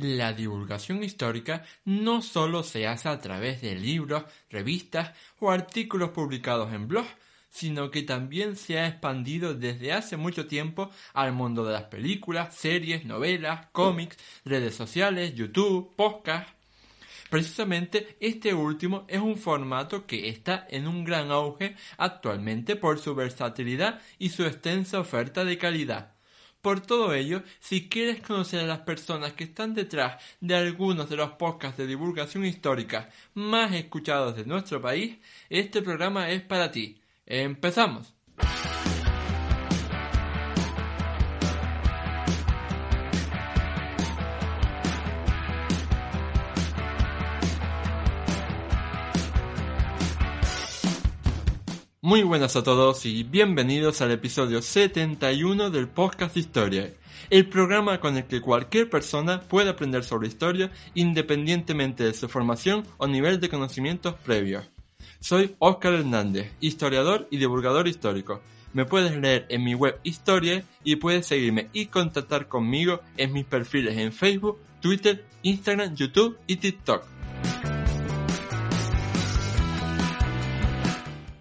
[0.00, 6.72] La divulgación histórica no solo se hace a través de libros, revistas o artículos publicados
[6.72, 7.10] en blogs,
[7.50, 12.54] sino que también se ha expandido desde hace mucho tiempo al mundo de las películas,
[12.54, 14.16] series, novelas, cómics,
[14.46, 16.50] redes sociales, YouTube, podcasts.
[17.28, 23.14] Precisamente este último es un formato que está en un gran auge actualmente por su
[23.14, 26.14] versatilidad y su extensa oferta de calidad.
[26.62, 31.16] Por todo ello, si quieres conocer a las personas que están detrás de algunos de
[31.16, 35.18] los podcasts de divulgación histórica más escuchados de nuestro país,
[35.48, 37.00] este programa es para ti.
[37.26, 38.19] ¡Empezamos!
[52.10, 56.92] Muy buenas a todos y bienvenidos al episodio 71 del podcast Historia,
[57.30, 62.82] el programa con el que cualquier persona puede aprender sobre historia independientemente de su formación
[62.96, 64.68] o nivel de conocimientos previos.
[65.20, 68.40] Soy Óscar Hernández, historiador y divulgador histórico.
[68.72, 73.44] Me puedes leer en mi web Historia y puedes seguirme y contactar conmigo en mis
[73.44, 77.04] perfiles en Facebook, Twitter, Instagram, YouTube y TikTok.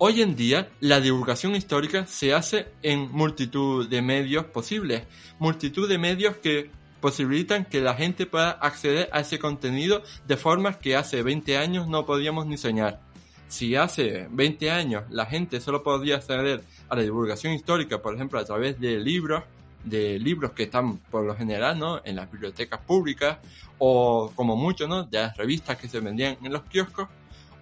[0.01, 5.03] Hoy en día, la divulgación histórica se hace en multitud de medios posibles,
[5.39, 10.77] multitud de medios que posibilitan que la gente pueda acceder a ese contenido de formas
[10.77, 13.01] que hace 20 años no podíamos ni soñar.
[13.49, 18.39] Si hace 20 años la gente solo podía acceder a la divulgación histórica, por ejemplo,
[18.39, 19.43] a través de libros,
[19.83, 21.99] de libros que están por lo general ¿no?
[22.05, 23.39] en las bibliotecas públicas
[23.79, 25.03] o como mucho ¿no?
[25.03, 27.09] de las revistas que se vendían en los kioscos,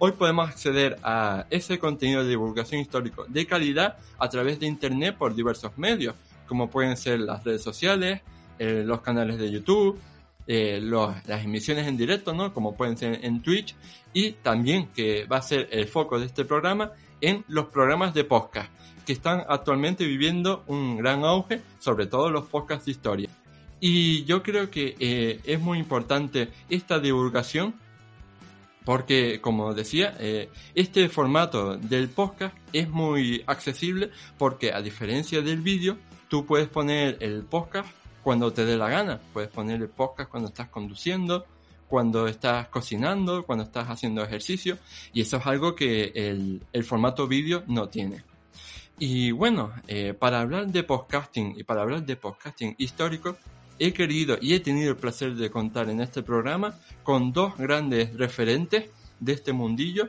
[0.00, 5.16] Hoy podemos acceder a ese contenido de divulgación histórico de calidad a través de Internet
[5.18, 6.14] por diversos medios,
[6.46, 8.20] como pueden ser las redes sociales,
[8.60, 9.98] eh, los canales de YouTube,
[10.46, 12.54] eh, las emisiones en directo, ¿no?
[12.54, 13.74] como pueden ser en Twitch,
[14.12, 18.22] y también que va a ser el foco de este programa en los programas de
[18.22, 18.70] podcast,
[19.04, 23.28] que están actualmente viviendo un gran auge, sobre todo los podcasts de historia.
[23.80, 27.74] Y yo creo que eh, es muy importante esta divulgación
[28.88, 35.60] porque, como decía, eh, este formato del podcast es muy accesible porque, a diferencia del
[35.60, 37.86] vídeo, tú puedes poner el podcast
[38.22, 39.20] cuando te dé la gana.
[39.34, 41.44] Puedes poner el podcast cuando estás conduciendo,
[41.86, 44.78] cuando estás cocinando, cuando estás haciendo ejercicio.
[45.12, 48.24] Y eso es algo que el, formato vídeo no tiene.
[48.98, 53.36] Y bueno, eh, para hablar de podcasting y para hablar de podcasting histórico,
[53.78, 58.16] he querido y he tenido el placer de contar en este programa con dos grandes
[58.16, 58.90] referentes
[59.20, 60.08] de este mundillo,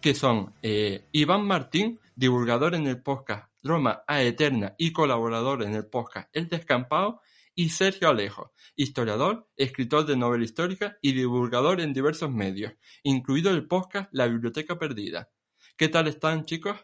[0.00, 5.74] que son eh, Iván Martín, divulgador en el podcast Roma a Eterna y colaborador en
[5.74, 7.20] el podcast El Descampado,
[7.54, 12.72] y Sergio Alejo, historiador, escritor de novela histórica y divulgador en diversos medios,
[13.02, 15.28] incluido el podcast La Biblioteca Perdida.
[15.76, 16.78] ¿Qué tal están, chicos?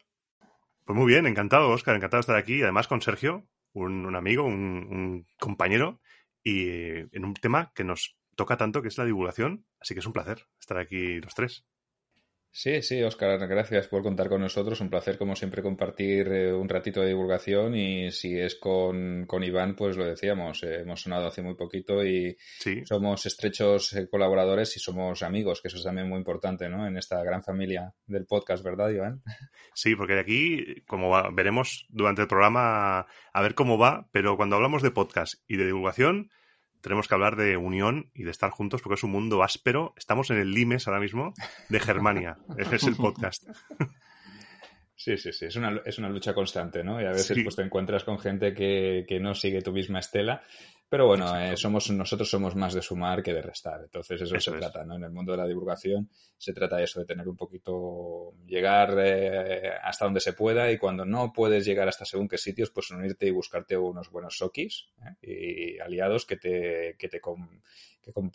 [0.84, 5.26] Pues muy bien, encantado, Oscar, encantado de estar aquí, además con Sergio, un, amigo, un,
[5.38, 6.00] compañero,
[6.48, 6.70] y
[7.12, 10.14] en un tema que nos toca tanto, que es la divulgación, así que es un
[10.14, 11.66] placer estar aquí los tres.
[12.50, 14.80] Sí, sí, Oscar, gracias por contar con nosotros.
[14.80, 17.76] Un placer, como siempre, compartir eh, un ratito de divulgación.
[17.76, 22.04] Y si es con, con Iván, pues lo decíamos, eh, hemos sonado hace muy poquito
[22.04, 22.36] y
[22.84, 26.86] somos estrechos eh, colaboradores y somos amigos, que eso es también muy importante, ¿no?
[26.86, 29.22] En esta gran familia del podcast, ¿verdad, Iván?
[29.74, 34.56] Sí, porque de aquí, como veremos durante el programa, a ver cómo va, pero cuando
[34.56, 36.30] hablamos de podcast y de divulgación,
[36.80, 39.94] tenemos que hablar de unión y de estar juntos porque es un mundo áspero.
[39.96, 41.34] Estamos en el Limes ahora mismo
[41.68, 42.38] de Germania.
[42.56, 43.44] Ese es el podcast.
[45.00, 45.46] Sí, sí, sí.
[45.46, 47.00] Es una, es una lucha constante, ¿no?
[47.00, 50.42] Y a veces pues te encuentras con gente que, que no sigue tu misma estela
[50.88, 53.82] pero bueno, eh, somos, nosotros somos más de sumar que de restar.
[53.82, 54.96] Entonces eso, se trata, ¿no?
[54.96, 58.94] En el mundo de la divulgación se trata de eso, de tener un poquito, llegar
[58.98, 62.90] eh, hasta donde se pueda y cuando no puedes llegar hasta según qué sitios, pues
[62.90, 64.88] unirte y buscarte unos buenos sokis
[65.22, 65.76] ¿eh?
[65.76, 67.20] y aliados que te, que te,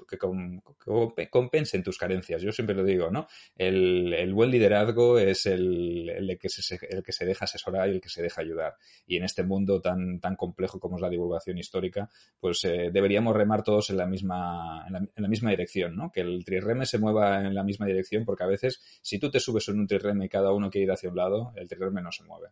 [0.07, 2.41] que, compensen tus carencias.
[2.41, 3.27] Yo siempre lo digo, ¿no?
[3.55, 8.09] El, buen liderazgo es el, que se, el que se deja asesorar y el que
[8.09, 8.75] se deja ayudar.
[9.05, 12.09] Y en este mundo tan, tan complejo como es la divulgación histórica,
[12.39, 16.11] pues eh, deberíamos remar todos en la misma, en la, misma dirección, ¿no?
[16.11, 19.39] Que el trireme se mueva en la misma dirección, porque a veces, si tú te
[19.39, 22.11] subes en un trireme y cada uno quiere ir hacia un lado, el trireme no
[22.11, 22.49] se mueve.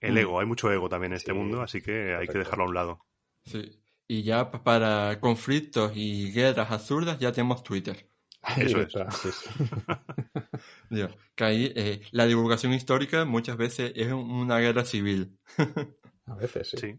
[0.00, 2.68] El ego, hay mucho ego también en este mundo, así que hay que dejarlo a
[2.68, 3.00] un lado.
[3.44, 3.80] Sí.
[4.10, 8.08] Y ya para conflictos y guerras absurdas ya tenemos Twitter.
[8.56, 8.92] Eso es.
[11.36, 15.38] que ahí eh, la divulgación histórica muchas veces es una guerra civil.
[16.26, 16.98] A veces, sí.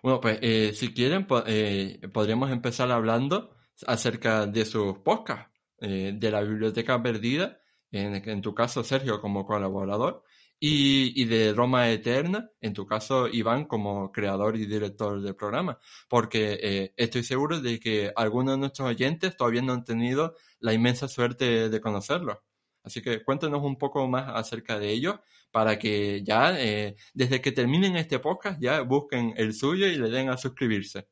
[0.00, 5.50] Bueno, pues eh, si quieren eh, podríamos empezar hablando acerca de sus podcasts,
[5.80, 7.58] eh, de la biblioteca perdida,
[7.90, 10.22] en, en, tu caso Sergio como colaborador,
[10.58, 15.78] y, y, de Roma Eterna, en tu caso Iván como creador y director del programa,
[16.08, 20.72] porque eh, estoy seguro de que algunos de nuestros oyentes todavía no han tenido la
[20.72, 22.42] inmensa suerte de conocerlo.
[22.82, 25.16] Así que cuéntanos un poco más acerca de ellos
[25.50, 30.08] para que ya eh, desde que terminen este podcast ya busquen el suyo y le
[30.08, 31.08] den a suscribirse.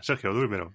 [0.00, 0.74] Sergio, dúrmelo.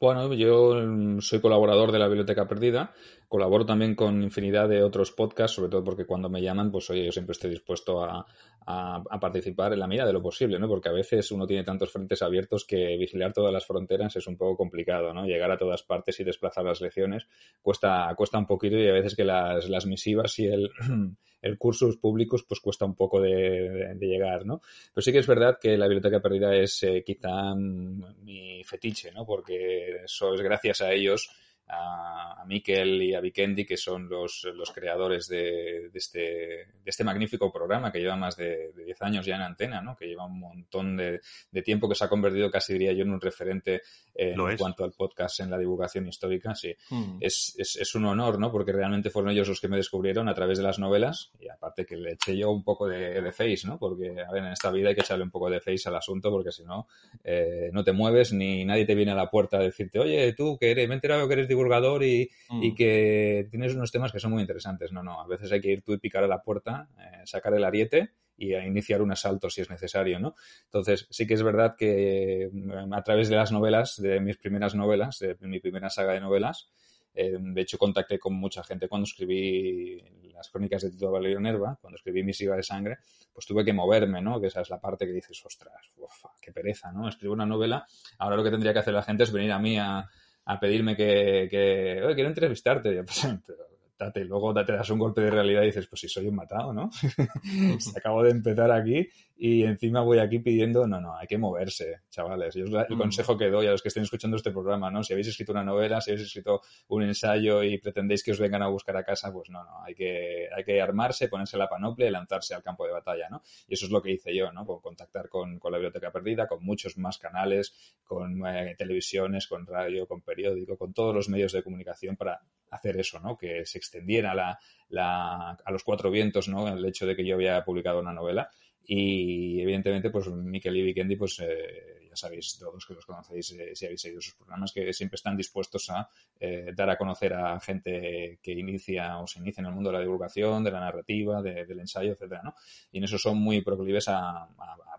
[0.00, 2.94] Bueno, yo soy colaborador de la Biblioteca Perdida,
[3.28, 7.04] colaboro también con infinidad de otros podcasts, sobre todo porque cuando me llaman, pues oye,
[7.04, 8.26] yo siempre estoy dispuesto a,
[8.70, 10.68] a, participar en la medida de lo posible, ¿no?
[10.68, 14.36] Porque a veces uno tiene tantos frentes abiertos que vigilar todas las fronteras es un
[14.36, 15.24] poco complicado, ¿no?
[15.24, 17.26] Llegar a todas partes y desplazar las lecciones
[17.62, 20.70] cuesta, cuesta un poquito y a veces que las, las misivas y el,
[21.42, 24.60] el cursos públicos pues cuesta un poco de, de, llegar, ¿no?
[24.92, 29.24] Pero sí que es verdad que la biblioteca perdida es eh, quizá mi fetiche, ¿no?
[29.24, 31.30] Porque eso es gracias a ellos
[31.68, 36.66] a, a Miquel y a Vikendi, que son los, los creadores de, de, este, de
[36.84, 39.96] este magnífico programa que lleva más de, de 10 años ya en antena, ¿no?
[39.96, 41.20] que lleva un montón de,
[41.62, 43.82] tiempo, que se ha convertido casi, diría yo, en un referente
[44.14, 46.54] en Lo cuanto al podcast en la divulgación histórica.
[46.54, 47.18] Sí, mm.
[47.20, 48.50] es, es, es, un honor, ¿no?
[48.50, 51.84] porque realmente fueron ellos los que me descubrieron a través de las novelas y aparte
[51.84, 53.78] que le eché yo un poco de, de face, ¿no?
[53.78, 56.30] porque a ver, en esta vida hay que echarle un poco de face al asunto
[56.30, 56.86] porque si no,
[57.24, 60.56] eh, no te mueves ni nadie te viene a la puerta a decirte, oye, tú
[60.58, 61.57] que eres, me he enterado que eres divulgador
[62.02, 62.62] y, mm.
[62.62, 64.92] y, que tienes unos temas que son muy interesantes.
[64.92, 67.54] No, no, a veces hay que ir tú y picar a la puerta, eh, sacar
[67.54, 70.34] el ariete y a iniciar un asalto si es necesario, ¿no?
[70.64, 74.74] Entonces, sí que es verdad que mm, a través de las novelas, de mis primeras
[74.74, 76.70] novelas, de mi primera saga de novelas,
[77.14, 80.00] eh, de hecho contacté con mucha gente cuando escribí
[80.32, 82.98] las crónicas de Tito Valerio Nerva, cuando escribí Misiva de Sangre,
[83.32, 84.40] pues tuve que moverme, ¿no?
[84.40, 87.08] Que esa es la parte que dices, ostras, ufa, qué pereza, ¿no?
[87.08, 87.84] Escribo una novela,
[88.18, 90.08] ahora lo que tendría que hacer la gente es venir a mí a
[90.48, 92.94] a pedirme que, que oye, quiero entrevistarte.
[92.94, 93.64] Yo, pues, pero,
[93.98, 96.72] date, luego te das un golpe de realidad y dices, pues si soy un matado,
[96.72, 96.90] ¿no?
[97.96, 99.08] Acabo de empezar aquí
[99.40, 102.56] y encima voy aquí pidiendo, no, no, hay que moverse, chavales.
[102.56, 102.98] Yo el mm.
[102.98, 105.04] consejo que doy a los que estén escuchando este programa, ¿no?
[105.04, 108.62] Si habéis escrito una novela, si habéis escrito un ensayo y pretendéis que os vengan
[108.62, 112.08] a buscar a casa, pues no, no, hay que, hay que armarse, ponerse la panoplia
[112.08, 113.42] y lanzarse al campo de batalla, ¿no?
[113.68, 114.66] Y eso es lo que hice yo, ¿no?
[114.66, 119.66] Con contactar con, con la Biblioteca Perdida, con muchos más canales, con eh, televisiones, con
[119.66, 122.40] radio, con periódico, con todos los medios de comunicación para
[122.72, 123.38] hacer eso, ¿no?
[123.38, 124.58] Que se extendiera la,
[124.88, 126.66] la, a los cuatro vientos, ¿no?
[126.66, 128.50] El hecho de que yo había publicado una novela
[128.90, 133.74] y evidentemente, pues Miquel y Vikendi, pues eh, ya sabéis todos que los conocéis eh,
[133.74, 136.08] si habéis seguido sus programas, que siempre están dispuestos a
[136.40, 139.98] eh, dar a conocer a gente que inicia o se inicia en el mundo de
[139.98, 142.54] la divulgación, de la narrativa, de, del ensayo, etcétera, ¿no?
[142.90, 144.48] Y en eso son muy proclives a,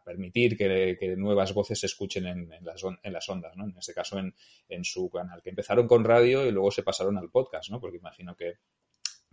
[0.06, 3.66] permitir que, que, nuevas voces se escuchen en, las, en las ondas, ¿no?
[3.66, 4.36] En este caso en,
[4.68, 7.80] en su canal, que empezaron con radio y luego se pasaron al podcast, ¿no?
[7.80, 8.54] Porque imagino que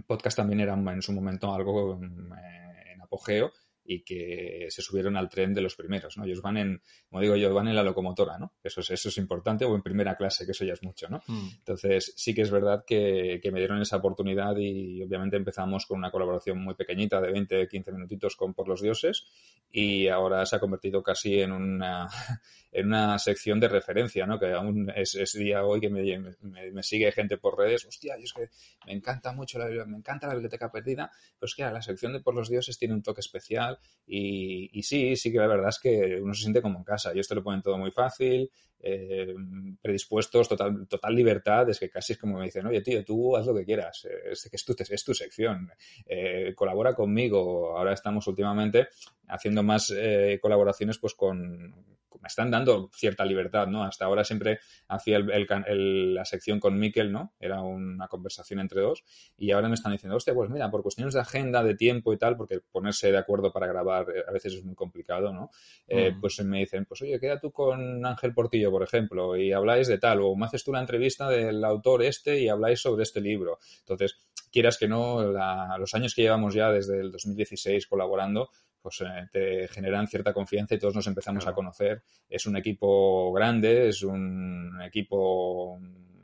[0.07, 3.53] podcast también era en su momento algo eh, en apogeo
[3.87, 6.25] y que se subieron al tren de los primeros, ¿no?
[6.25, 8.55] Ellos van en, como digo yo, van en la locomotora, ¿no?
[8.63, 11.23] Eso es, eso es importante, o en primera clase, que eso ya es mucho, ¿no?
[11.27, 11.49] Mm.
[11.59, 15.99] Entonces, sí que es verdad que, que, me dieron esa oportunidad y obviamente empezamos con
[15.99, 19.27] una colaboración muy pequeñita de 20, 15 minutitos con Por los Dioses
[19.71, 22.07] y ahora se ha convertido casi en una,
[22.73, 24.39] en una sección de referencia, ¿no?
[24.39, 26.03] Que aún es, es día hoy que me,
[26.41, 28.49] me, me, sigue gente por redes, hostia, y es que
[28.87, 32.21] me encanta mucho, la, me encanta la biblioteca perdida, pero es que la sección de
[32.21, 33.76] Por los Dioses tiene un toque especial
[34.07, 37.13] y, sí, sí que la verdad es que uno se siente como en casa.
[37.15, 39.35] Y esto lo ponen todo muy fácil, eh,
[39.83, 41.69] predispuestos, total, total libertad.
[41.71, 44.49] Es que casi es como me dicen, oye, tío, tú haz lo que quieras, es,
[44.53, 45.71] es, tu, es tu sección,
[46.07, 47.77] eh, colabora conmigo.
[47.77, 48.89] Ahora estamos últimamente
[49.29, 53.85] haciendo más eh, colaboraciones pues con me están dando cierta libertad, ¿no?
[53.85, 57.35] Hasta ahora siempre hacía el, el, el, la sección con Miquel, ¿no?
[57.41, 59.05] Era una conversación entre dos
[59.37, 62.19] y ahora me están diciendo, hostia, pues mira, por cuestiones de agenda, de tiempo y
[62.19, 65.51] tal, porque ponerse de acuerdo para grabar eh, a veces es muy complicado, ¿no?
[65.87, 66.15] Eh.
[66.21, 69.99] Pues me dicen, pues oye, queda tú con Ángel Portillo, por ejemplo, y habláis de
[69.99, 73.59] tal, o me haces tú la entrevista del autor este y habláis sobre este libro.
[73.81, 74.19] Entonces,
[74.51, 78.51] quieras que no, la, los años que llevamos ya desde el 2016 colaborando,
[78.87, 81.55] pues eh, te generan cierta confianza y todos nos empezamos claro.
[81.55, 82.03] a conocer.
[82.29, 85.81] Es un equipo grande, es un equipo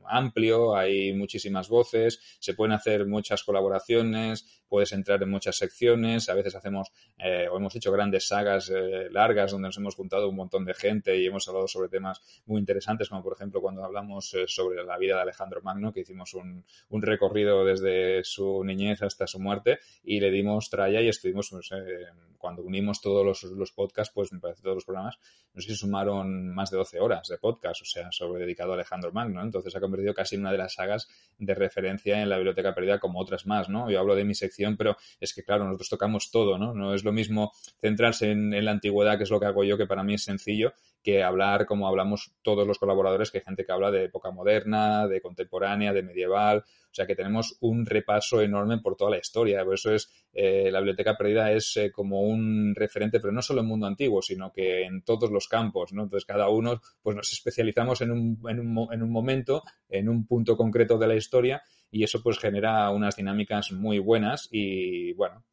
[0.09, 6.35] amplio, hay muchísimas voces, se pueden hacer muchas colaboraciones, puedes entrar en muchas secciones, a
[6.35, 10.37] veces hacemos eh, o hemos hecho grandes sagas eh, largas donde nos hemos juntado un
[10.37, 14.33] montón de gente y hemos hablado sobre temas muy interesantes, como por ejemplo cuando hablamos
[14.33, 19.03] eh, sobre la vida de Alejandro Magno, que hicimos un, un, recorrido desde su niñez
[19.03, 21.71] hasta su muerte y le dimos tralla y estuvimos pues,
[22.39, 25.17] cuando unimos todos los, los, podcasts, pues me parece todos los programas,
[25.55, 28.75] no sé si sumaron más de 12 horas de podcast, o sea, sobre dedicado a
[28.75, 31.09] Alejandro Magno, Entonces ha convertido casi una de las sagas
[31.39, 33.91] de referencia en la biblioteca perdida como otras más, ¿no?
[33.91, 36.73] Yo hablo de mi sección, pero es que, claro, nosotros tocamos todo, ¿no?
[36.75, 39.77] No es lo mismo centrarse en, en la antigüedad, que es lo que hago yo,
[39.77, 43.65] que para mí es sencillo, que hablar como hablamos todos los colaboradores, que hay gente
[43.65, 48.41] que habla de época moderna, de contemporánea, de medieval, o sea que tenemos un repaso
[48.41, 49.65] enorme por toda la historia.
[49.65, 53.63] Por eso es, eh, la Biblioteca Perdida es eh, como un referente, pero no solo
[53.63, 56.03] en mundo antiguo, sino que en todos los campos, ¿no?
[56.05, 60.27] Entonces cada uno, pues nos especializamos en un, en un, en un momento, en un
[60.27, 65.45] punto concreto de la historia y eso pues genera unas dinámicas muy buenas y bueno,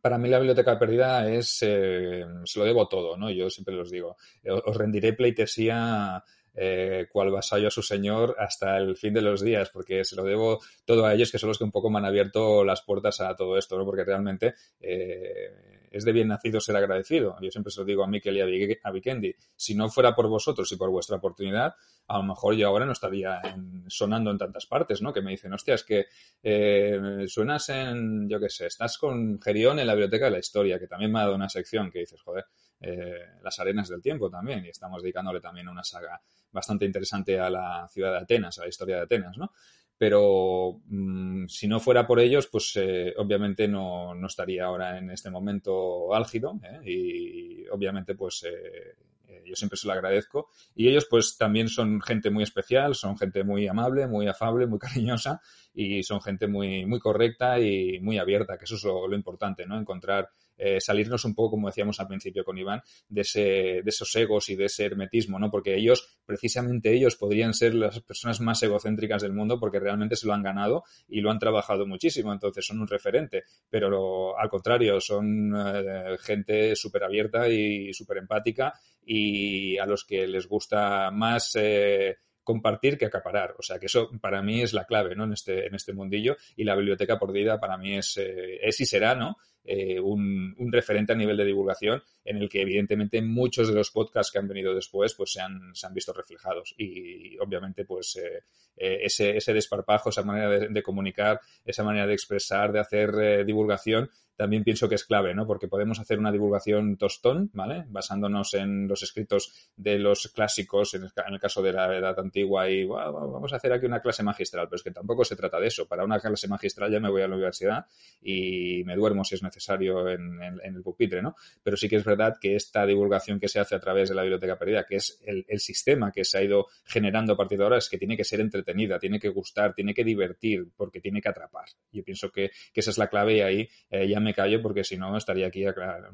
[0.00, 3.30] para mí la biblioteca perdida es, eh, se lo debo todo, ¿no?
[3.30, 4.16] Yo siempre los digo,
[4.64, 6.22] os rendiré pleitesía
[6.54, 10.24] eh, cual vasallo a su señor hasta el fin de los días, porque se lo
[10.24, 13.20] debo todo a ellos, que son los que un poco me han abierto las puertas
[13.20, 13.84] a todo esto, ¿no?
[13.84, 17.36] Porque realmente eh, es de bien nacido ser agradecido.
[17.40, 18.40] Yo siempre se lo digo a Mikel y
[18.82, 19.34] a Vikendi.
[19.56, 21.74] Si no fuera por vosotros y por vuestra oportunidad,
[22.06, 23.40] a lo mejor yo ahora no estaría
[23.88, 25.12] sonando en tantas partes, ¿no?
[25.12, 26.06] Que me dicen, hostia, es que
[26.42, 30.78] eh, suenas en, yo qué sé, estás con Gerión en la Biblioteca de la Historia,
[30.78, 32.46] que también me ha dado una sección que dices, joder,
[32.80, 36.20] eh, las arenas del tiempo también, y estamos dedicándole también una saga
[36.52, 39.52] bastante interesante a la ciudad de Atenas, a la historia de Atenas, ¿no?
[40.00, 45.10] Pero mm, si no fuera por ellos, pues eh, obviamente no, no, estaría ahora en
[45.10, 46.80] este momento álgido ¿eh?
[46.90, 48.96] y obviamente pues eh,
[49.44, 53.44] yo siempre se lo agradezco y ellos pues también son gente muy especial, son gente
[53.44, 55.42] muy amable, muy afable, muy cariñosa
[55.74, 59.66] y son gente muy, muy correcta y muy abierta, que eso es lo, lo importante,
[59.66, 59.78] ¿no?
[59.78, 60.30] Encontrar
[60.60, 64.48] eh, salirnos un poco, como decíamos al principio con Iván, de, ese, de esos egos
[64.50, 65.50] y de ese hermetismo, ¿no?
[65.50, 70.26] Porque ellos, precisamente ellos, podrían ser las personas más egocéntricas del mundo porque realmente se
[70.26, 75.00] lo han ganado y lo han trabajado muchísimo, entonces son un referente, pero al contrario,
[75.00, 78.74] son eh, gente súper abierta y súper empática
[79.04, 81.56] y a los que les gusta más...
[81.56, 83.54] Eh, compartir que acaparar.
[83.58, 85.24] O sea que eso para mí es la clave, ¿no?
[85.24, 86.36] En este, en este mundillo.
[86.56, 89.36] Y la biblioteca perdida para mí es, es y será, ¿no?
[89.62, 94.32] Eh, un, referente a nivel de divulgación en el que evidentemente muchos de los podcasts
[94.32, 96.74] que han venido después pues se han, se han visto reflejados.
[96.78, 98.44] Y, obviamente pues eh,
[98.76, 104.10] eh, ese, ese, desparpajo, esa manera de, comunicar, esa manera de expresar, de hacer divulgación
[104.40, 105.46] también pienso que es clave, ¿no?
[105.46, 107.84] Porque podemos hacer una divulgación tostón, ¿vale?
[107.88, 112.86] Basándonos en los escritos de los clásicos, en el, caso de la edad antigua, y
[112.86, 115.86] vamos a hacer aquí una clase magistral, pero es que tampoco se trata de eso.
[115.86, 117.84] Para una clase magistral ya me voy a la universidad
[118.22, 121.36] y me duermo si es necesario en, el pupitre, ¿no?
[121.62, 124.22] Pero sí que es verdad que esta divulgación que se hace a través de la
[124.22, 127.76] biblioteca perdida, que es el, sistema que se ha ido generando a partir de ahora,
[127.76, 131.28] es que tiene que ser entretenida, tiene que gustar, tiene que divertir, porque tiene que
[131.28, 131.66] atrapar.
[131.92, 134.96] Yo pienso que, esa es la clave y ahí eh, ya me callo porque si
[134.96, 135.64] no estaría aquí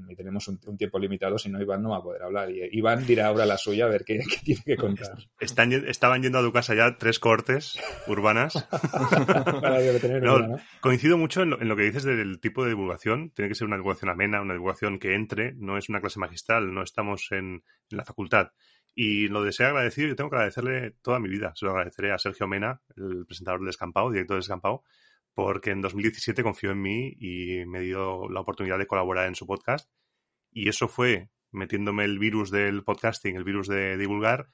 [0.08, 2.50] y tenemos un, tiempo limitado, si no Iván no va a poder hablar.
[2.50, 5.16] Y Iván dirá ahora la suya a ver qué, tiene que contar.
[5.40, 8.54] Están, estaban yendo a tu casa ya tres cortes urbanas.
[10.80, 13.30] Coincido mucho en lo, que dices del tipo de divulgación.
[13.30, 16.72] Tiene que ser una divulgación amena, una divulgación que entre, no es una clase magistral,
[16.72, 18.52] no estamos en, la facultad.
[18.94, 21.52] Y lo deseo agradecido, yo tengo que agradecerle toda mi vida.
[21.54, 24.84] Se lo agradeceré a Sergio Mena, el presentador de Descampado, director de Descampado,
[25.36, 29.46] porque en 2017 confió en mí y me dio la oportunidad de colaborar en su
[29.46, 29.90] podcast.
[30.50, 34.48] Y eso fue metiéndome el virus del podcasting, el virus de divulgar,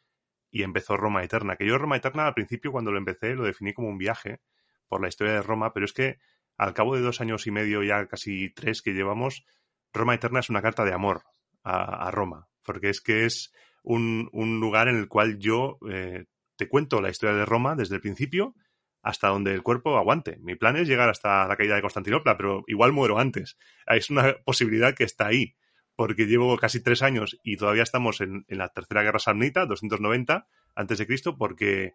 [0.50, 1.54] y empezó Roma Eterna.
[1.54, 4.40] Que yo Roma Eterna al principio cuando lo empecé lo definí como un viaje
[4.88, 6.18] por la historia de Roma, pero es que
[6.56, 9.46] al cabo de dos años y medio, ya casi tres que llevamos,
[9.92, 11.22] Roma Eterna es una carta de amor
[11.62, 13.52] a, Roma, porque es que es
[13.84, 16.24] un, lugar en el cual yo eh,
[16.56, 18.56] te cuento la historia de Roma desde el principio
[19.02, 20.38] hasta donde el cuerpo aguante.
[20.40, 23.58] Mi plan es llegar hasta la caída de Constantinopla, pero igual muero antes.
[23.86, 25.56] Es una posibilidad que está ahí,
[25.96, 30.98] porque llevo casi tres años y todavía estamos en, la Tercera Guerra Samnita, 290 antes
[30.98, 31.92] de Cristo, porque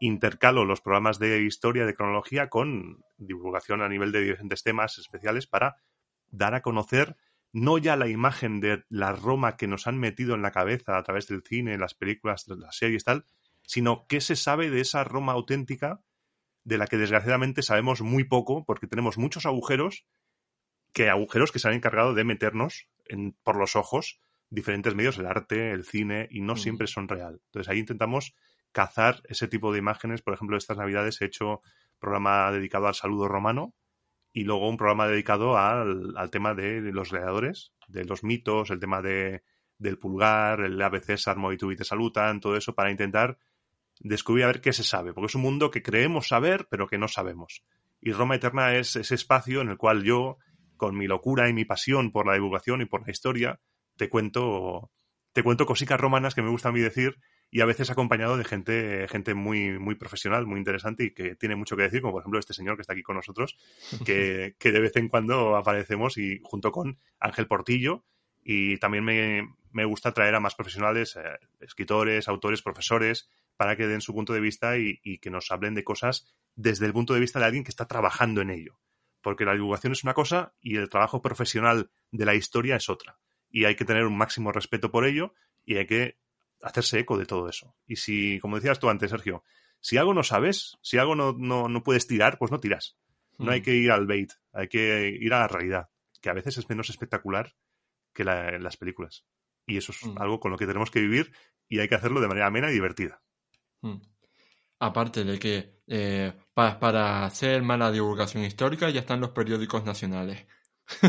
[0.00, 5.46] intercalo los programas de historia, de cronología, con divulgación a nivel de diferentes temas especiales
[5.46, 5.76] para
[6.30, 7.16] dar a conocer
[7.52, 11.02] no ya la imagen de la Roma que nos han metido en la cabeza a
[11.02, 13.24] través del cine, las películas, las series tal,
[13.66, 16.00] sino qué se sabe de esa Roma auténtica
[16.70, 20.06] de la que desgraciadamente sabemos muy poco porque tenemos muchos agujeros,
[20.92, 25.26] que agujeros que se han encargado de meternos en, por los ojos diferentes medios, el
[25.26, 27.40] arte, el cine, y no siempre son real.
[27.46, 28.36] Entonces ahí intentamos
[28.70, 30.22] cazar ese tipo de imágenes.
[30.22, 31.60] Por ejemplo, estas navidades he hecho
[31.98, 33.74] programa dedicado al saludo romano
[34.32, 39.02] y luego un programa dedicado al, tema de los gladiadores, de los mitos, el tema
[39.02, 39.42] de,
[39.78, 43.38] del pulgar, el ave César, Movitu y te salutan, todo eso para intentar
[44.00, 46.98] descubrir a ver qué se sabe, porque es un mundo que creemos saber, pero que
[46.98, 47.62] no sabemos.
[48.00, 50.38] Y Roma Eterna es ese espacio en el cual yo
[50.76, 53.60] con mi locura y mi pasión por la divulgación y por la historia,
[53.96, 54.90] te cuento,
[55.32, 57.18] te cuento cositas romanas que me gusta a mí decir
[57.50, 61.56] y a veces acompañado de gente, gente muy, muy profesional, muy interesante y que tiene
[61.56, 63.58] mucho que decir, como por ejemplo este señor que está aquí con nosotros,
[64.06, 68.04] que, que de vez en cuando aparecemos y junto con Ángel Portillo,
[68.42, 73.86] y también me, me gusta traer a más profesionales, eh, escritores, autores, profesores, para que
[73.86, 77.14] den su punto de vista y, y, que nos hablen de cosas desde el punto
[77.14, 78.78] de vista de alguien que está trabajando en ello.
[79.22, 83.18] Porque la divulgación es una cosa y el trabajo profesional de la historia es otra.
[83.50, 86.16] Y hay que tener un máximo respeto por ello y hay que
[86.62, 87.76] hacerse eco de todo eso.
[87.86, 89.44] Y si, como decías tú antes, Sergio,
[89.80, 92.96] si algo no sabes, si algo no, no, no puedes tirar, pues no tiras.
[93.38, 93.64] No hay mm.
[93.64, 95.88] que ir al bait, hay que ir a la realidad,
[96.20, 97.54] que a veces es menos espectacular
[98.20, 99.24] que la, las películas.
[99.66, 100.20] Y eso es mm.
[100.20, 101.32] algo con lo que tenemos que vivir
[101.68, 103.22] y hay que hacerlo de manera amena y divertida.
[103.80, 103.96] Mm.
[104.80, 110.46] Aparte de que eh, para, para, hacer mala divulgación histórica ya están los periódicos nacionales.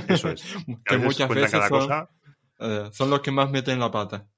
[0.07, 0.43] Eso es.
[0.85, 2.09] que muchas veces son, cosa...
[2.59, 4.29] eh, son, los que más meten la pata.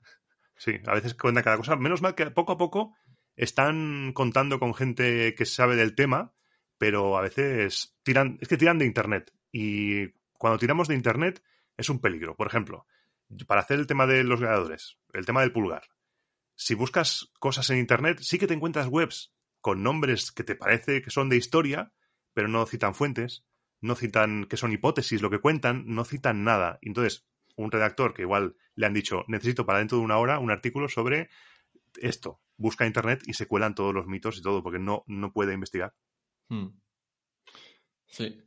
[0.56, 1.76] Sí, a veces cuentan cada cosa.
[1.76, 2.96] Menos mal que poco a poco
[3.36, 6.34] están contando con gente que sabe del tema,
[6.80, 9.32] pero a veces tiran, es que tiran de Internet.
[9.52, 11.44] Y cuando tiramos de Internet
[11.78, 12.36] es un peligro.
[12.36, 12.86] Por ejemplo,
[13.48, 15.84] para hacer el tema de los gladiadores, el tema del pulgar.
[16.56, 21.02] Si buscas cosas en Internet, sí que te encuentras webs con nombres que te parece
[21.02, 21.94] que son de historia,
[22.34, 23.46] pero no citan fuentes,
[23.82, 26.80] no citan que son hipótesis lo que cuentan, no citan nada.
[26.82, 27.26] Entonces,
[27.56, 30.90] un redactor que igual le han dicho, necesito para dentro de una hora un artículo
[30.90, 31.30] sobre
[32.02, 32.42] esto.
[32.58, 35.94] Busca Internet y se cuelan todos los mitos y todo, porque no, no puede investigar.
[36.50, 36.68] Hmm.
[38.08, 38.42] Sí.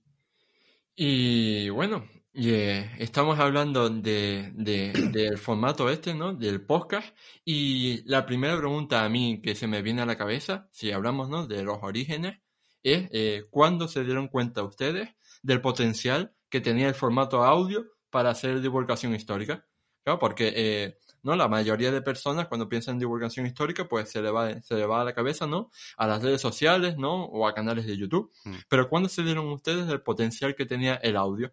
[0.95, 6.35] Y bueno, Yeah, estamos hablando de, de, del formato este, ¿no?
[6.35, 7.17] Del podcast.
[7.47, 11.31] Y la primera pregunta a mí que se me viene a la cabeza, si hablamos,
[11.31, 11.47] ¿no?
[11.47, 12.39] De los orígenes,
[12.83, 15.09] es eh, ¿cuándo se dieron cuenta ustedes
[15.43, 19.65] del potencial que tenía el formato audio para hacer divulgación histórica?
[20.05, 21.37] Claro, porque eh, ¿no?
[21.37, 24.85] la mayoría de personas cuando piensan en divulgación histórica, pues se le va, se le
[24.85, 25.71] va a la cabeza, ¿no?
[25.97, 27.25] A las redes sociales, ¿no?
[27.25, 28.31] O a canales de YouTube.
[28.45, 28.57] Mm.
[28.69, 31.51] Pero ¿cuándo se dieron ustedes del potencial que tenía el audio?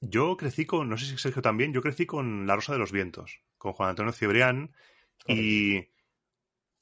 [0.00, 2.92] Yo crecí con, no sé si Sergio también, yo crecí con La Rosa de los
[2.92, 4.74] Vientos, con Juan Antonio Cibrián,
[5.26, 5.88] y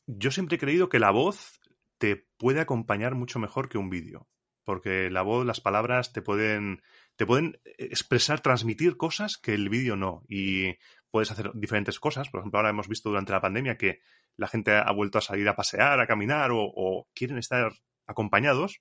[0.06, 1.60] yo siempre he creído que la voz
[1.98, 4.28] te puede acompañar mucho mejor que un vídeo,
[4.64, 6.82] porque la voz, las palabras te pueden,
[7.14, 10.74] te pueden expresar, transmitir cosas que el vídeo no, y
[11.12, 12.28] puedes hacer diferentes cosas.
[12.30, 14.00] Por ejemplo, ahora hemos visto durante la pandemia que
[14.36, 17.72] la gente ha vuelto a salir a pasear, a caminar o, o quieren estar
[18.06, 18.80] acompañados,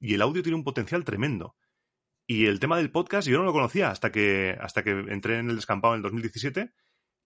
[0.00, 1.56] y el audio tiene un potencial tremendo.
[2.26, 5.50] Y el tema del podcast yo no lo conocía hasta que, hasta que entré en
[5.50, 6.72] el descampado en el 2017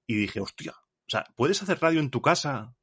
[0.06, 2.74] y dije, hostia, o sea, ¿puedes hacer radio en tu casa?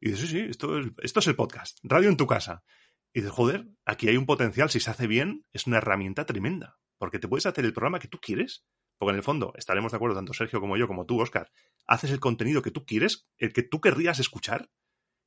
[0.00, 2.64] Y dices, sí, sí, esto, esto es el podcast, radio en tu casa.
[3.12, 6.78] Y dices, joder, aquí hay un potencial, si se hace bien, es una herramienta tremenda,
[6.98, 8.66] porque te puedes hacer el programa que tú quieres,
[8.98, 11.52] porque en el fondo estaremos de acuerdo, tanto Sergio como yo, como tú, Oscar,
[11.86, 14.70] haces el contenido que tú quieres, el que tú querrías escuchar,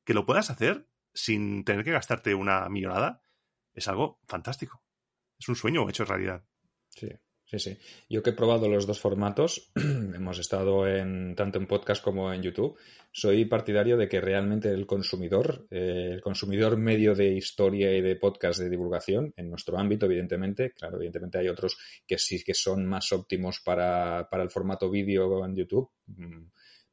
[0.03, 3.21] que lo puedas hacer sin tener que gastarte una millonada,
[3.73, 4.83] es algo fantástico
[5.39, 6.43] es un sueño hecho realidad.
[6.89, 7.09] Sí.
[7.49, 7.77] Sí, sí.
[8.09, 12.43] Yo que he probado los dos formatos, hemos estado en tanto en podcast como en
[12.43, 12.77] YouTube,
[13.09, 18.17] soy partidario de que realmente el consumidor, eh, el consumidor medio de historia y de
[18.17, 22.85] podcast de divulgación, en nuestro ámbito, evidentemente, claro, evidentemente hay otros que sí que son
[22.85, 25.89] más óptimos para, para el formato vídeo en YouTube.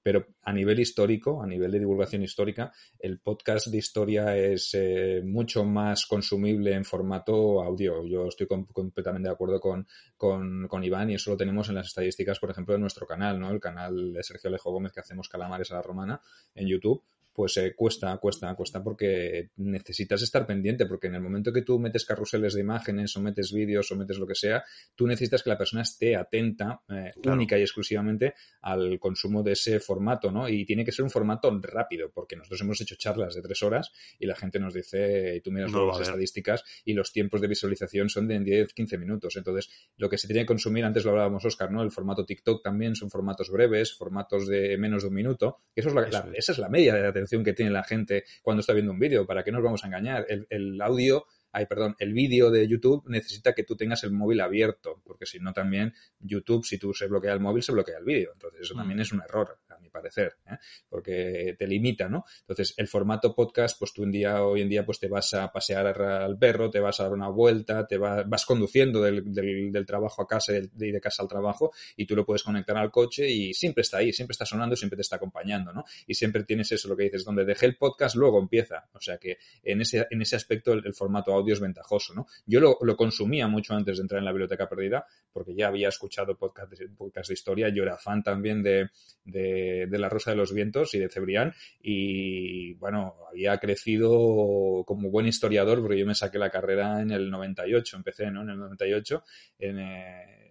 [0.05, 5.23] Pero a nivel histórico, a nivel de divulgación histórica, el podcast de historia es eh,
[5.25, 8.07] mucho más consumible en formato audio.
[8.07, 9.89] Yo estoy completamente de acuerdo con,
[10.19, 13.41] con, con, Iván y eso lo tenemos en las estadísticas, por ejemplo, de nuestro canal,
[13.41, 13.51] ¿no?
[13.51, 16.21] El canal de Sergio Alejo Gómez que hacemos Calamares a la Romana
[16.55, 17.03] en YouTube
[17.35, 21.81] pues eh, cuesta, cuesta, cuesta porque necesitas estar pendiente, porque en el momento que tú
[21.81, 24.63] metes carruseles de imágenes o metes vídeos o metes lo que sea,
[24.95, 27.37] tú necesitas que la persona esté atenta eh, claro.
[27.37, 30.49] única y exclusivamente al consumo de ese formato, ¿no?
[30.49, 33.91] Y tiene que ser un formato rápido, porque nosotros hemos hecho charlas de tres horas
[34.17, 37.49] y la gente nos dice, y tú miras no, las estadísticas y los tiempos de
[37.49, 39.35] visualización son de 10, 15 minutos.
[39.37, 41.83] Entonces, lo que se tiene que consumir, antes lo hablábamos, Oscar, ¿no?
[41.83, 45.63] El formato TikTok también son formatos breves, formatos de menos de un minuto.
[45.75, 48.61] Eso es la, la, esa es la media de atención que tiene la gente cuando
[48.61, 49.27] está viendo un vídeo.
[49.27, 50.27] ¿Para qué nos vamos a engañar?
[50.29, 54.41] El, el audio ay, perdón, el vídeo de YouTube necesita que tú tengas el móvil
[54.41, 58.05] abierto, porque si no también YouTube, si tú se bloquea el móvil, se bloquea el
[58.05, 58.31] vídeo.
[58.33, 60.57] Entonces eso también es un error, a mi parecer, ¿eh?
[60.89, 62.25] porque te limita, ¿no?
[62.41, 65.53] Entonces el formato podcast, pues tú un día, hoy en día, pues te vas a
[65.53, 69.71] pasear al perro, te vas a dar una vuelta, te va, vas conduciendo del, del,
[69.71, 72.77] del, trabajo a casa y de, de casa al trabajo y tú lo puedes conectar
[72.77, 75.85] al coche y siempre está ahí, siempre está sonando, siempre te está acompañando, ¿no?
[76.07, 78.89] Y siempre tienes eso, lo que dices, donde dejé el podcast, luego empieza.
[78.93, 82.27] O sea que en ese, en ese aspecto el, el formato audio ventajoso, ¿no?
[82.47, 85.89] Yo lo, lo consumía mucho antes de entrar en la biblioteca perdida, porque ya había
[85.89, 88.91] escuchado podcast de, podcast de historia, yo era fan también de,
[89.25, 95.11] de, de La Rosa de los Vientos y de Cebrián, y bueno, había crecido como
[95.11, 98.43] buen historiador, porque yo me saqué la carrera en el 98, empecé, ¿no?
[98.43, 99.25] En el 98,
[99.59, 99.79] en...
[99.79, 100.44] Eh,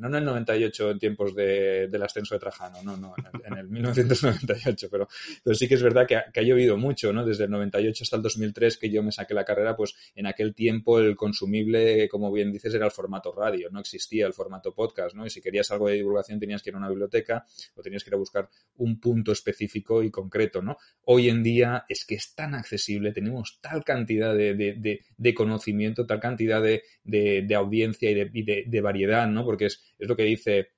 [0.00, 3.52] no en el 98 en tiempos de, del ascenso de Trajano, no, no, en el,
[3.52, 5.06] en el 1998, pero,
[5.44, 7.24] pero, sí que es verdad que ha, que ha, llovido mucho, ¿no?
[7.24, 10.54] Desde el 98 hasta el 2003 que yo me saqué la carrera, pues en aquel
[10.54, 15.14] tiempo el consumible, como bien dices, era el formato radio, no existía el formato podcast,
[15.14, 15.26] ¿no?
[15.26, 18.10] Y si querías algo de divulgación tenías que ir a una biblioteca o tenías que
[18.10, 20.78] ir a buscar un punto específico y concreto, ¿no?
[21.04, 25.34] Hoy en día es que es tan accesible, tenemos tal cantidad de, de, de, de
[25.34, 29.44] conocimiento, tal cantidad de, audiencia y, y de, variedad, ¿no?
[29.44, 30.68] Porque es, es lo que dice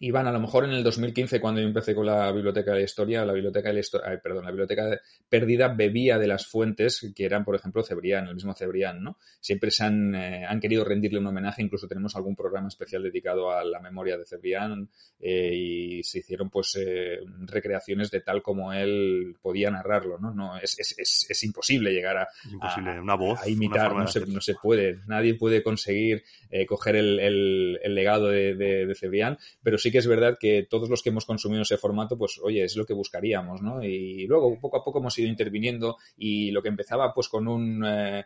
[0.00, 2.84] Iván, a lo mejor en el 2015, cuando yo empecé con la biblioteca de la
[2.84, 7.24] historia, la biblioteca de la historia, perdón, la biblioteca perdida bebía de las fuentes que
[7.24, 9.18] eran, por ejemplo, Cebrián, el mismo Cebrián, ¿no?
[9.40, 13.52] Siempre se han, eh, han querido rendirle un homenaje, incluso tenemos algún programa especial dedicado
[13.52, 14.88] a la memoria de Cebrián
[15.20, 20.34] eh, y se hicieron, pues, eh, recreaciones de tal como él podía narrarlo, ¿no?
[20.34, 22.96] no es, es, es, es imposible llegar a, imposible.
[22.96, 26.96] A, una voz, a imitar, no se, no se, puede, nadie puede conseguir eh, coger
[26.96, 30.88] el, el, el, legado de, de, de Cebrián, pero sí que es verdad que todos
[30.88, 33.84] los que hemos consumido ese formato, pues oye, es lo que buscaríamos, ¿no?
[33.84, 37.84] Y luego poco a poco hemos ido interviniendo y lo que empezaba pues con un...
[37.84, 38.24] Eh,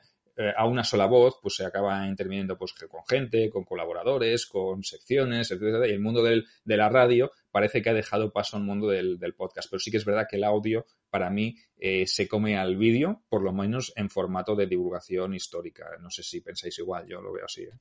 [0.56, 5.50] a una sola voz, pues se acaba interviniendo pues con gente, con colaboradores, con secciones,
[5.50, 9.18] etcétera, y el mundo de la radio parece que ha dejado paso al mundo del,
[9.18, 12.56] del podcast, pero sí que es verdad que el audio para mí eh, se come
[12.56, 15.86] al vídeo, por lo menos en formato de divulgación histórica.
[16.00, 17.62] No sé si pensáis igual, yo lo veo así.
[17.62, 17.72] ¿eh?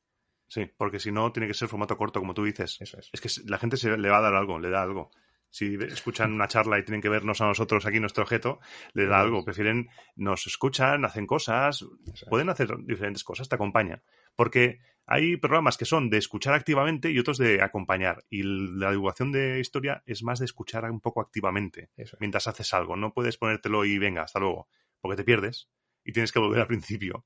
[0.48, 2.78] Sí, porque si no, tiene que ser formato corto, como tú dices.
[2.80, 3.10] Eso es.
[3.12, 5.12] es que la gente se le va a dar algo, le da algo.
[5.50, 8.60] Si escuchan una charla y tienen que vernos a nosotros aquí nuestro objeto,
[8.94, 9.44] le da algo.
[9.44, 11.86] Prefieren, nos escuchan, hacen cosas,
[12.30, 14.04] pueden hacer diferentes cosas, te acompañan.
[14.36, 18.26] Porque hay programas que son de escuchar activamente y otros de acompañar.
[18.30, 22.18] Y la divulgación de historia es más de escuchar un poco activamente Eso.
[22.20, 22.98] mientras haces algo.
[22.98, 24.68] No puedes ponértelo y venga, hasta luego,
[25.00, 25.70] porque te pierdes
[26.04, 27.26] y tienes que volver al principio.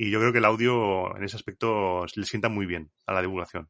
[0.00, 3.20] Y yo creo que el audio en ese aspecto le sienta muy bien a la
[3.20, 3.68] divulgación.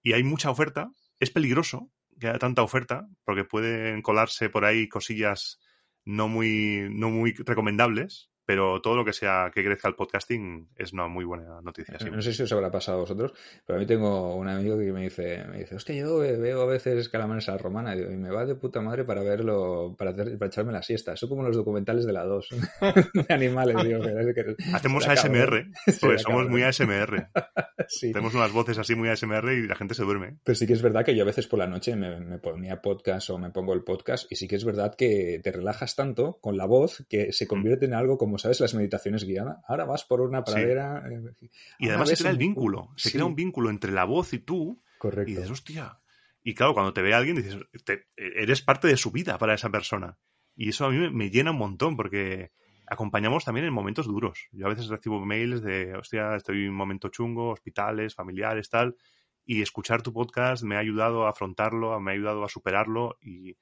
[0.00, 0.92] Y hay mucha oferta.
[1.18, 5.58] Es peligroso que haya tanta oferta, porque pueden colarse por ahí cosillas
[6.04, 10.92] no muy, no muy recomendables, pero todo lo que sea que crezca el podcasting es
[10.92, 11.96] una muy buena noticia.
[11.96, 12.16] Siempre.
[12.16, 13.32] No sé si os habrá pasado a vosotros,
[13.64, 16.66] pero a mí tengo un amigo que me dice, me dice, hostia, yo veo a
[16.66, 20.36] veces calamares a la romana y me va de puta madre para verlo, para, hacer,
[20.36, 21.12] para echarme la siesta.
[21.12, 22.48] Eso como los documentales de la 2,
[23.28, 24.00] de animales, digo.
[24.00, 25.66] Que, Hacemos ASMR,
[26.00, 27.28] porque somos muy ASMR.
[27.86, 28.10] sí.
[28.10, 30.38] Tenemos unas voces así muy ASMR y la gente se duerme.
[30.42, 32.82] Pero sí que es verdad que yo a veces por la noche me, me ponía
[32.82, 36.40] podcast o me pongo el podcast y sí que es verdad que te relajas tanto
[36.40, 38.60] con la voz que se convierte en algo como ¿sabes?
[38.60, 39.58] Las meditaciones guiadas.
[39.66, 41.04] Ahora vas por una pradera.
[41.38, 41.46] Sí.
[41.46, 42.92] Eh, y además se crea el vínculo.
[42.96, 43.12] Se sí.
[43.14, 44.82] crea un vínculo entre la voz y tú.
[44.98, 45.30] Correcto.
[45.30, 46.00] Y dices, hostia.
[46.42, 49.70] Y claro, cuando te ve alguien, dices, te, eres parte de su vida para esa
[49.70, 50.18] persona.
[50.56, 52.52] Y eso a mí me, me, llena un montón porque
[52.86, 54.48] acompañamos también en momentos duros.
[54.50, 58.96] Yo a veces recibo mails de, hostia, estoy en un momento chungo, hospitales, familiares, tal.
[59.44, 63.16] Y escuchar tu podcast me ha ayudado a afrontarlo, me ha ayudado a superarlo.
[63.20, 63.56] Y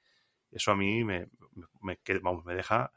[0.51, 1.27] eso a mí me,
[1.81, 2.91] me, vamos, me deja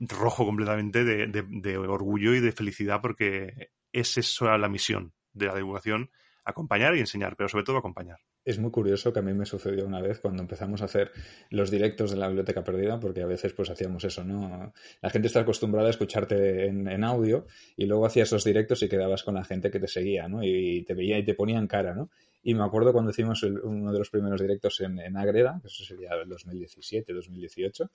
[0.00, 5.54] rojo completamente de, de, orgullo y de felicidad porque es eso la misión de la
[5.54, 6.10] divulgación,
[6.44, 8.18] acompañar y enseñar, pero sobre todo acompañar.
[8.42, 11.12] Es muy curioso que a mí me sucedió una vez cuando empezamos a hacer
[11.50, 14.72] los directos de la biblioteca perdida, porque a veces pues hacíamos eso, ¿no?
[15.02, 18.88] La gente está acostumbrada a escucharte en, en audio y luego hacías los directos y
[18.88, 20.42] quedabas con la gente que te seguía, ¿no?
[20.42, 22.10] Y te veía y te ponían cara, ¿no?
[22.42, 25.84] Y me acuerdo cuando hicimos uno de los primeros directos en, en Ágreda, que eso
[25.84, 27.90] sería el 2017, 2018,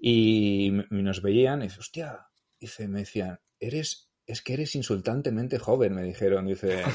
[0.00, 5.94] y nos veían y dice, hostia, dice, me decían, eres, es que eres insultantemente joven,
[5.94, 6.82] me dijeron, dice.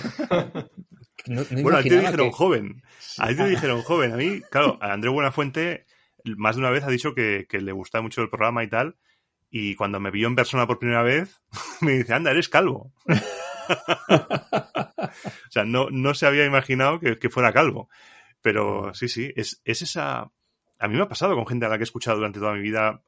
[1.27, 2.35] No, no bueno, a ti te dijeron que...
[2.35, 2.83] joven,
[3.17, 5.85] a ti te dijeron joven, a mí, claro, a André Buenafuente
[6.37, 8.97] más de una vez ha dicho que, que le gusta mucho el programa y tal,
[9.49, 11.41] y cuando me vio en persona por primera vez,
[11.81, 12.93] me dice, anda, eres calvo.
[13.07, 13.13] o
[15.49, 17.89] sea, no, no se había imaginado que, que fuera calvo.
[18.41, 20.31] Pero sí, sí, es, es esa,
[20.79, 22.61] a mí me ha pasado con gente a la que he escuchado durante toda mi
[22.61, 23.01] vida,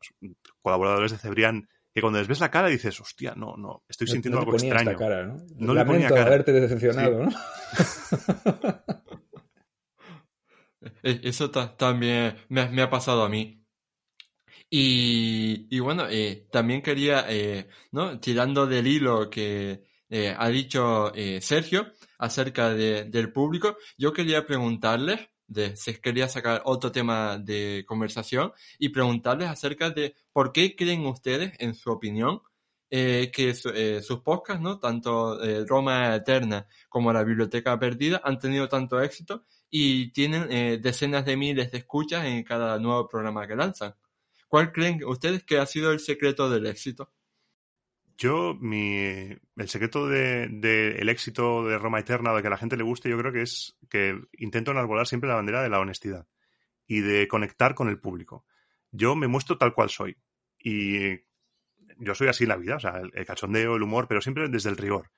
[0.62, 4.40] colaboradores de Cebrián, que cuando les ves la cara dices, hostia, no, no, estoy sintiendo
[4.40, 4.92] no, no algo extraño.
[4.92, 5.38] Esta cara, ¿no?
[5.56, 6.22] no Lamento le ponía cara.
[6.28, 7.36] haberte decepcionado, sí.
[7.36, 8.84] ¿no?
[11.04, 13.66] Eso también me, me, ha pasado a mí.
[14.70, 18.20] Y, y bueno, eh, también quería, eh, ¿no?
[18.20, 24.46] Tirando del hilo que eh, ha dicho eh, Sergio acerca de, del público, yo quería
[24.46, 30.76] preguntarles de si quería sacar otro tema de conversación y preguntarles acerca de por qué
[30.76, 32.42] creen ustedes, en su opinión,
[32.90, 34.80] eh, que eh, sus podcasts, ¿no?
[34.80, 41.26] Tanto eh, Roma Eterna como La Biblioteca Perdida han tenido tanto éxito y tienen decenas
[41.26, 43.96] de miles de escuchas en cada nuevo programa que lanzan.
[44.48, 47.12] ¿Cuál creen ustedes que ha sido el secreto del éxito?
[48.18, 52.76] Yo, mi, el secreto del de, éxito de Roma Eterna, de que a la gente
[52.76, 56.28] le guste, yo creo que es que intento enarbolar siempre la bandera de la honestidad
[56.88, 58.46] y de conectar con el público.
[58.92, 60.18] Yo me muestro tal cual soy.
[60.58, 61.20] Y
[62.00, 64.70] yo soy así en la vida, o sea, el, cachondeo, el humor, pero siempre desde
[64.70, 65.12] el rigor.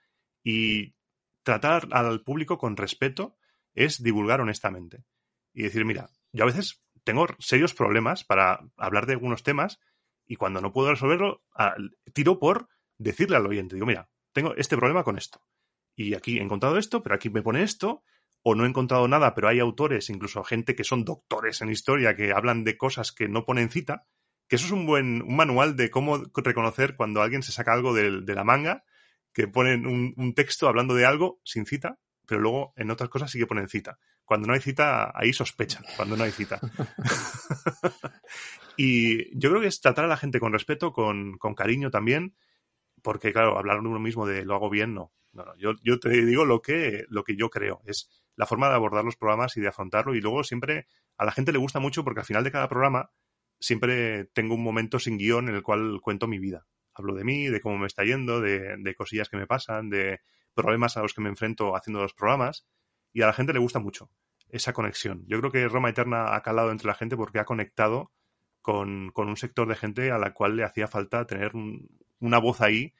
[0.44, 0.96] Y
[1.44, 3.38] tratar al público con respeto
[3.74, 5.06] es divulgar honestamente.
[5.54, 9.80] Y decir, mira, yo a veces tengo serios problemas para hablar de algunos temas
[10.26, 11.44] y cuando no puedo resolverlo,
[12.14, 12.68] tiro por
[13.00, 15.42] decirle al oyente, digo, mira, tengo este problema con esto.
[15.96, 18.04] Y aquí he encontrado esto, pero aquí me pone esto,
[18.44, 22.16] o no he encontrado nada, pero hay autores, incluso gente que son doctores en historia,
[22.16, 24.06] que hablan de cosas que no ponen cita,
[24.48, 27.94] que eso es un buen un manual de cómo reconocer cuando alguien se saca algo
[27.94, 28.84] de, la manga,
[29.34, 33.38] que ponen un, texto hablando de algo sin cita, pero luego en otras cosas sí
[33.38, 34.00] que ponen cita.
[34.26, 36.60] Cuando no hay cita, ahí sospechan, cuando no hay cita.
[38.78, 42.36] y yo creo que es tratar a la gente con respeto, con, cariño también,
[43.02, 45.12] porque claro, hablar de uno mismo de lo hago bien, no.
[45.34, 48.76] no, Yo, yo, te digo lo que, lo que yo creo, es la forma de
[48.76, 50.16] abordar los programas y de afrontarlo.
[50.16, 53.12] Y luego siempre a la gente le gusta mucho porque al final de cada programa
[53.60, 56.66] siempre tengo un momento sin guion en el cual cuento mi vida.
[56.94, 60.20] Hablo de mí, de cómo me está yendo, de, cosillas que me pasan, de
[60.54, 62.66] problemas a los que me enfrento haciendo los programas.
[63.14, 64.10] Y a la gente le gusta mucho
[64.50, 65.24] esa conexión.
[65.28, 68.12] Yo creo que Roma Eterna ha calado entre la gente porque ha conectado
[68.62, 71.54] con, un sector de gente a la cual le hacía falta tener
[72.20, 72.94] una voz ahí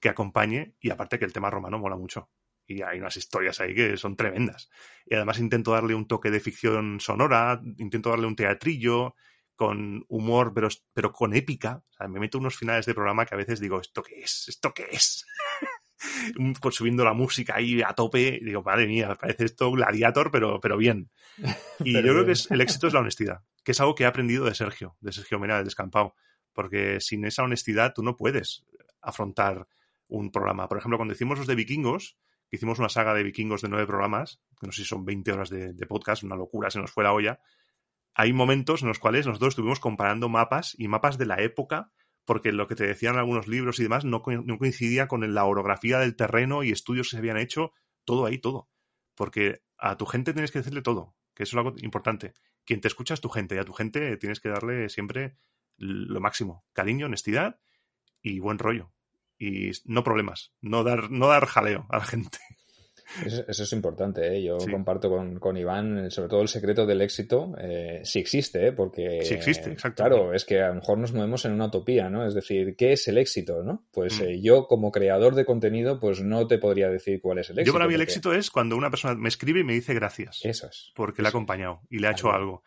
[0.00, 2.30] que acompañe y aparte que el tema romano mola mucho.
[2.66, 4.68] Y hay unas historias ahí que son tremendas.
[5.04, 9.14] Y además intento darle un toque de ficción sonora, intento darle un teatrillo,
[9.56, 11.82] con humor, pero, pero con épica.
[11.90, 14.44] O sea, me meto unos finales de programa que a veces digo, ¿esto qué es?
[14.48, 15.24] ¿Esto qué es?
[16.60, 20.76] pues subiendo la música ahí a tope, digo, madre mía, parece esto gladiator, pero, pero
[20.76, 21.10] bien.
[21.80, 24.06] Y yo creo que es, el éxito es la honestidad, que es algo que he
[24.06, 26.14] aprendido de Sergio, de Sergio Mena, del Descampado,
[26.56, 28.64] porque sin esa honestidad tú no puedes
[29.02, 29.68] afrontar
[30.08, 30.68] un programa.
[30.68, 32.16] Por ejemplo, cuando hicimos los de vikingos,
[32.48, 35.32] que hicimos una saga de vikingos de nueve programas, que no sé si son 20
[35.32, 37.40] horas de, podcast, una locura, se nos fue la olla,
[38.14, 41.92] hay momentos en los cuales nosotros estuvimos comparando mapas y mapas de la época,
[42.24, 46.16] porque lo que te decían algunos libros y demás no, coincidía con la orografía del
[46.16, 47.72] terreno y estudios que se habían hecho,
[48.04, 48.70] todo ahí, todo.
[49.14, 52.32] Porque a tu gente tienes que decirle todo, que eso es algo importante.
[52.64, 55.36] Quien te escucha es tu gente y a tu gente tienes que darle siempre
[55.76, 57.58] lo máximo, cariño, honestidad
[58.22, 58.92] y buen rollo.
[59.38, 62.38] Y no problemas, no dar, no dar jaleo a la gente.
[63.24, 64.42] Eso, es importante, ¿eh?
[64.42, 68.72] yo comparto con, con, Iván, sobre todo el secreto del éxito, eh, si existe, ¿eh?
[68.72, 69.20] porque...
[69.22, 70.02] Sí existe, exacto.
[70.02, 72.26] Claro, es que a lo mejor nos movemos en una utopía, ¿no?
[72.26, 73.86] Es decir, ¿qué es el éxito, no?
[73.92, 74.24] Pues mm.
[74.24, 77.66] eh, yo como creador de contenido, pues no te podría decir cuál es el éxito.
[77.68, 80.40] Yo para mí el éxito es cuando una persona me escribe y me dice gracias.
[80.44, 80.92] Eso es.
[80.94, 82.62] Porque le ha acompañado y le ha hecho algo.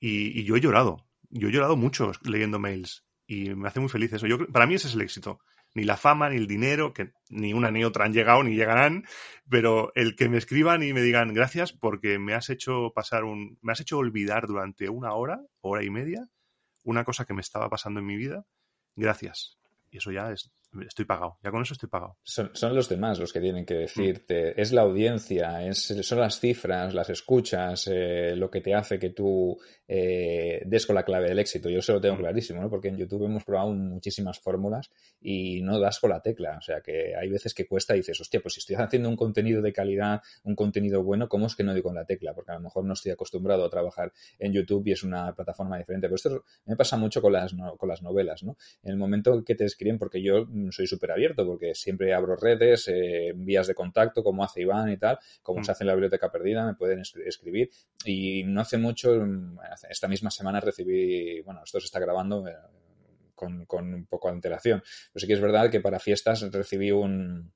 [0.00, 1.06] Y, y, yo he llorado.
[1.34, 4.26] Yo he llorado mucho leyendo mails y me hace muy feliz eso.
[4.26, 5.40] Yo, para mí ese es el éxito
[5.74, 9.04] ni la fama, ni el dinero, que ni una ni otra han llegado ni llegarán,
[9.48, 13.58] pero el que me escriban y me digan gracias porque me has hecho pasar un,
[13.60, 16.28] me has hecho olvidar durante una hora, hora y media,
[16.84, 18.44] una cosa que me estaba pasando en mi vida,
[18.94, 19.58] gracias.
[19.90, 20.52] Y eso ya es,
[20.86, 21.38] estoy pagado.
[21.42, 22.16] Ya con eso estoy pagado.
[22.22, 24.60] Son, los demás los que tienen que decirte.
[24.60, 29.10] Es la audiencia, es, son las cifras, las escuchas, eh, lo que te hace que
[29.10, 31.68] tú eh, des con la clave del éxito.
[31.68, 32.18] Yo se lo tengo mm.
[32.18, 32.70] clarísimo, ¿no?
[32.70, 36.56] Porque en YouTube hemos probado muchísimas fórmulas y no das con la tecla.
[36.58, 39.16] O sea que hay veces que cuesta y dices, hostia, pues si estoy haciendo un
[39.16, 42.34] contenido de calidad, un contenido bueno, ¿cómo es que no doy con la tecla?
[42.34, 45.78] Porque a lo mejor no estoy acostumbrado a trabajar en YouTube y es una plataforma
[45.78, 46.08] diferente.
[46.08, 48.56] Pero esto me pasa mucho con las, con las novelas, ¿no?
[48.82, 52.88] En el momento que te escriben, porque yo soy súper abierto porque siempre abro redes,
[52.88, 55.72] eh, vías de contacto, como hace Iván y tal, como se mm.
[55.72, 57.70] hace en la biblioteca perdida, me pueden escribir.
[58.04, 62.54] Y no hace mucho, mm, esta misma semana recibí, bueno, esto se está grabando eh,
[63.34, 67.52] con, un poco de antelación, pero sí que es verdad que para fiestas recibí un,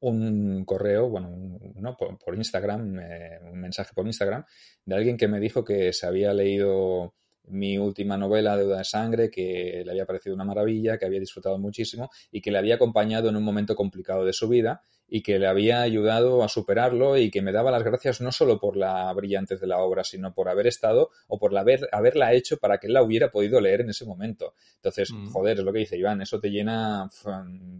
[0.00, 4.44] un correo, bueno, no, por, Instagram, eh, un mensaje por Instagram
[4.84, 7.14] de alguien que me dijo que se había leído
[7.48, 11.58] mi última novela, Deuda de Sangre, que le había parecido una maravilla, que había disfrutado
[11.58, 14.82] muchísimo y que le había acompañado en un momento complicado de su vida
[15.14, 18.58] y que le había ayudado a superarlo y que me daba las gracias no solo
[18.58, 22.56] por la brillantez de la obra, sino por haber estado o por haber, haberla hecho
[22.56, 24.54] para que él la hubiera podido leer en ese momento.
[24.76, 25.26] Entonces, mm.
[25.26, 27.10] joder, es lo que dice Iván, eso te llena,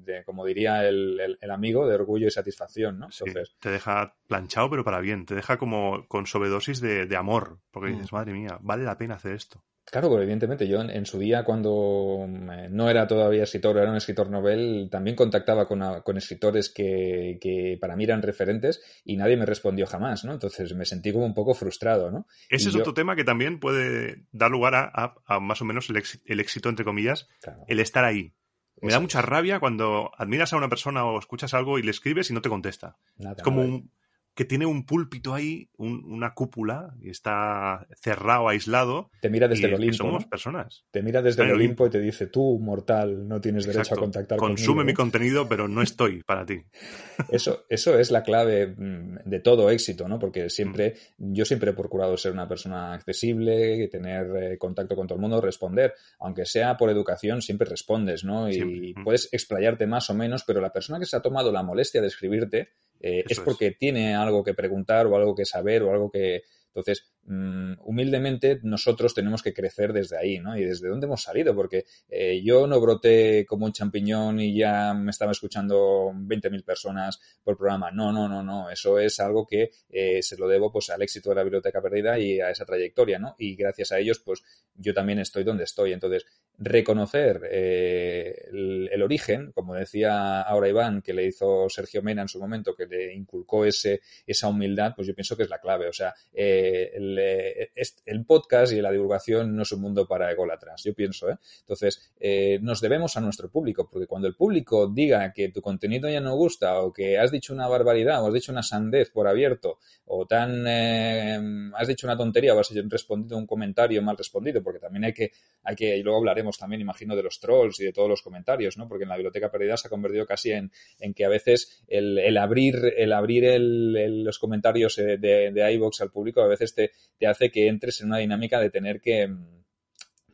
[0.04, 3.06] de, como diría el, amigo, de orgullo y satisfacción, ¿no?
[3.06, 7.92] Entonces, te deja planchado, pero para bien, te deja como con sobredosis de, amor, porque
[7.92, 8.14] dices, mm.
[8.14, 9.64] madre mía, vale la pena hacer esto.
[9.84, 14.30] Claro, evidentemente yo en, su día cuando eh, no era todavía escritor, era un escritor
[14.30, 19.44] novel, también contactaba con, con escritores que, que, para mí eran referentes y nadie me
[19.44, 20.32] respondió jamás, ¿no?
[20.32, 22.26] Entonces me sentí como un poco frustrado, ¿no?
[22.48, 26.40] Ese es otro tema que también puede dar lugar a, a, más o menos el,
[26.40, 27.28] éxito, entre comillas,
[27.66, 28.32] el estar ahí.
[28.80, 32.30] Me da mucha rabia cuando admiras a una persona o escuchas algo y le escribes
[32.30, 32.96] y no te contesta.
[33.18, 33.90] es como un
[34.34, 39.10] que tiene un púlpito ahí, una cúpula, y está cerrado, aislado.
[39.20, 39.96] Te mira desde el Olimpo.
[39.96, 40.86] somos personas.
[40.90, 44.38] Te mira desde el Olimpo y te dice, tú, mortal, no tienes derecho a contactar
[44.38, 46.62] Consume mi contenido, pero no estoy para ti.
[47.30, 50.18] Eso, eso es la clave mm, de todo éxito, ¿no?
[50.18, 51.32] Porque siempre, mm.
[51.34, 55.40] yo siempre he procurado ser una persona accesible, tener eh, contacto con todo el mundo,
[55.40, 55.94] responder.
[56.18, 58.50] Aunque sea por educación, siempre respondes, ¿no?
[58.50, 59.04] Y mm.
[59.04, 62.08] puedes explayarte más o menos, pero la persona que se ha tomado la molestia de
[62.08, 62.70] escribirte
[63.02, 66.42] eh, es porque tiene algo que preguntar o algo que saber o algo que...
[66.68, 70.56] Entonces, humildemente nosotros tenemos que crecer desde ahí, ¿no?
[70.56, 74.92] Y desde dónde hemos salido, porque eh, yo no broté como un champiñón y ya
[74.92, 77.90] me estaba escuchando 20.000 personas por programa.
[77.92, 78.70] No, no, no, no.
[78.70, 82.18] Eso es algo que eh, se lo debo pues al éxito de la Biblioteca Perdida
[82.18, 83.36] y a esa trayectoria, ¿no?
[83.38, 84.42] Y gracias a ellos, pues
[84.74, 85.92] yo también estoy donde estoy.
[85.92, 86.26] Entonces,
[86.58, 92.38] reconocer eh, el, origen, como decía ahora Iván, que le hizo Sergio Mena en su
[92.38, 95.88] momento, que le inculcó ese, esa humildad, pues yo pienso que es la clave.
[95.88, 97.72] O sea, eh, eh,
[98.06, 101.28] el, podcast y la divulgación no es un mundo para ególatras, yo pienso.
[101.60, 102.12] Entonces,
[102.60, 106.34] nos debemos a nuestro público, porque cuando el público diga que tu contenido ya no
[106.34, 110.26] gusta o que has dicho una barbaridad o has dicho una sandez por abierto o
[110.26, 115.12] tan has dicho una tontería o has respondido un comentario mal respondido, porque también hay
[115.12, 118.22] que, hay que, y luego hablaremos también, imagino, de los trolls y de todos los
[118.22, 118.88] comentarios, ¿no?
[118.88, 120.70] Porque en la biblioteca perdida se ha convertido casi en,
[121.14, 126.46] que a veces el, abrir, el abrir los comentarios eh, de, de al público a
[126.46, 129.28] veces te, te hace que entres en una dinámica de tener que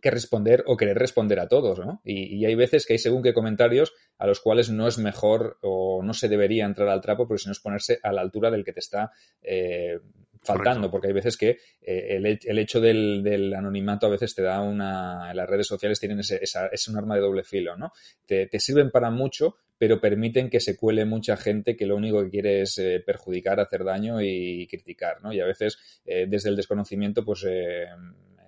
[0.00, 2.00] que responder o querer responder a todos, ¿no?
[2.04, 6.02] Y, hay veces que hay según qué comentarios a los cuales no es mejor o
[6.02, 8.64] no se debería entrar al trapo porque si no es ponerse a la altura del
[8.64, 9.98] que te está eh,
[10.42, 15.32] faltando, porque hay veces que eh, el, hecho del, anonimato a veces te da una...
[15.34, 17.92] Las redes sociales tienen ese, es un arma de doble filo, ¿no?
[18.26, 22.30] Te, sirven para mucho, pero permiten que se cuele mucha gente que lo único que
[22.30, 25.32] quiere es eh, perjudicar, hacer daño y criticar, ¿no?
[25.32, 27.46] Y a veces eh, desde el desconocimiento pues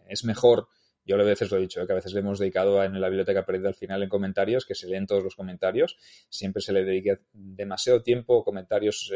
[0.08, 0.68] es mejor
[1.06, 3.44] yo a veces lo he dicho, que a veces le hemos dedicado en la biblioteca
[3.44, 5.96] perdida al final en comentarios, que se leen todos los comentarios.
[6.28, 9.10] Siempre se le dedica demasiado tiempo comentarios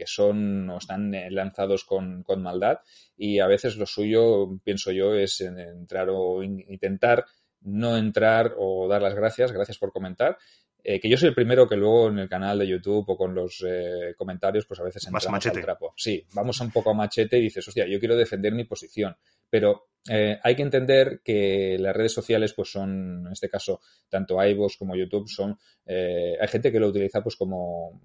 [0.00, 2.78] que son o están eh, lanzados con, maldad
[3.18, 7.26] y a veces lo suyo, pienso yo, es entrar o intentar
[7.62, 10.38] no entrar o dar las gracias, gracias por comentar,
[10.82, 13.34] eh, que yo soy el primero que luego en el canal de YouTube o con
[13.34, 15.92] los eh, comentarios, pues a veces entramos al trapo.
[15.96, 19.14] Sí, vamos un poco a machete y dices, hostia, yo quiero defender mi posición.
[19.48, 24.78] Pero hay que entender que las redes sociales, pues son, en este caso, tanto iVoox
[24.78, 28.00] como YouTube, son, hay gente que lo utiliza pues como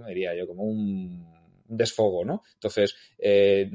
[0.00, 0.46] ¿cómo diría yo?
[0.46, 1.26] Como un
[1.70, 2.42] desfogo, ¿no?
[2.54, 3.70] Entonces, eh,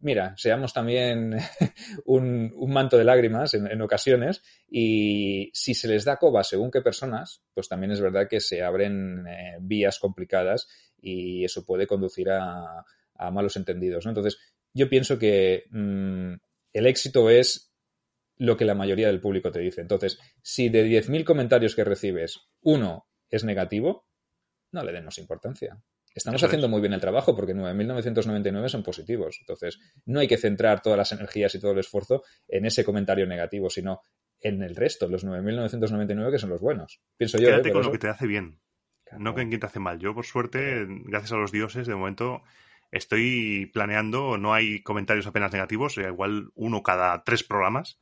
[0.00, 1.36] mira, seamos también
[2.06, 7.42] un, manto de lágrimas en, ocasiones y si se les da coba según qué personas,
[7.52, 10.68] pues también es verdad que se abren eh, vías complicadas
[11.00, 12.84] y eso puede conducir a,
[13.30, 14.10] malos entendidos, ¿no?
[14.10, 14.38] Entonces,
[14.74, 16.34] yo pienso que mm,
[16.72, 17.72] el éxito es
[18.36, 19.80] lo que la mayoría del público te dice.
[19.80, 24.06] Entonces, si de 10.000 comentarios que recibes, uno es negativo,
[24.72, 25.80] no le demos importancia.
[26.14, 29.38] Estamos haciendo muy bien el trabajo porque 9.999 son positivos.
[29.40, 33.26] Entonces, no hay que centrar todas las energías y todo el esfuerzo en ese comentario
[33.26, 34.02] negativo, sino
[34.40, 37.00] en el resto, los 9.999 que son los buenos.
[37.16, 37.48] Pienso yo.
[37.48, 37.72] Quédate ¿eh?
[37.72, 38.60] con lo que te hace bien,
[39.18, 39.98] no con quien te hace mal.
[39.98, 42.42] Yo, por suerte, gracias a los dioses, de momento
[42.92, 47.98] estoy planeando, no hay comentarios apenas negativos, igual uno cada tres programas,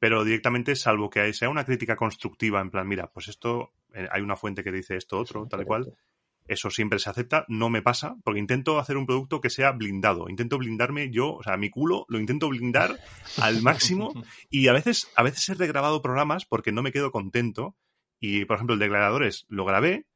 [0.00, 4.22] pero directamente, salvo que sea una crítica constructiva, en plan, mira, pues esto, eh, hay
[4.22, 5.94] una fuente que dice esto otro, tal y cual
[6.46, 10.28] eso siempre se acepta, no me pasa, porque intento hacer un producto que sea blindado,
[10.28, 12.98] intento blindarme yo, o sea, mi culo lo intento blindar
[13.40, 14.12] al máximo.
[14.50, 17.76] Y a veces, a veces he regrabado programas porque no me quedo contento.
[18.20, 20.06] Y, por ejemplo, el de declaradores lo grabé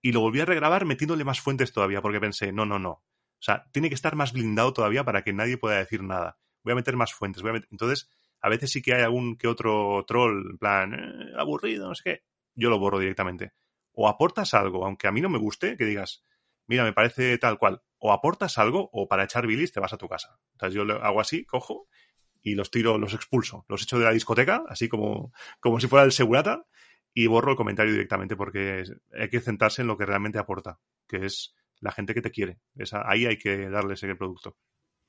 [0.00, 3.44] y lo volví a regrabar metiéndole más fuentes todavía porque pensé, no, no, no, o
[3.44, 6.38] sea, tiene que estar más blindado todavía para que nadie pueda decir nada.
[6.64, 7.68] Voy a meter más fuentes, voy a meter...
[7.70, 8.08] entonces
[8.40, 12.02] a veces sí que hay algún que otro troll, en plan, eh, aburrido, no sé
[12.04, 12.22] qué,
[12.54, 13.52] yo lo borro directamente
[13.92, 16.24] o aportas algo, aunque a mí no me guste, que digas,
[16.66, 19.98] mira, me parece tal cual, o aportas algo, o para echar bilis te vas a
[19.98, 20.38] tu casa.
[20.52, 21.88] Entonces yo lo hago así, cojo
[22.42, 26.04] y los tiro, los expulso, los echo de la discoteca, así como, como si fuera
[26.04, 26.66] el segurata,
[27.14, 31.26] y borro el comentario directamente porque hay que centrarse en lo que realmente aporta, que
[31.26, 32.58] es la gente que te quiere.
[32.74, 34.56] Esa, ahí hay que darle ese producto.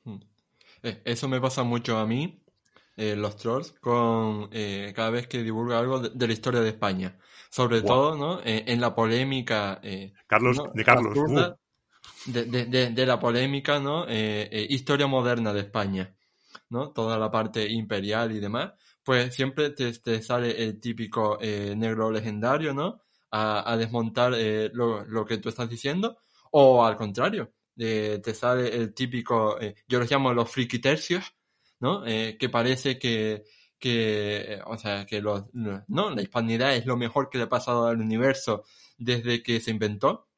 [0.03, 0.19] Hmm.
[0.81, 2.42] Eh, eso me pasa mucho a mí
[2.95, 7.17] eh, los trolls con eh, cada vez que divulga algo de, la historia de España.
[7.49, 8.39] Sobre todo, ¿no?
[8.43, 9.79] en la polémica.
[10.25, 11.15] Carlos, de Carlos.
[11.15, 11.55] Uh.
[12.25, 14.07] de, de, de, la polémica, ¿no?
[14.09, 16.15] historia moderna de España,
[16.69, 16.89] ¿no?
[16.89, 18.73] Toda la parte imperial y demás.
[19.03, 23.01] Pues siempre te, te sale el típico negro legendario, ¿no?
[23.29, 24.33] A, a desmontar
[24.73, 26.17] lo, lo que tú estás diciendo.
[26.49, 31.35] O al contrario, te sale el típico, yo los llamo los friki tercios,
[31.83, 32.05] ¿no?
[32.07, 33.43] Eh, que parece que,
[33.77, 37.87] que, o sea, que los, no, la hispanidad es lo mejor que le ha pasado
[37.87, 38.63] al universo
[38.97, 40.29] desde que se inventó.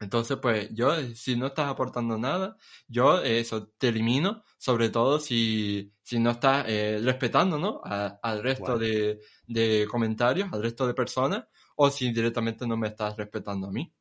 [0.00, 2.56] Entonces, pues yo, si no estás aportando nada,
[2.88, 7.82] yo eso te elimino, sobre todo si, si no estás eh, respetando, ¿no?
[7.84, 11.44] al resto de, de comentarios, al resto de personas,
[11.76, 13.92] o si directamente no me estás respetando a mí.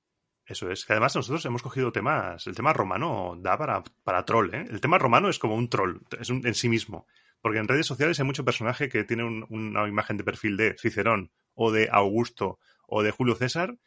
[0.46, 0.86] Eso es.
[0.86, 2.46] Que además nosotros hemos cogido temas.
[2.48, 4.66] El tema romano da para, para troll, ¿eh?
[4.70, 7.08] El tema romano es como un troll, es un, en sí mismo.
[7.41, 11.32] Porque en redes sociales hay mucho personaje que tiene una imagen de perfil de Cicerón,
[11.54, 13.78] o de Augusto, o de Julio César,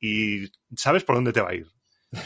[0.00, 1.68] y sabes por dónde te va a ir.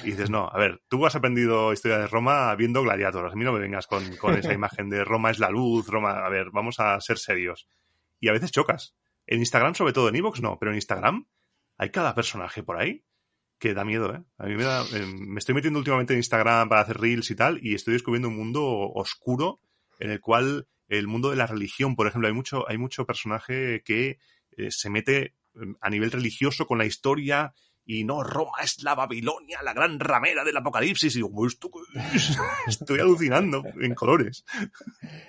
[0.03, 3.33] Y dices, no, a ver, tú has aprendido historia de Roma viendo gladiadores.
[3.33, 6.25] A mí no me vengas con, con esa imagen de Roma es la luz, Roma.
[6.25, 7.69] A ver, vamos a ser serios.
[8.21, 8.97] Y a veces chocas.
[9.27, 11.27] En Instagram, sobre todo en Evox, no, pero en Instagram
[11.77, 13.05] hay cada personaje por ahí
[13.59, 14.23] que da miedo, ¿eh?
[14.39, 14.85] A mí me da...
[14.95, 18.29] Eh, me estoy metiendo últimamente en Instagram para hacer reels y tal, y estoy descubriendo
[18.29, 19.61] un mundo oscuro
[19.99, 23.83] en el cual el mundo de la religión, por ejemplo, hay mucho, hay mucho personaje
[23.85, 24.19] que
[24.57, 27.53] eh, se mete em, a nivel religioso con la historia
[27.91, 31.17] y no, Roma es la Babilonia, la gran ramera del apocalipsis.
[31.17, 31.71] Y digo, esto
[32.69, 34.45] estoy alucinando en colores.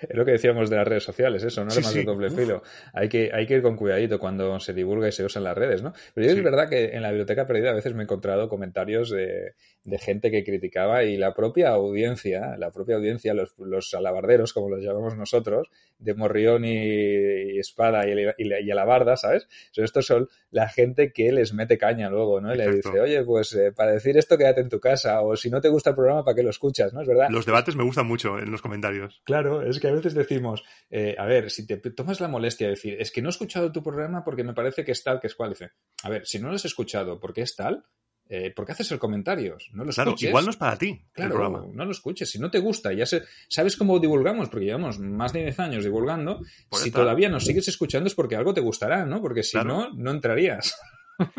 [0.01, 2.61] Es lo que decíamos de las redes sociales, eso, no es más de doble filo.
[2.91, 5.57] Hay que, hay que ir con cuidadito cuando se divulga y se usa en las
[5.57, 5.93] redes, ¿no?
[6.13, 9.09] Pero yo es verdad que en la biblioteca perdida a veces me he encontrado comentarios
[9.09, 9.53] de,
[9.85, 14.69] de gente que criticaba y la propia audiencia, la propia audiencia, los, los alabarderos, como
[14.69, 19.47] los llamamos nosotros, de morrión y, espada y, y, alabarda, ¿sabes?
[19.75, 22.48] estos son la gente que les mete caña luego, ¿no?
[22.53, 25.49] Y le dice, oye, pues eh, para decir esto quédate en tu casa o si
[25.49, 26.93] no te gusta el programa, ¿para qué lo escuchas?
[26.93, 27.01] ¿No?
[27.01, 27.27] Es verdad.
[27.29, 29.21] Los debates me gustan mucho en los comentarios.
[29.25, 32.71] Claro, es que a veces decimos, eh, a ver, si te tomas la molestia de
[32.71, 35.27] decir, es que no he escuchado tu programa porque me parece que es tal, que
[35.27, 35.71] es cual, dice,
[36.03, 37.85] a ver, si no lo has escuchado porque es tal,
[38.31, 39.57] eh, ¿por qué haces el comentario?
[39.73, 41.65] No lo claro, igual no es para ti claro, el programa.
[41.73, 42.29] No lo escuches.
[42.29, 43.05] Si no te gusta, ya
[43.49, 46.39] sabes cómo divulgamos, porque llevamos más de 10 años divulgando.
[46.71, 49.19] si todavía nos sigues escuchando es porque algo te gustará, ¿no?
[49.19, 50.79] Porque si no, no entrarías.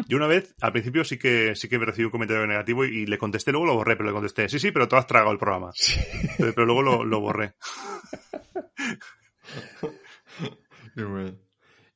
[0.07, 3.19] Yo una vez, al principio sí que sí que recibí un comentario negativo y, le
[3.19, 5.73] contesté, luego lo borré, pero le contesté, sí, sí, pero tú has tragado el programa.
[6.39, 7.55] Pero, luego lo, lo borré.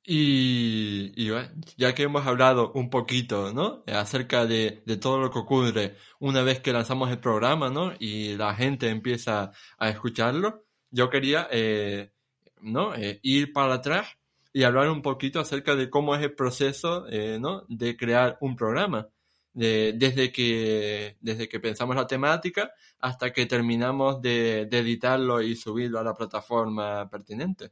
[0.07, 1.31] Y,
[1.79, 3.83] ya que hemos hablado un poquito, ¿no?
[3.87, 7.95] Acerca de, todo lo que ocurre una vez que lanzamos el programa, ¿no?
[7.99, 12.13] Y la gente empieza a escucharlo, yo quería, eh,
[12.61, 12.95] ¿no?
[12.95, 14.07] Eh, ir para atrás
[14.55, 17.67] y hablar un poquito acerca de cómo es el proceso, eh, ¿no?
[17.69, 19.09] De crear un programa.
[19.53, 26.03] desde que, desde que pensamos la temática hasta que terminamos de editarlo y subirlo a
[26.03, 27.71] la plataforma pertinente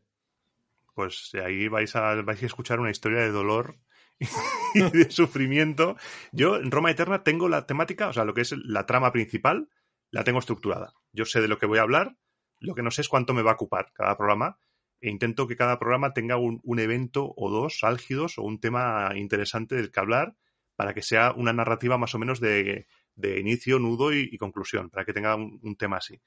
[0.95, 3.79] pues ahí vais a, vais a escuchar una historia de dolor
[4.75, 5.97] y de sufrimiento.
[6.33, 9.69] Yo en Roma Eterna tengo la temática, o sea, lo que es la trama principal,
[10.11, 10.95] la tengo estructurada.
[11.13, 12.17] Yo sé de lo que voy a hablar,
[12.59, 14.59] lo que no sé es cuánto me va a ocupar cada programa
[15.03, 19.75] e intento que cada programa tenga un, evento o dos álgidos o un tema interesante
[19.75, 20.37] del que hablar
[20.77, 22.87] para que sea una narrativa más o menos de,
[23.21, 26.19] inicio, nudo y, conclusión, para que tenga un tema así.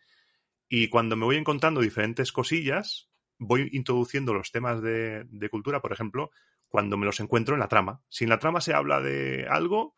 [0.68, 6.32] Y cuando me voy encontrando diferentes cosillas, voy introduciendo los temas de, cultura, por ejemplo,
[6.68, 8.02] cuando me los encuentro en la trama.
[8.10, 9.96] Si en la trama se habla de algo,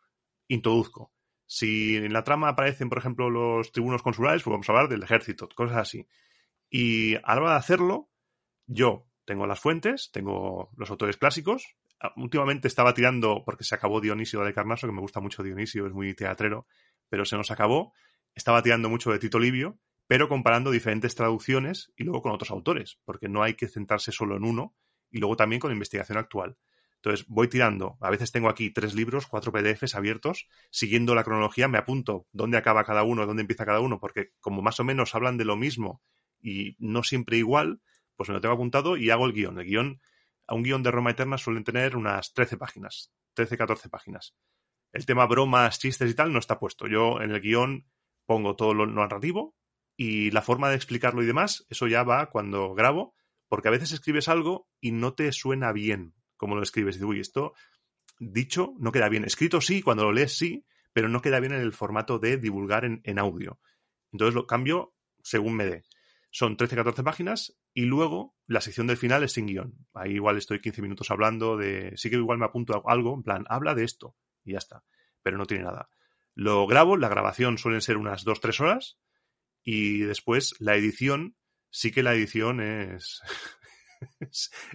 [0.48, 1.12] introduzco.
[1.46, 5.02] Si en la trama aparecen, por ejemplo, los tribunos consulares, pues vamos a hablar del
[5.02, 6.06] ejército, cosas así.
[6.70, 8.07] Y a la hora de hacerlo,
[8.68, 11.76] yo tengo las fuentes, tengo los autores clásicos.
[12.00, 15.86] Ah, últimamente estaba tirando, porque se acabó Dionisio de Carnaso, que me gusta mucho Dionisio,
[15.86, 16.66] es muy teatrero,
[17.08, 17.92] pero se nos acabó.
[18.34, 23.00] Estaba tirando mucho de Tito Livio, pero comparando diferentes traducciones y luego con otros autores,
[23.04, 24.74] porque no hay que centrarse solo en uno
[25.10, 26.56] y luego también con investigación actual.
[26.96, 31.68] Entonces voy tirando, a veces tengo aquí tres libros, cuatro PDFs abiertos, siguiendo la cronología
[31.68, 35.14] me apunto dónde acaba cada uno, dónde empieza cada uno, porque como más o menos
[35.14, 36.02] hablan de lo mismo
[36.40, 37.80] y no siempre igual,
[38.18, 39.58] pues me lo tengo apuntado y hago el guion.
[39.58, 40.02] El guion,
[40.46, 44.34] a un guion de Roma Eterna suelen tener unas 13 páginas, 13, 14 páginas.
[44.92, 46.86] El tema bromas, chistes y tal no está puesto.
[46.86, 47.86] Yo en el guion
[48.26, 49.56] pongo todo lo narrativo,
[50.00, 53.16] y la forma de explicarlo y demás, eso ya va cuando grabo,
[53.48, 56.94] porque a veces escribes algo y no te suena bien como lo escribes.
[56.94, 57.54] Y dices, uy, esto
[58.20, 59.24] dicho no queda bien.
[59.24, 62.84] Escrito sí, cuando lo lees sí, pero no queda bien en el formato de divulgar
[62.84, 63.58] en, audio.
[64.12, 65.82] Entonces lo cambio según me dé.
[66.30, 69.86] Son 13-14 páginas y luego la sección del final es sin guion.
[69.94, 71.92] Ahí igual estoy 15 minutos hablando de...
[71.96, 74.14] Sí que igual me apunto algo, en plan, habla de esto
[74.44, 74.84] y ya está.
[75.22, 75.88] Pero no tiene nada.
[76.34, 78.98] Lo grabo, la grabación suelen ser unas 2-3 horas
[79.64, 81.36] y después la edición,
[81.70, 83.20] sí que la edición es...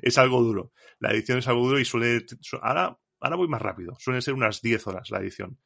[0.01, 0.73] es, algo duro.
[0.99, 2.25] La edición es algo duro y suele...
[2.61, 3.95] Ahora, ahora voy más rápido.
[3.99, 5.59] Suelen ser unas 10 horas la edición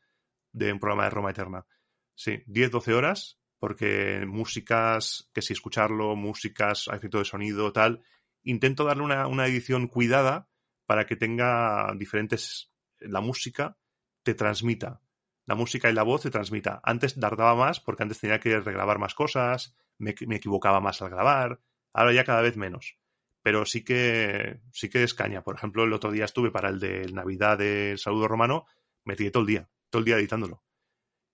[0.52, 1.66] de un programa de Roma Eterna.
[2.14, 8.04] Sí, 10-12 horas porque músicas, que si escucharlo, músicas, efecto de sonido, tal,
[8.44, 10.50] intento darle una, una, edición cuidada
[10.86, 13.78] para que tenga diferentes, la música
[14.24, 15.02] te transmita,
[15.46, 16.80] la música y la voz te transmita.
[16.84, 21.10] Antes tardaba más porque antes tenía que regrabar más cosas, me, me equivocaba más al
[21.10, 21.60] grabar,
[21.94, 22.98] ahora ya cada vez menos.
[23.42, 25.44] Pero sí que, sí que es caña.
[25.44, 28.66] Por ejemplo, el otro día estuve para el de Navidad del Saludo Romano,
[29.06, 30.64] me tiré todo el día, todo el día editándolo.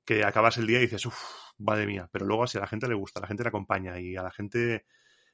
[0.06, 1.18] Que acabas el día y dices, uff,
[1.58, 4.16] madre mía, pero luego si a la gente le gusta, la gente le acompaña y
[4.16, 4.86] a la gente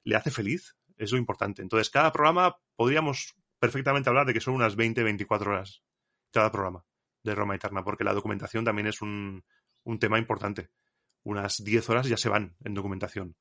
[0.04, 1.62] le hace feliz, es lo importante.
[1.62, 5.84] Entonces, cada programa podríamos perfectamente hablar de que son unas 20, 24 horas
[6.32, 6.86] cada programa
[7.24, 9.44] de Roma Eterna, porque la documentación también es un,
[9.84, 10.70] un tema importante.
[11.24, 13.36] Unas 10 horas ya se van en documentación.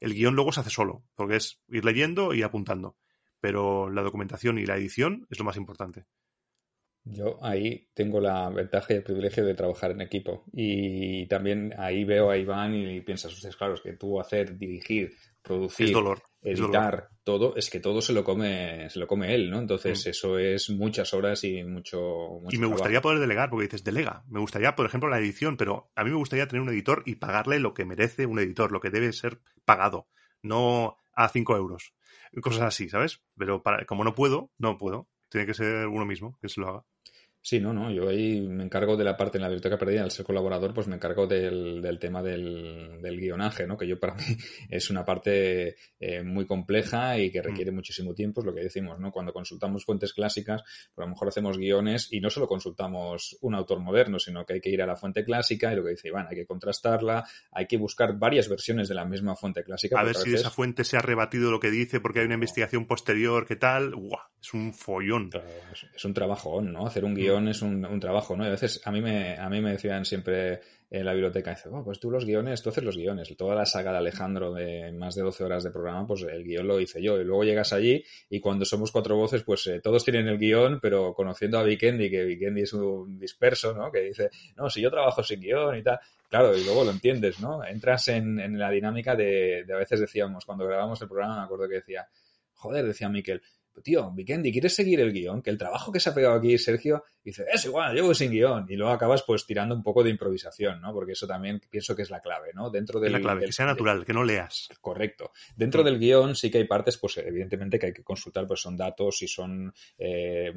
[0.00, 2.96] El guion luego se hace solo, porque es ir leyendo y apuntando.
[3.40, 6.06] Pero la documentación y la edición es lo más importante.
[7.04, 10.44] Yo ahí tengo la ventaja y el privilegio de trabajar en equipo.
[10.52, 15.12] Y también ahí veo a Iván y piensas, ustedes, claro, es que tú hacer, dirigir,
[15.42, 15.92] producir,
[16.42, 19.58] editar, todo, es que todo se lo come, se lo come él, ¿no?
[19.58, 20.10] Entonces, mm.
[20.10, 22.40] eso es muchas horas y mucho.
[22.50, 24.24] y me gustaría poder delegar, porque dices, delega.
[24.28, 27.16] Me gustaría, por ejemplo, la edición, pero a mí me gustaría tener un editor y
[27.16, 30.08] pagarle lo que merece un editor, lo que debe ser pagado,
[30.40, 31.94] no a 5 euros.
[32.40, 33.22] Cosas así, ¿sabes?
[33.36, 35.08] Pero para, como no puedo, no puedo.
[35.28, 36.84] Tiene que ser uno mismo que se lo haga.
[37.44, 40.12] Sí, no, no, yo ahí me encargo de la parte en la biblioteca perdida, al
[40.12, 43.76] ser colaborador, pues me encargo del, del tema del, del, guionaje, ¿no?
[43.76, 44.22] Que yo para mí
[44.70, 47.44] es una parte eh, muy compleja y que mm.
[47.44, 49.10] requiere muchísimo tiempo, es lo que decimos, ¿no?
[49.10, 50.62] Cuando consultamos fuentes clásicas,
[50.94, 54.54] pues a lo mejor hacemos guiones y no solo consultamos un autor moderno, sino que
[54.54, 57.24] hay que ir a la fuente clásica y lo que dice Iván, hay que contrastarla,
[57.50, 59.98] hay que buscar varias versiones de la misma fuente clásica.
[59.98, 62.86] A ver si esa fuente se ha rebatido lo que dice porque hay una investigación
[62.86, 63.96] posterior, ¿qué tal?
[63.96, 64.31] ¡Guau!
[64.42, 65.30] Es un follón.
[65.94, 66.84] es un trabajo, ¿no?
[66.84, 68.42] Hacer un guion es un, trabajo, ¿no?
[68.42, 71.70] Y a veces a mí me, a mí me decían siempre en la biblioteca, dice,
[71.84, 73.32] pues tú los guiones, tú haces los guiones.
[73.36, 76.66] Toda la saga de Alejandro de más de 12 horas de programa, pues el guion
[76.66, 77.20] lo hice yo.
[77.20, 80.80] Y luego llegas allí y cuando somos cuatro voces, pues eh, todos tienen el guion,
[80.82, 83.92] pero conociendo a Vikendi, que Vikendi es un disperso, ¿no?
[83.92, 86.00] Que dice, no, si yo trabajo sin guion y tal.
[86.28, 87.64] Claro, y luego lo entiendes, ¿no?
[87.64, 91.44] Entras en, en la dinámica de, de, a veces decíamos, cuando grabamos el programa, me
[91.44, 92.08] acuerdo que decía,
[92.54, 93.40] joder, decía Miquel,
[93.82, 95.42] tío, Vikendi, ¿quieres seguir el guion?
[95.42, 98.66] Que el trabajo que se ha pegado aquí Sergio dice, es igual, llevo sin guion.
[98.68, 100.92] Y luego acabas pues tirando un poco de improvisación, ¿no?
[100.92, 102.70] Porque eso también pienso que es la clave, ¿no?
[102.70, 104.68] Dentro del, la clave, que sea natural, que no leas.
[104.80, 105.32] Correcto.
[105.56, 105.84] Dentro mm.
[105.84, 109.22] del guion sí que hay partes, pues evidentemente que hay que consultar, pues son datos
[109.22, 110.52] y son eh,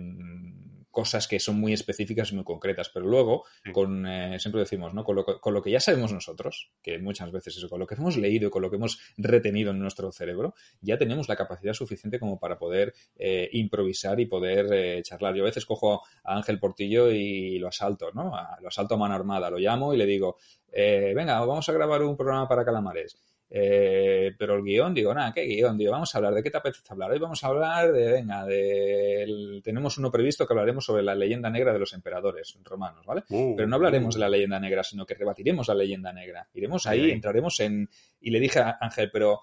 [0.95, 3.43] cosas que son muy específicas y muy concretas, pero luego,
[3.73, 5.03] con, eh, siempre decimos, ¿no?
[5.03, 7.95] Con lo, con lo, que ya sabemos nosotros, que muchas veces eso, con lo que
[7.95, 11.73] hemos leído y con lo que hemos retenido en nuestro cerebro, ya tenemos la capacidad
[11.73, 15.35] suficiente como para poder eh, improvisar y poder eh, charlar.
[15.35, 18.31] Yo a veces cojo a Ángel Portillo y lo asalto, ¿no?
[18.61, 20.37] lo asalto a mano armada, lo llamo y le digo,
[20.71, 23.17] venga, vamos a grabar un programa para calamares.
[23.49, 25.77] Eh, pero el guion, digo, nada, ¿qué guion?
[25.77, 27.11] Digo, vamos a hablar, ¿de qué te apetece hablar?
[27.11, 29.61] Hoy vamos a hablar de, venga, de...
[29.63, 33.23] tenemos uno previsto que hablaremos sobre la leyenda negra de los emperadores romanos, ¿vale?
[33.29, 34.17] Uh, pero no hablaremos uh.
[34.17, 36.47] de la leyenda negra, sino que rebatiremos la leyenda negra.
[36.53, 37.89] Iremos ahí, entraremos en...
[38.19, 39.41] Y le dije a Ángel, pero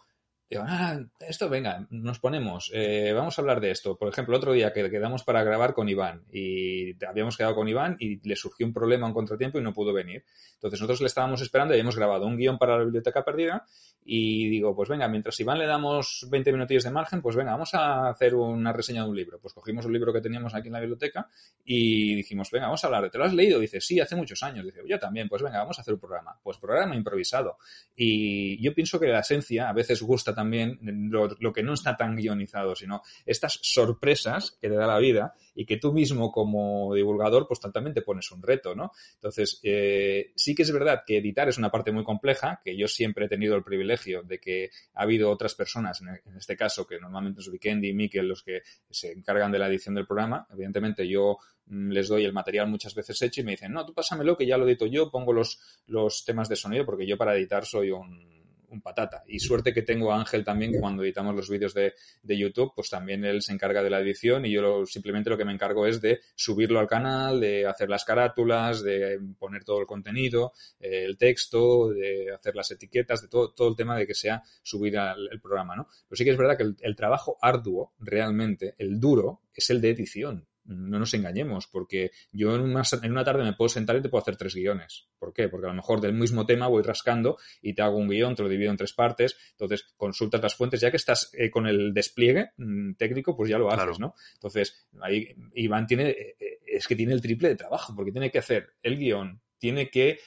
[0.53, 3.97] Digo, ah, esto, venga, nos ponemos, eh, vamos a hablar de esto.
[3.97, 7.97] Por ejemplo, otro día que quedamos para grabar con Iván y habíamos quedado con Iván
[7.99, 10.27] y le surgió un problema, un contratiempo y no pudo venir.
[10.57, 13.65] Entonces nosotros le estábamos esperando y habíamos grabado un guion para la biblioteca perdida
[14.05, 17.73] y digo, pues venga, mientras Iván le damos 20 minutillos de margen, pues venga, vamos
[17.73, 19.39] a hacer una reseña de un libro.
[19.41, 21.29] Pues cogimos un libro que teníamos aquí en la biblioteca
[21.65, 23.09] y dijimos, venga, vamos a hablar.
[23.11, 23.59] ¿Te lo has leído?
[23.59, 24.67] Dice, sí, hace muchos años.
[24.67, 26.39] Dice, yo también, pues venga, vamos a hacer un programa.
[26.43, 27.57] Pues programa improvisado.
[27.97, 32.17] Y yo pienso que la esencia a veces gusta también lo, que no está tan
[32.17, 37.47] guionizado, sino estas sorpresas que te da la vida y que tú mismo como divulgador
[37.47, 38.93] pues totalmente pones un reto, ¿no?
[39.15, 42.89] Entonces, eh, sí que es verdad que editar es una parte muy compleja, que yo
[42.89, 46.99] siempre he tenido el privilegio de que ha habido otras personas, en, este caso, que
[46.99, 50.47] normalmente es Vikendi y Mikel los que se encargan de la edición del programa.
[50.53, 53.93] Evidentemente yo mm, les doy el material muchas veces hecho y me dicen, no, tú
[53.93, 57.37] pásamelo que ya lo edito yo, pongo los, los temas de sonido, porque yo para
[57.37, 58.42] editar soy un
[58.73, 59.23] un patata.
[59.27, 61.93] Y suerte que tengo a Ángel también, cuando editamos los vídeos de,
[62.23, 65.53] YouTube, pues también él se encarga de la edición y yo simplemente lo que me
[65.53, 70.53] encargo es de subirlo al canal, de hacer las carátulas, de poner todo el contenido,
[70.81, 74.43] eh, el texto, de hacer las etiquetas, de todo, todo el tema de que sea
[74.63, 74.97] subir
[75.31, 75.87] el programa, ¿no?
[76.09, 79.91] Pero sí que es verdad que el trabajo arduo, realmente, el duro, es el de
[79.91, 84.03] edición no nos engañemos, porque yo en una, en una, tarde me puedo sentar y
[84.03, 85.09] te puedo hacer tres guiones.
[85.19, 85.49] ¿Por qué?
[85.49, 88.43] Porque a lo mejor del mismo tema voy rascando y te hago un guion, te
[88.43, 91.93] lo divido en tres partes, entonces consultas las fuentes, ya que estás eh, con el
[91.93, 94.15] despliegue mm, técnico, pues ya lo haces, ¿no?
[94.35, 98.31] Entonces, ahí Iván tiene, eh, eh, es que tiene el triple de trabajo, porque tiene
[98.31, 100.19] que hacer el guion, tiene que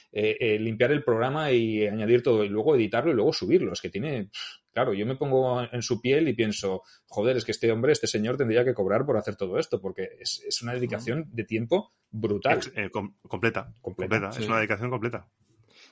[0.58, 3.74] limpiar el programa y añadir todo, y luego editarlo y luego subirlo.
[3.74, 4.30] Es que tiene
[4.76, 8.06] claro, yo me pongo en su piel y pienso, joder, es que este hombre, este
[8.06, 12.60] señor tendría que cobrar por hacer todo esto, porque es, una dedicación de tiempo brutal.
[12.74, 15.26] Eh, completa, completa, es una dedicación completa.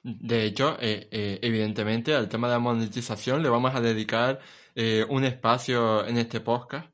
[0.02, 4.40] De hecho, eh, eh, evidentemente al tema de la monetización le vamos a dedicar
[5.08, 6.90] un espacio en este podcast,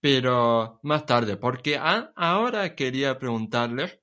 [0.00, 3.97] pero más tarde, porque ahora quería preguntarles,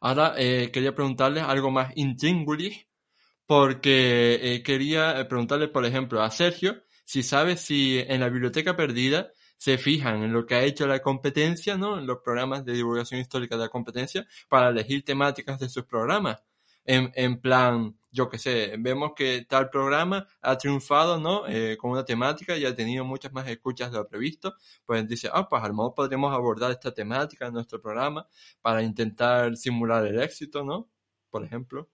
[0.00, 2.86] ahora quería preguntarles algo más intríngulis
[3.50, 8.76] porque eh, quería eh, preguntarle, por ejemplo, a Sergio si sabe si en la biblioteca
[8.76, 11.98] perdida se fijan en lo que ha hecho la competencia, ¿no?
[11.98, 16.40] En los programas de divulgación histórica de la competencia para elegir temáticas de sus programas.
[16.92, 21.46] En, en plan, yo qué sé, vemos que tal programa ha triunfado, ¿no?
[21.46, 24.54] Eh, con una temática y ha tenido muchas más escuchas de lo previsto.
[24.84, 28.26] Pues dice, ah, pues a lo mejor podríamos abordar esta temática en nuestro programa
[28.60, 30.90] para intentar simular el éxito, ¿no?
[31.30, 31.88] Por ejemplo.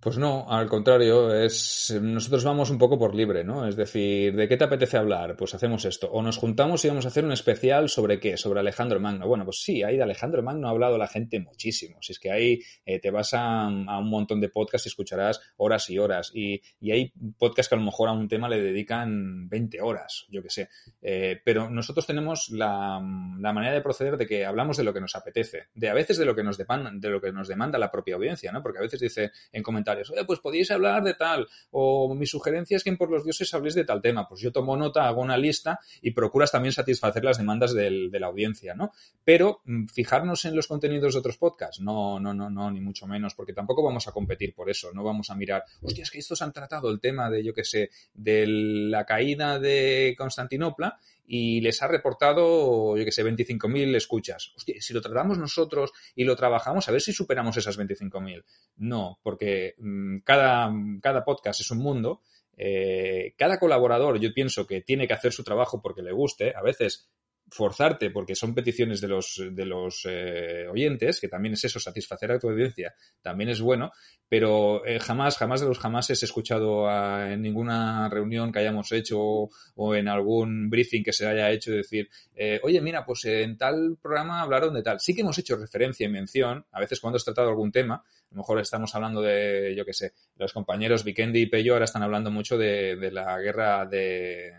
[0.00, 3.68] Pues no, al contrario, es nosotros vamos un poco por libre, ¿no?
[3.68, 5.36] Es decir, ¿de qué te apetece hablar?
[5.36, 6.10] Pues hacemos esto.
[6.10, 9.28] O nos juntamos y vamos a hacer un especial sobre qué, sobre Alejandro Magno.
[9.28, 11.98] Bueno, pues sí, ahí de Alejandro Magno ha hablado la gente muchísimo.
[12.00, 15.90] Si es que ahí eh, te vas a, un montón de podcasts y escucharás horas
[15.90, 16.32] y horas.
[16.34, 20.42] Y, hay podcasts que a lo mejor a un tema le dedican 20 horas, yo
[20.42, 20.70] qué sé.
[21.02, 25.14] Eh, pero nosotros tenemos la, manera de proceder de que hablamos de lo que nos
[25.14, 27.90] apetece, de a veces de lo que nos demanda, de lo que nos demanda la
[27.90, 28.62] propia audiencia, ¿no?
[28.62, 32.76] Porque a veces dice en comentarios oye, pues podéis hablar de tal, o mi sugerencia
[32.76, 34.28] es que Por los Dioses habléis de tal tema.
[34.28, 38.26] Pues yo tomo nota, hago una lista y procuras también satisfacer las demandas de la
[38.26, 38.92] audiencia, ¿no?
[39.24, 43.06] Pero mm, fijarnos en los contenidos de otros podcasts, no, no, no, no, ni mucho
[43.06, 46.18] menos, porque tampoco vamos a competir por eso, no vamos a mirar, hostia, es que
[46.18, 50.98] estos han tratado el tema de, yo qué sé, de la caída de Constantinopla
[51.32, 54.52] y les ha reportado, yo que sé, 25.000 escuchas.
[54.56, 58.42] Hostia, si lo tratamos nosotros y lo trabajamos, a ver si superamos esas 25.000.
[58.78, 62.22] No, porque mm, cada, cada podcast es un mundo.
[62.56, 66.52] Eh, cada colaborador yo pienso que tiene que hacer su trabajo porque le guste.
[66.56, 67.08] A veces
[67.50, 72.30] forzarte, porque son peticiones de los, de los eh, oyentes, que también es eso, satisfacer
[72.32, 73.90] a tu audiencia, también es bueno,
[74.28, 76.88] pero eh, jamás, jamás de los jamás he escuchado
[77.26, 79.18] en ninguna reunión que hayamos hecho
[79.74, 83.98] o, en algún briefing que se haya hecho decir, eh, oye, mira, pues en tal
[84.00, 85.00] programa hablaron de tal.
[85.00, 88.34] Sí que hemos hecho referencia y mención, a veces cuando has tratado algún tema, a
[88.34, 92.04] lo mejor estamos hablando de, yo qué sé, los compañeros Vikendi y Pello ahora están
[92.04, 94.52] hablando mucho de, de la guerra de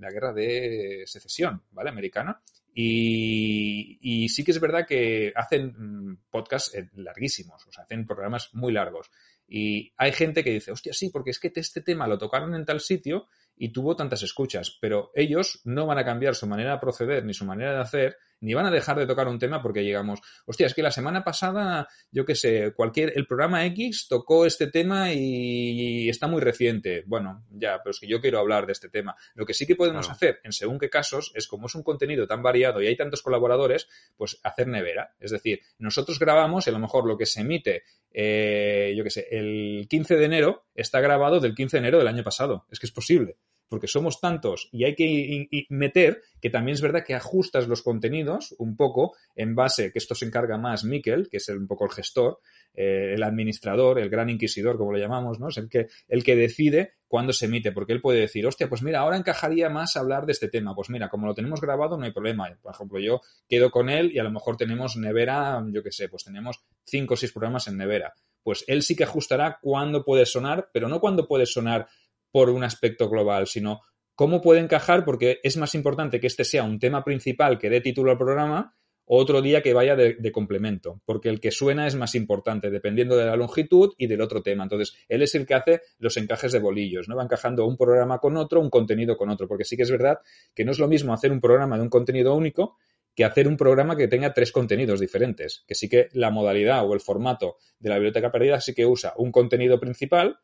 [0.00, 1.90] la guerra de secesión, ¿vale?
[1.90, 2.42] Americana.
[2.72, 8.50] Y, sí que es verdad que hacen mm, podcasts eh, larguísimos, o sea, hacen programas
[8.52, 9.10] muy largos.
[9.46, 12.64] Y hay gente que dice, hostia, sí, porque es que este tema lo tocaron en
[12.64, 13.26] tal sitio
[13.56, 17.34] y tuvo tantas escuchas, pero ellos no van a cambiar su manera de proceder ni
[17.34, 20.66] su manera de hacer ni van a dejar de tocar un tema porque llegamos, hostia,
[20.66, 25.12] es que la semana pasada, yo qué sé, cualquier, el programa X tocó este tema
[25.12, 27.04] y, está muy reciente.
[27.06, 29.16] Bueno, ya, pero es que yo quiero hablar de este tema.
[29.34, 32.26] Lo que sí que podemos hacer, en según qué casos, es como es un contenido
[32.26, 35.14] tan variado y hay tantos colaboradores, pues hacer nevera.
[35.20, 39.10] Es decir, nosotros grabamos y a lo mejor lo que se emite, eh, yo qué
[39.10, 42.66] sé, el 15 de enero está grabado del 15 de enero del año pasado.
[42.70, 43.36] Es que es posible
[43.70, 48.54] porque somos tantos y hay que meter que también es verdad que ajustas los contenidos
[48.58, 51.92] un poco en base, que esto se encarga más Miquel, que es un poco el
[51.92, 52.40] gestor,
[52.74, 55.48] eh, el administrador, el gran inquisidor, como lo llamamos, ¿no?
[55.48, 58.82] Es el que, el que decide cuándo se emite, porque él puede decir, hostia, pues
[58.82, 60.74] mira, ahora encajaría más hablar de este tema.
[60.74, 62.48] Pues mira, como lo tenemos grabado, no hay problema.
[62.60, 66.08] Por ejemplo, yo quedo con él y a lo mejor tenemos nevera, yo qué sé,
[66.08, 68.14] pues tenemos cinco o seis programas en nevera.
[68.42, 71.88] Pues él sí que ajustará cuándo puede sonar, pero no cuándo puede sonar
[72.30, 73.80] por un aspecto global, sino
[74.14, 77.80] cómo puede encajar, porque es más importante que este sea un tema principal que dé
[77.80, 78.74] título al programa,
[79.12, 83.16] o otro día que vaya de, complemento, porque el que suena es más importante, dependiendo
[83.16, 84.62] de la longitud y del otro tema.
[84.62, 87.16] Entonces, él es el que hace los encajes de bolillos, ¿no?
[87.16, 90.20] Va encajando un programa con otro, un contenido con otro, porque sí que es verdad
[90.54, 92.76] que no es lo mismo hacer un programa de un contenido único
[93.16, 96.94] que hacer un programa que tenga tres contenidos diferentes, que sí que la modalidad o
[96.94, 100.38] el formato de la biblioteca perdida sí que usa un contenido principal,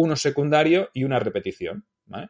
[0.00, 1.84] uno secundario y una repetición.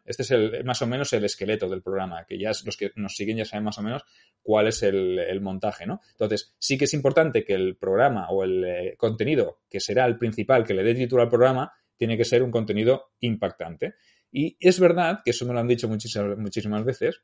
[0.05, 3.15] Este es el, más o menos el esqueleto del programa, que ya los que nos
[3.15, 4.03] siguen ya saben más o menos
[4.43, 6.01] cuál es el, montaje, ¿no?
[6.11, 10.19] Entonces, sí que es importante que el programa o el eh, contenido que será el
[10.19, 13.95] principal que le dé título al programa tiene que ser un contenido impactante.
[14.33, 17.23] Y es verdad, que eso me lo han dicho muchísimas, muchísimas veces,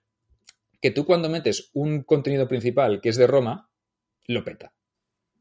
[0.81, 3.69] que tú cuando metes un contenido principal que es de Roma,
[4.29, 4.73] lo peta.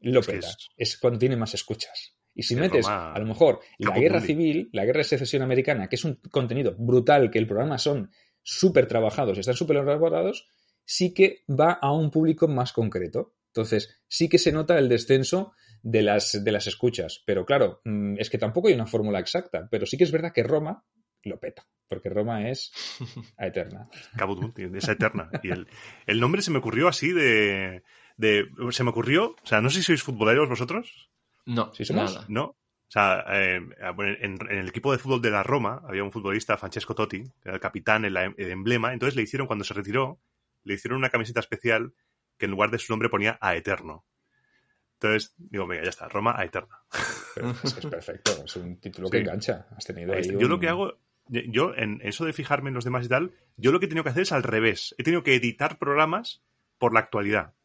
[0.00, 0.48] Lo peta.
[0.76, 2.15] es cuando tiene más escuchas.
[2.36, 5.96] Y si metes, a lo mejor, la guerra civil, la guerra de secesión americana, que
[5.96, 8.10] es un contenido brutal, que el programa son
[8.42, 10.46] súper trabajados, están súper elaborados,
[10.84, 13.34] sí que va a un público más concreto.
[13.46, 17.22] Entonces, sí que se nota el descenso de las, de las escuchas.
[17.24, 20.32] Pero claro, mm, es que tampoco hay una fórmula exacta, pero sí que es verdad
[20.34, 20.84] que Roma
[21.22, 22.70] lo peta, porque Roma es
[23.38, 23.88] eterna.
[24.74, 25.30] es eterna.
[25.42, 25.66] Y el,
[26.06, 27.82] el, nombre se me ocurrió así de,
[28.18, 28.46] de...
[28.70, 31.08] Se me ocurrió, o sea, no sé si sois futboleros vosotros.
[31.46, 32.28] No, ¿Sí somos?
[32.28, 32.44] No.
[32.88, 36.94] O sea, eh, en, el equipo de fútbol de la Roma había un futbolista, Francesco
[36.94, 38.92] Totti, que era el capitán, el, emblema.
[38.92, 40.20] Entonces le hicieron, cuando se retiró,
[40.62, 41.94] le hicieron una camiseta especial
[42.38, 44.04] que en lugar de su nombre ponía a Eterno.
[44.94, 46.78] Entonces, digo, venga, ya está, Roma a Eterna.
[47.64, 49.66] es que es perfecto, es un título que engancha.
[49.76, 53.04] Has tenido ahí Yo lo que hago, yo en eso de fijarme en los demás
[53.04, 54.94] y tal, yo lo que he tenido que hacer es al revés.
[54.96, 56.42] He tenido que editar programas
[56.78, 57.55] por la actualidad.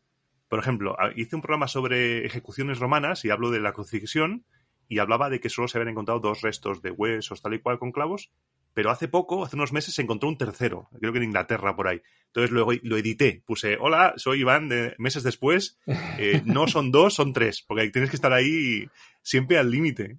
[0.52, 4.43] Por ejemplo, hice un programa sobre ejecuciones romanas y hablo de la crucifixión
[4.89, 7.80] y hablaba de que solo se habían encontrado dos restos de huesos tal y cual
[7.80, 8.34] con clavos,
[8.74, 11.88] pero hace poco, hace unos meses, se encontró un tercero, creo que en Inglaterra por
[11.88, 12.02] ahí.
[12.26, 15.80] Entonces luego lo edité, puse, hola, soy Iván, de meses después,
[16.18, 18.89] eh, no son dos, son tres, porque tienes que estar ahí
[19.22, 20.18] siempre al límite.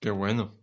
[0.00, 0.56] Qué bueno.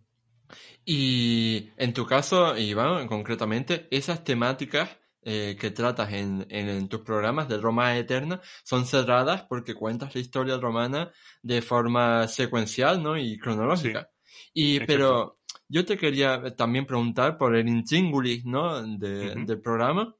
[0.84, 7.48] Y en tu caso, Iván, concretamente, esas temáticas eh, que tratas en, en, tus programas
[7.48, 11.12] de Roma Eterna son cerradas porque cuentas la historia romana
[11.42, 13.16] de forma secuencial ¿no?
[13.16, 14.10] y cronológica.
[14.54, 15.38] y, pero
[15.68, 18.82] yo te quería también preguntar por el intríngulis ¿no?
[18.98, 20.14] De, del programa.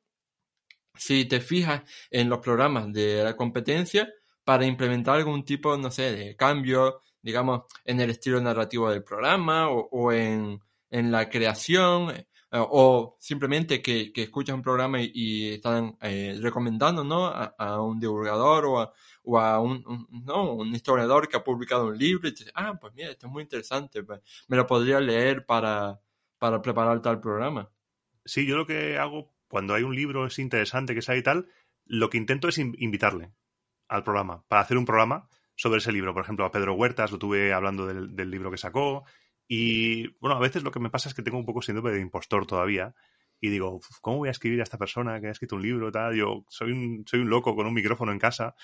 [0.94, 4.12] Si te fijas en los programas de la competencia
[4.44, 9.70] para implementar algún tipo, no sé, de cambio, digamos, en el estilo narrativo del programa
[9.70, 15.54] o, o en, en la creación, eh, o simplemente que, que escuchas un programa y,
[15.54, 17.26] están eh, recomendando ¿no?
[17.26, 18.92] a, un divulgador o a,
[19.22, 20.54] o a un, ¿no?
[20.54, 23.32] un, historiador que ha publicado un libro y te dice, ah, pues mira, esto es
[23.32, 26.00] muy interesante, pues, me lo podría leer para,
[26.38, 27.70] para preparar tal programa.
[28.24, 31.48] Sí, yo lo que hago cuando hay un libro es interesante que sea y tal,
[31.84, 33.32] lo que intento es invitarle
[33.88, 36.12] al programa, para hacer un programa sobre ese libro.
[36.12, 39.04] Por ejemplo, a Pedro Huertas lo tuve hablando del libro que sacó,
[39.48, 42.00] y bueno, a veces lo que me pasa es que tengo un poco síndrome de
[42.00, 42.94] impostor todavía.
[43.40, 45.90] Y digo, ¿cómo voy a escribir a esta persona que ha escrito un libro?
[45.90, 46.14] Tal?
[46.14, 48.54] Yo soy un, soy un loco con un micrófono en casa.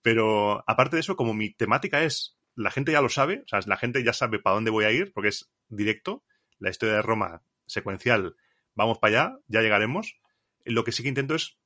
[0.00, 3.60] Pero aparte de eso, como mi temática es, la gente ya lo sabe, o sea,
[3.66, 6.24] la gente ya sabe para dónde voy a ir, porque es directo,
[6.58, 8.34] la historia de Roma secuencial,
[8.74, 10.16] vamos para allá, ya llegaremos.
[10.64, 11.58] Lo que sí que intento es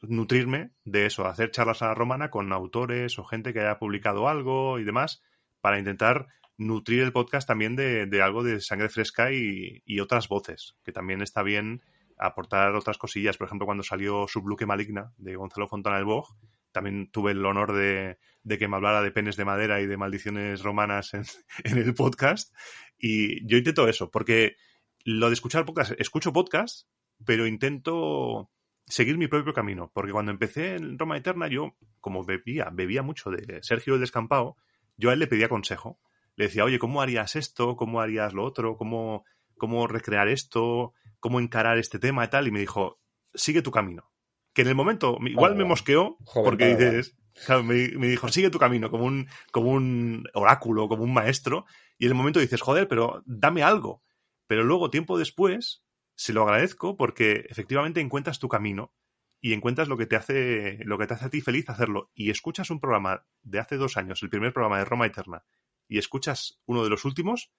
[0.00, 4.28] nutrirme de eso, hacer charlas a la romana con autores o gente que haya publicado
[4.28, 5.22] algo y demás,
[5.60, 10.92] para intentar nutrir el podcast también de, algo de sangre fresca y, otras voces, que
[10.92, 11.82] también está bien
[12.18, 13.36] aportar otras cosillas.
[13.36, 16.36] Por ejemplo, cuando salió Subluque Maligna de Gonzalo Fontana del Bog,
[16.70, 18.18] también tuve el honor de,
[18.58, 21.12] que me hablara de penes de madera y de maldiciones romanas
[21.64, 22.54] en, el podcast.
[22.98, 24.56] Y yo intento eso, porque
[25.04, 26.88] lo de escuchar podcast, escucho podcast,
[27.24, 28.50] pero intento
[28.86, 29.90] seguir mi propio camino.
[29.92, 34.56] Porque cuando empecé en Roma Eterna, yo, como bebía, bebía mucho de Sergio el Descampado,
[34.96, 35.98] yo a él le pedía consejo
[36.36, 37.76] le decía, oye, ¿cómo harías esto?
[37.76, 38.76] ¿Cómo harías lo otro?
[38.76, 39.24] ¿Cómo,
[39.56, 40.92] cómo recrear esto?
[41.20, 42.46] ¿Cómo encarar este tema y tal?
[42.46, 43.00] Y me dijo,
[43.34, 44.10] sigue tu camino.
[44.54, 47.16] Que en el momento, igual me mosqueó, porque dices,
[47.64, 47.74] me,
[48.06, 51.64] dijo, sigue tu camino, como un, como un oráculo, como un maestro.
[51.98, 54.02] Y en el momento dices, joder, pero dame algo.
[54.46, 58.92] Pero luego, tiempo después, se lo agradezco porque efectivamente encuentras tu camino
[59.40, 62.10] y encuentras lo que te hace, lo que te hace a ti feliz hacerlo.
[62.14, 65.44] Y escuchas un programa de hace dos años, el primer programa de Roma Eterna,
[65.92, 67.52] y escuchas uno de los últimos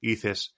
[0.00, 0.56] y dices,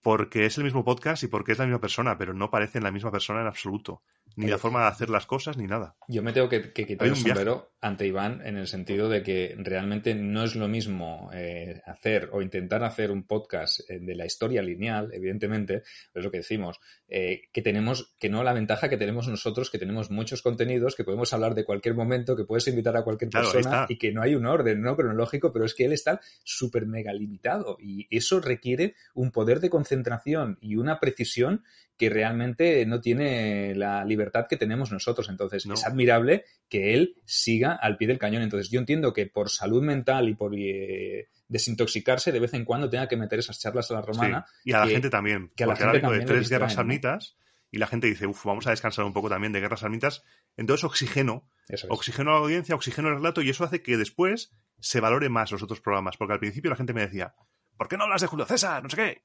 [0.00, 2.92] porque es el mismo podcast y porque es la misma persona, pero no parecen la
[2.92, 4.02] misma persona en absoluto
[4.36, 5.96] ni la forma de hacer las cosas, ni nada.
[6.08, 10.14] Yo me tengo que, quitar el sombrero ante Iván en el sentido de que realmente
[10.14, 14.62] no es lo mismo eh, hacer o intentar hacer un podcast eh, de la historia
[14.62, 15.82] lineal, evidentemente,
[16.14, 19.78] es lo que decimos, eh, que tenemos, que no la ventaja que tenemos nosotros, que
[19.78, 23.86] tenemos muchos contenidos, que podemos hablar de cualquier momento, que puedes invitar a cualquier persona
[23.88, 27.12] y que no hay un orden no cronológico, pero es que él está súper mega
[27.12, 31.62] limitado y eso requiere un poder de concentración y una precisión
[31.96, 35.28] que realmente no tiene la libertad libertad que tenemos nosotros.
[35.28, 38.42] Entonces, es admirable que él siga al pie del cañón.
[38.42, 42.90] Entonces, yo entiendo que por salud mental y por eh, desintoxicarse, de vez en cuando
[42.90, 44.46] tenga que meter esas charlas a la romana.
[44.64, 45.50] Y a la gente también.
[45.56, 47.36] Que a la gente también de tres guerras samnitas
[47.70, 50.24] y la gente dice, uff, vamos a descansar un poco también de guerras samnitas.
[50.56, 51.48] Entonces, oxígeno.
[51.90, 55.52] Oxígeno a la audiencia, oxígeno al relato, y eso hace que después se valore más
[55.52, 56.16] los otros programas.
[56.16, 57.34] Porque al principio la gente me decía,
[57.76, 58.82] ¿por qué no hablas de Julio César?
[58.82, 59.24] No sé qué.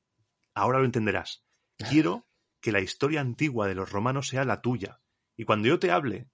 [0.54, 1.46] Ahora lo entenderás.
[1.90, 2.28] Quiero
[2.64, 5.02] que la historia antigua de los romanos sea la tuya.
[5.36, 6.30] Y cuando yo te hable,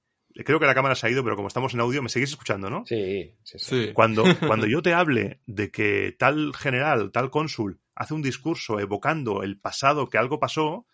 [0.46, 2.70] creo que la cámara se ha ido, pero como estamos en audio, me seguís escuchando,
[2.70, 2.84] ¿no?
[2.86, 3.92] Sí, sí, sí.
[3.94, 9.42] Cuando, cuando yo te hable de que tal general, tal cónsul, hace un discurso evocando
[9.42, 10.86] el pasado que algo pasó,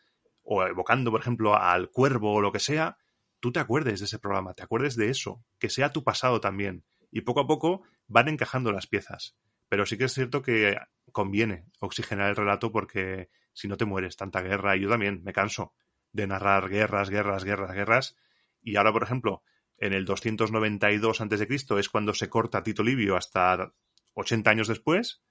[0.41, 2.97] o evocando, por ejemplo, al cuervo o lo que sea,
[3.41, 6.85] tú te acuerdes de ese programa, te acuerdes de eso, que sea tu pasado también.
[7.11, 9.35] Y poco a poco van encajando las piezas.
[9.67, 10.77] Pero sí que es cierto que
[11.11, 15.33] conviene oxigenar el relato porque si no te mueres tanta guerra, y yo también me
[15.33, 15.73] canso
[16.11, 18.15] de narrar guerras, guerras, guerras, guerras.
[18.61, 19.43] Y ahora, por ejemplo,
[19.77, 21.47] en el 292 a.C.
[21.79, 23.73] es cuando se corta Tito Livio hasta
[24.13, 25.23] 80 años después,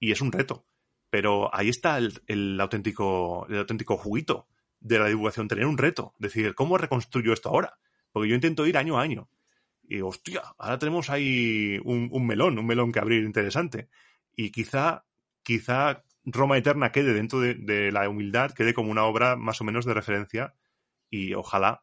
[0.00, 0.66] y es un reto.
[1.10, 4.48] Pero ahí está el, auténtico, el auténtico juguito
[4.80, 7.78] de la divulgación, tener un reto, decir, ¿cómo reconstruyo esto ahora?
[8.12, 9.30] Porque yo intento ir año a año.
[9.82, 13.88] Y hostia, ahora tenemos ahí un, melón, un melón que abrir interesante.
[14.36, 15.06] Y quizá,
[15.42, 19.84] quizá Roma Eterna quede dentro de, la humildad, quede como una obra más o menos
[19.84, 20.54] de referencia
[21.10, 21.82] y ojalá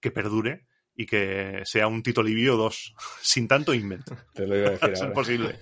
[0.00, 4.16] que perdure y que sea un Tito Livio 2 sin tanto invento.
[4.34, 4.90] Te lo iba a decir.
[4.92, 5.58] es imposible.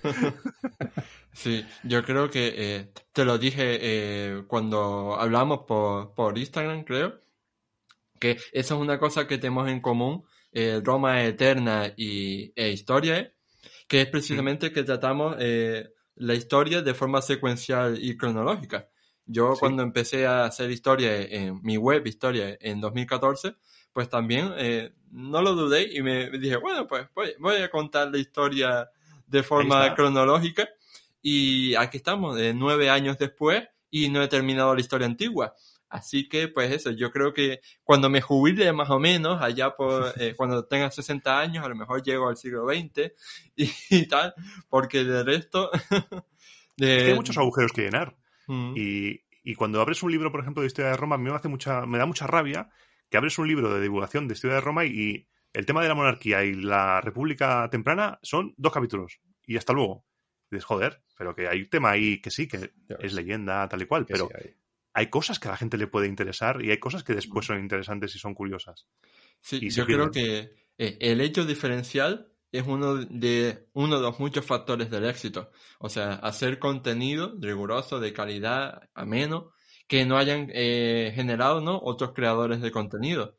[1.33, 7.21] Sí, yo creo que eh, te lo dije eh, cuando hablamos por, por Instagram, creo,
[8.19, 13.33] que esa es una cosa que tenemos en común, eh, Roma Eterna y, e Historia,
[13.87, 15.37] que es precisamente que tratamos
[16.21, 18.87] la historia de forma secuencial y cronológica.
[19.25, 23.55] Yo cuando empecé a hacer historia en mi web, historia, en 2014,
[23.91, 24.53] pues también
[25.11, 27.07] no lo dudé y me dije, bueno, pues
[27.39, 28.89] voy, a contar la historia
[29.25, 30.69] de forma cronológica
[31.23, 35.55] y aquí estamos, de nueve años después, y no he terminado la historia antigua.
[35.91, 40.13] Así que, pues eso, yo creo que cuando me jubile más o menos, allá por,
[40.19, 43.11] eh, cuando tenga 60 años, a lo mejor llego al siglo XX
[43.89, 44.33] y, tal,
[44.69, 45.69] porque de resto...
[46.77, 47.07] de...
[47.07, 48.15] hay muchos agujeros que llenar.
[48.47, 48.73] Mm.
[48.77, 51.85] Y, y, cuando abres un libro, por ejemplo, de historia de Roma, me, hace mucha,
[51.85, 52.69] me da mucha rabia
[53.09, 55.95] que abres un libro de divulgación de historia de Roma y el tema de la
[55.95, 59.19] monarquía y la república temprana son dos capítulos.
[59.45, 60.05] Y hasta luego
[60.49, 63.85] dices, joder, pero que hay un tema ahí que sí, que es leyenda, tal y
[63.85, 64.29] cual, pero
[64.93, 65.09] hay.
[65.09, 68.15] cosas que a la gente le puede interesar y hay cosas que después son interesantes
[68.15, 68.87] y son curiosas.
[69.39, 74.45] Sí, yo creo que eh, el hecho diferencial es uno de, uno de los muchos
[74.45, 75.51] factores del éxito.
[75.79, 79.51] O sea, hacer contenido riguroso, de calidad, ameno,
[79.87, 81.79] que no hayan eh, generado ¿no?
[81.81, 83.37] otros creadores de contenido.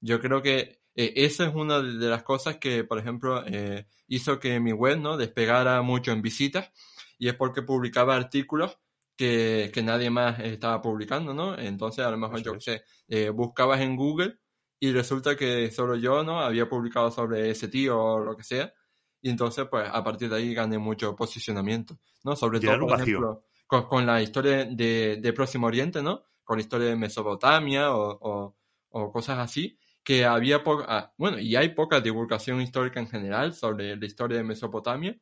[0.00, 4.40] Yo creo que eh, esa es una de las cosas que, por ejemplo, eh, hizo
[4.40, 6.70] que mi web no despegara mucho en visitas
[7.18, 8.78] y es porque publicaba artículos
[9.16, 11.58] que, que nadie más estaba publicando, ¿no?
[11.58, 14.38] Entonces, a lo mejor yo sé, eh, buscabas en Google
[14.78, 16.40] y resulta que solo yo, ¿no?
[16.40, 18.72] Había publicado sobre ese tío o lo que sea.
[19.22, 22.36] Y entonces, pues, a partir de ahí gané mucho posicionamiento, ¿no?
[22.36, 26.22] Sobre todo, por ejemplo, con, la historia de, de, Próximo Oriente, ¿no?
[26.44, 28.56] Con la historia de Mesopotamia o, o,
[28.90, 33.54] o cosas así que había poca, ah, bueno, y hay poca divulgación histórica en general
[33.54, 35.16] sobre la historia de Mesopotamia.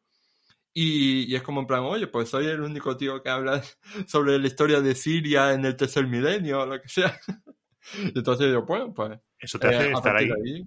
[0.77, 3.63] Y, es como en plan, oye, pues soy el único tío que habla
[4.09, 7.19] sobre la historia de Siria en el tercer milenio o lo que sea.
[8.15, 9.19] Entonces yo, bueno, pues...
[9.39, 10.67] Eso te hace eh, estar ahí.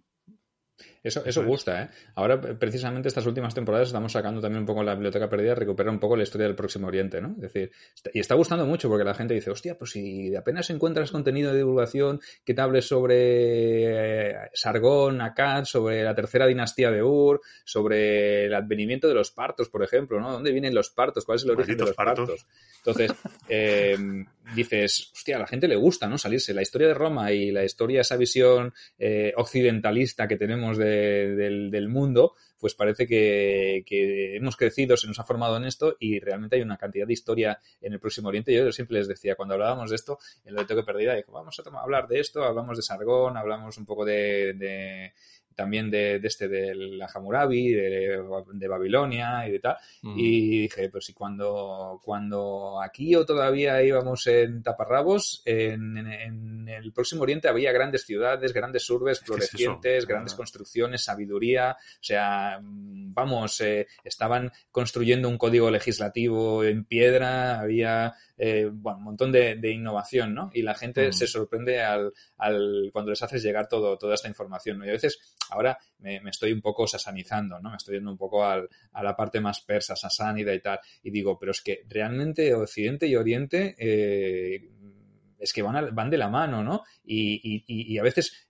[1.07, 1.87] Eso, eso gusta, ¿eh?
[2.15, 5.99] Ahora, precisamente estas últimas temporadas estamos sacando también un poco la biblioteca perdida, recuperar un
[5.99, 7.29] poco la historia del Próximo Oriente, ¿no?
[7.35, 7.71] Es decir,
[8.13, 11.59] y está gustando mucho porque la gente dice, hostia, pues si apenas encuentras contenido de
[11.59, 18.45] divulgación que te hable sobre eh, Sargón, Akkad, sobre la tercera dinastía de Ur, sobre
[18.45, 20.31] el advenimiento de los partos, por ejemplo, ¿no?
[20.31, 21.25] ¿Dónde vienen los partos?
[21.25, 22.45] ¿Cuál es el origen de los partos?
[22.77, 23.13] Entonces,
[23.49, 23.97] eh,
[24.55, 26.17] dices, hostia, a la gente le gusta, ¿no?
[26.17, 26.53] Salirse.
[26.53, 32.33] La historia de Roma y la historia, esa visión eh, occidentalista que tenemos del, mundo,
[32.59, 33.83] pues parece que,
[34.35, 37.59] hemos crecido, se nos ha formado en esto y realmente hay una cantidad de historia
[37.81, 38.53] en el Próximo Oriente.
[38.53, 41.59] Yo siempre les decía, cuando hablábamos de esto, en lo de Toque Perdida, dijo, vamos
[41.59, 45.13] a hablar de esto, hablamos de Sargón, hablamos un poco de
[45.57, 49.75] también de, este, de la Hammurabi, de, Babilonia y de tal.
[50.03, 50.13] Mm.
[50.15, 57.23] Y dije, pues si cuando, cuando aquí o todavía íbamos en taparrabos, en, el próximo
[57.23, 60.37] Oriente había grandes ciudades, grandes urbes florecientes, grandes ah.
[60.37, 61.71] construcciones, sabiduría.
[61.71, 69.03] O sea, vamos, eh, estaban construyendo un código legislativo en piedra, había eh, bueno, un
[69.05, 70.51] montón de, innovación, ¿no?
[70.53, 71.13] Y la gente mm.
[71.13, 74.85] se sorprende al, al, cuando les haces llegar todo, toda esta información, ¿no?
[74.85, 75.17] Y a veces
[75.49, 77.71] ahora me, estoy un poco sasanizando, ¿no?
[77.71, 81.09] Me estoy yendo un poco al, a la parte más persa, sasánida y tal, y
[81.09, 84.69] digo, pero es que realmente Occidente y Oriente eh,
[85.39, 86.83] es que van, van de la mano, ¿no?
[87.05, 88.47] Y, y, a veces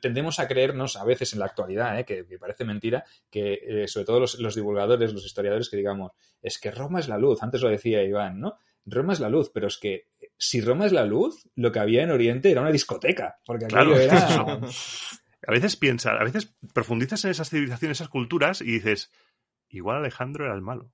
[0.00, 2.04] tendemos a creernos a veces en la actualidad, ¿eh?
[2.04, 6.12] que, parece mentira, que eh, sobre todo los, los, divulgadores, los historiadores, que digamos,
[6.42, 8.58] es que Roma es la luz, antes lo decía Iván, ¿no?
[8.86, 10.08] Roma es la luz, pero es que
[10.38, 13.96] si Roma es la luz, lo que había en Oriente era una discoteca, porque claro,
[14.00, 14.60] era...
[15.46, 19.10] A veces piensas, a veces profundizas en esas civilizaciones, esas culturas y dices,
[19.68, 20.92] igual Alejandro era el malo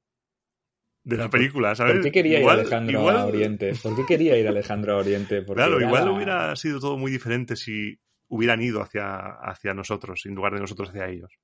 [1.06, 1.94] de la película, ¿sabes?
[1.94, 3.72] ¿Por qué quería ir Alejandro a Oriente?
[3.80, 5.44] ¿Por qué quería ir Alejandro a Oriente?
[5.44, 10.54] claro, igual hubiera sido todo muy diferente si hubieran ido hacia, hacia nosotros, en lugar
[10.54, 11.38] de nosotros hacia ellos.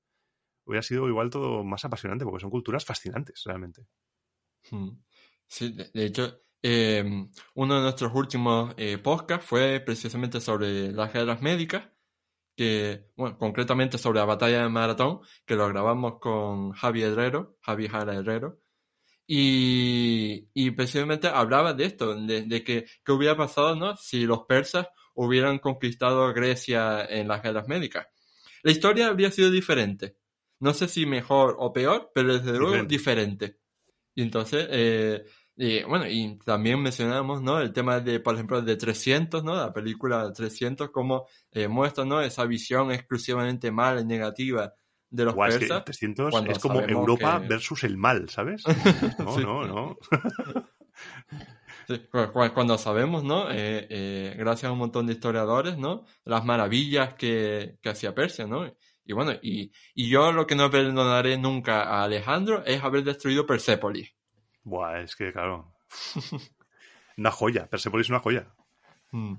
[0.65, 3.85] Hubiera sido igual todo más apasionante, porque son culturas fascinantes, realmente.
[4.69, 4.89] Hmm.
[5.53, 11.43] Sí, de, hecho, em, uno de nuestros últimos eh, podcasts fue precisamente sobre las guerras
[11.43, 11.89] médicas,
[12.57, 17.87] que, bueno, concretamente sobre la batalla de Maratón, que lo grabamos con Javi Herrero, Javi
[17.87, 18.61] Jara Herrero,
[19.27, 23.95] y, y precisamente hablaba de esto, de, que, qué hubiera pasado, ¿no?
[23.95, 28.07] Si los persas hubieran conquistado Grecia en las guerras médicas.
[28.63, 30.17] La historia habría sido diferente.
[30.59, 33.59] No sé si mejor o peor, pero desde luego diferente.
[34.15, 35.25] Y entonces, eh,
[35.55, 37.59] y bueno, y también mencionamos, ¿no?
[37.59, 39.55] El tema de, por ejemplo, de 300, ¿no?
[39.55, 42.21] La película 300, como eh, muestra, ¿no?
[42.21, 44.73] Esa visión exclusivamente mala y negativa
[45.11, 45.85] de los persas.
[45.85, 48.63] 300 es como Europa versus el mal, ¿sabes?
[49.19, 49.97] No, no, no.
[52.53, 53.51] cuando sabemos, ¿no?
[53.51, 56.05] Eh, eh, gracias a un montón de historiadores, ¿no?
[56.25, 58.65] Las maravillas que, que hacía Persia, ¿no?
[59.05, 63.45] Y bueno, y, y yo lo que no perdonaré nunca a Alejandro es haber destruido
[63.45, 64.15] Persépolis.
[64.63, 65.73] Buah, es que claro.
[67.17, 68.47] una joya, Persepolis es una joya.
[69.11, 69.35] Mm.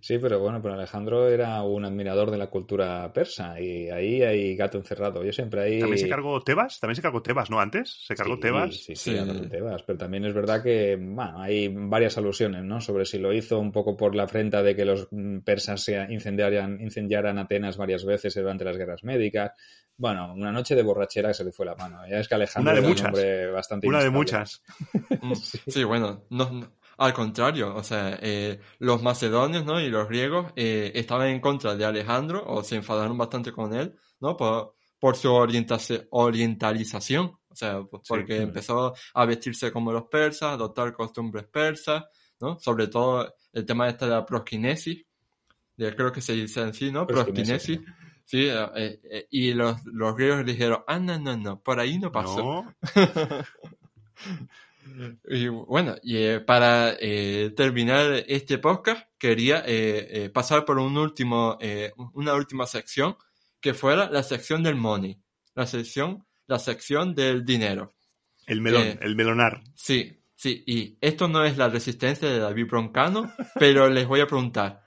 [0.00, 4.56] Sí, pero bueno, pero Alejandro era un admirador de la cultura persa y ahí hay
[4.56, 5.24] gato encerrado.
[5.24, 5.80] Yo siempre ahí.
[5.80, 6.78] ¿También se cargó Tebas?
[6.78, 7.60] También se cargó Tebas, ¿no?
[7.60, 8.74] Antes se cargó Tebas.
[8.74, 9.82] Sí, sí, sí, Tebas.
[9.82, 12.80] Pero también es verdad que, bueno, hay varias alusiones, ¿no?
[12.80, 15.08] Sobre si lo hizo un poco por la afrenta de que los
[15.44, 19.52] persas se incendiaran, incendiaran Atenas varias veces durante las guerras médicas.
[19.96, 22.06] Bueno, una noche de borrachera que se le fue la mano.
[22.08, 23.02] Ya es que Alejandro una de muchas.
[23.02, 24.62] un hombre bastante Una de muchas.
[25.66, 25.82] sí.
[25.82, 29.80] bueno, no, al contrario, o sea, eh, los macedonios ¿no?
[29.80, 33.94] y los griegos eh, estaban en contra de Alejandro o se enfadaron bastante con él
[34.18, 34.36] ¿no?
[34.36, 41.46] por, por su orientalización, o sea, porque empezó a vestirse como los persas, adoptar costumbres
[41.46, 42.02] persas,
[42.40, 42.58] ¿no?
[42.58, 45.06] sobre todo el tema este de la prosquinesis,
[45.76, 47.06] creo que se dice así, ¿no?
[47.06, 47.78] Prosquinesis.
[48.24, 52.42] Sí, eh, y los, los griegos dijeron, ah, no, no, no, por ahí no pasó.
[52.42, 52.74] ¿No?
[55.28, 61.58] Y bueno, y eh, para eh, terminar este podcast, quería eh, pasar por un último,
[62.14, 63.16] una última sección,
[63.60, 65.20] que fuera la sección del money,
[65.54, 67.94] la sección, la sección del dinero.
[68.46, 69.62] El melón, el melonar.
[69.74, 74.26] Sí, sí, y esto no es la resistencia de David Broncano, pero les voy a
[74.26, 74.82] preguntar,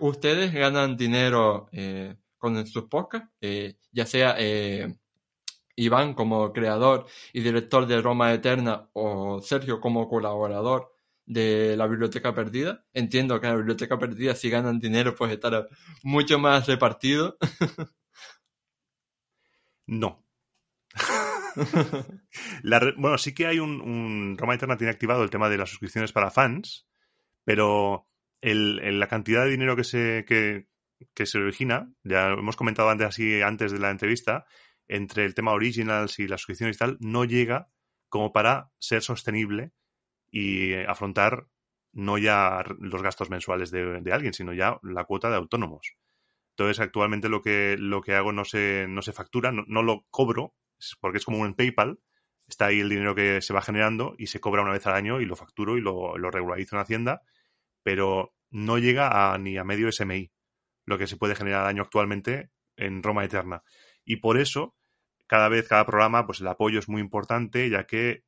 [0.00, 1.68] ¿ustedes ganan dinero
[2.36, 3.28] con sus podcasts?
[3.90, 4.36] ya sea
[5.76, 10.96] Iván como creador y director de Roma Eterna o Sergio como colaborador
[11.26, 12.84] de la Biblioteca Perdida.
[12.94, 15.66] Entiendo que en la Biblioteca Perdida si ganan dinero pues estará
[16.02, 17.36] mucho más repartido.
[19.86, 20.24] no.
[22.96, 26.30] bueno, sí que hay un, Roma Eterna tiene activado el tema de las suscripciones para
[26.30, 26.86] fans,
[27.44, 28.08] pero
[28.40, 30.68] la cantidad de dinero que se, que,
[31.14, 34.46] que se origina, ya hemos comentado antes así antes de la entrevista,
[34.88, 37.68] entre el tema originals y las suscripciones y tal, no llega
[38.08, 39.72] como para ser sostenible
[40.30, 41.48] y afrontar
[41.92, 45.96] no ya los gastos mensuales de, alguien, sino ya la cuota de autónomos.
[46.50, 50.54] Entonces, actualmente lo que, lo que hago no se, no se factura, no, lo cobro,
[51.00, 51.98] porque es como un PayPal,
[52.46, 55.20] está ahí el dinero que se va generando y se cobra una vez al año
[55.20, 57.22] y lo facturo y lo, lo regularizo en Hacienda,
[57.82, 60.30] pero no llega a, ni a medio SMI,
[60.84, 63.62] lo que se puede generar al año actualmente en Roma Eterna.
[64.06, 64.74] Y por eso,
[65.26, 68.24] cada vez, cada programa, pues el apoyo es muy importante, ya que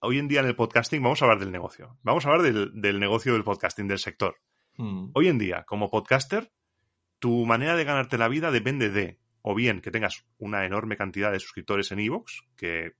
[0.00, 1.98] hoy en día en el podcasting vamos a hablar del negocio.
[2.02, 4.40] Vamos a hablar del, negocio del podcasting, del sector.
[4.76, 5.10] Hmm.
[5.12, 6.50] Hoy en día, como podcaster,
[7.18, 11.30] tu manera de ganarte la vida depende de o bien que tengas una enorme cantidad
[11.30, 12.92] de suscriptores en Evox, que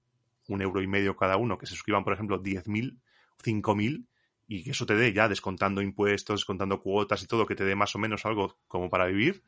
[0.49, 3.01] un euro y medio cada uno, que se suscriban, por ejemplo, 10.000,
[3.43, 4.07] 5.000,
[4.49, 7.75] y que eso te dé ya descontando impuestos, descontando cuotas y todo, que te dé
[7.75, 9.45] más o menos algo como para vivir,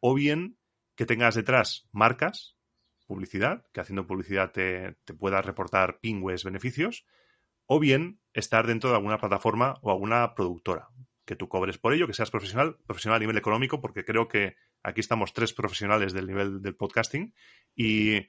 [0.00, 0.57] o bien
[0.98, 2.56] que tengas detrás marcas,
[3.06, 7.06] publicidad, que haciendo publicidad te, te pueda reportar pingües beneficios,
[7.66, 10.88] o bien estar dentro de alguna plataforma o alguna productora,
[11.24, 14.56] que tú cobres por ello, que seas profesional, profesional a nivel económico, porque creo que
[14.82, 17.32] aquí estamos tres profesionales del nivel del podcasting
[17.76, 18.26] y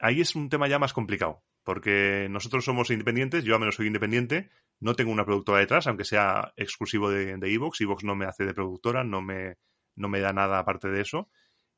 [0.00, 3.88] ahí es un tema ya más complicado, porque nosotros somos independientes, yo al menos soy
[3.88, 4.48] independiente,
[4.80, 8.54] no tengo una productora detrás, aunque sea exclusivo de Evox, Evox no me hace de
[8.54, 9.58] productora, no me,
[9.94, 11.28] no me da nada aparte de eso,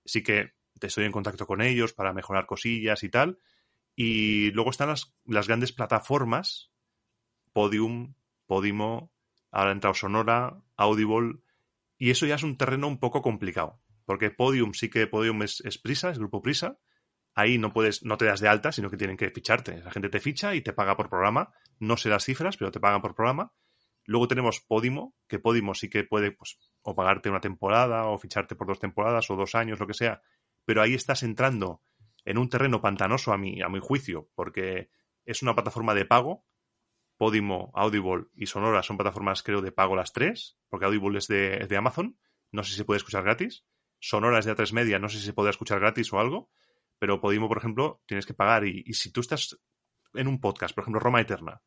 [0.08, 3.38] sí que estoy en contacto con ellos para mejorar cosillas y tal,
[3.94, 6.70] y luego están las, las grandes plataformas,
[7.52, 8.14] Podium,
[8.46, 9.12] Podimo,
[9.50, 11.40] ahora ha entrado Sonora, Audible,
[11.98, 15.62] y eso ya es un terreno un poco complicado, porque Podium sí que Podium es,
[15.82, 16.78] Prisa, es Grupo Prisa,
[17.34, 19.80] ahí no puedes, no te das de alta, sino que tienen que ficharte.
[19.82, 21.52] La gente te ficha y te paga por programa.
[21.78, 23.52] No sé las cifras, pero te pagan por programa.
[24.08, 28.56] Luego tenemos Podimo, que Podimo sí que puede, pues, o pagarte una temporada, o ficharte
[28.56, 30.22] por dos temporadas, o dos años, lo que sea.
[30.64, 31.82] Pero ahí estás entrando
[32.24, 34.90] en un terreno pantanoso a mi, a mi juicio, porque
[35.24, 36.44] es una plataforma de pago.
[37.16, 41.66] Podimo, Audible y Sonora son plataformas, creo, de pago las tres, porque Audible es de,
[41.68, 42.18] de Amazon.
[42.50, 43.64] No sé si se puede escuchar gratis.
[44.00, 46.48] Sonora es de A3 Media, no sé si se puede escuchar gratis o algo
[46.98, 48.66] pero Podimo, por ejemplo, tienes que pagar.
[48.66, 49.58] Y, si tú estás
[50.14, 51.62] en un podcast, por ejemplo, Roma Eterna,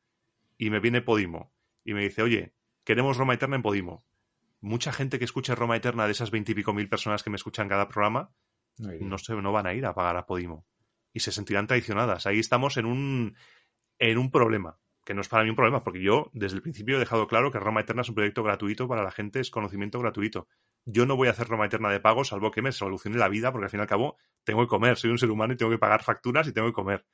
[0.57, 1.53] y me viene Podimo
[1.83, 2.53] y me dice, oye,
[2.83, 4.03] queremos Roma Eterna en Podimo.
[4.59, 7.87] Mucha gente que escucha Roma Eterna de esas veintipico mil personas que me escuchan cada
[7.87, 8.31] programa,
[8.77, 10.65] no, se, no van a ir a pagar a Podimo.
[11.13, 12.25] Y se sentirán traicionadas.
[12.25, 13.35] Ahí estamos en un,
[13.99, 16.95] en un problema que no es para mí un problema, porque yo desde el principio
[16.95, 19.99] he dejado claro que Roma Eterna es un proyecto gratuito para la gente, es conocimiento
[19.99, 20.47] gratuito.
[20.85, 23.51] Yo no voy a hacer Roma Eterna de pago, salvo que me solucione la vida,
[23.51, 25.71] porque al fin y al cabo tengo que comer, soy un ser humano y tengo
[25.71, 27.05] que pagar facturas y tengo que comer.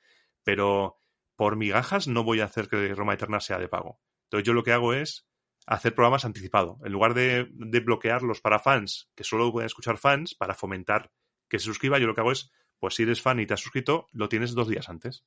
[0.43, 0.97] Pero
[1.35, 3.99] por migajas no voy a hacer que Roma Eterna sea de pago.
[4.27, 5.27] Entonces yo lo que hago es
[5.65, 6.77] hacer programas anticipados.
[6.85, 11.11] En lugar de, bloquearlos para fans, que solo pueden escuchar fans, para fomentar
[11.49, 13.61] que se suscriba, yo lo que hago es, pues si eres fan y te has
[13.61, 15.25] suscrito, lo tienes dos días antes.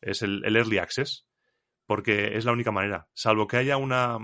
[0.00, 1.26] Es el, el early access
[1.86, 3.08] porque es la única manera.
[3.14, 4.18] Salvo que haya una,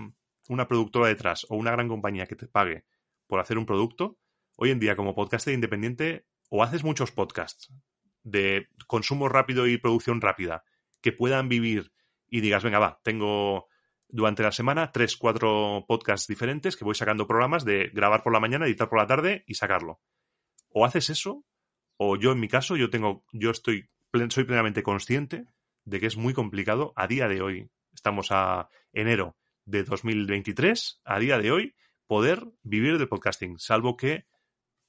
[0.49, 2.85] una productora detrás o una gran compañía que te pague
[3.27, 4.19] por hacer un producto,
[4.57, 7.73] hoy en día como podcaster independiente o haces muchos podcasts
[8.23, 10.65] de consumo rápido y producción rápida
[11.01, 11.93] que puedan vivir
[12.29, 13.69] y digas, venga, va, tengo
[14.09, 18.41] durante la semana tres, cuatro podcasts diferentes que voy sacando programas de grabar por la
[18.41, 20.01] mañana, editar por la tarde y sacarlo.
[20.71, 21.45] O haces eso,
[21.97, 23.91] o yo en mi caso, yo tengo, yo estoy,
[24.31, 25.47] soy plenamente consciente
[25.85, 31.19] de que es muy complicado a día de hoy, estamos a enero de 2023, a
[31.19, 31.75] día de hoy,
[32.07, 34.27] poder vivir del podcasting, salvo que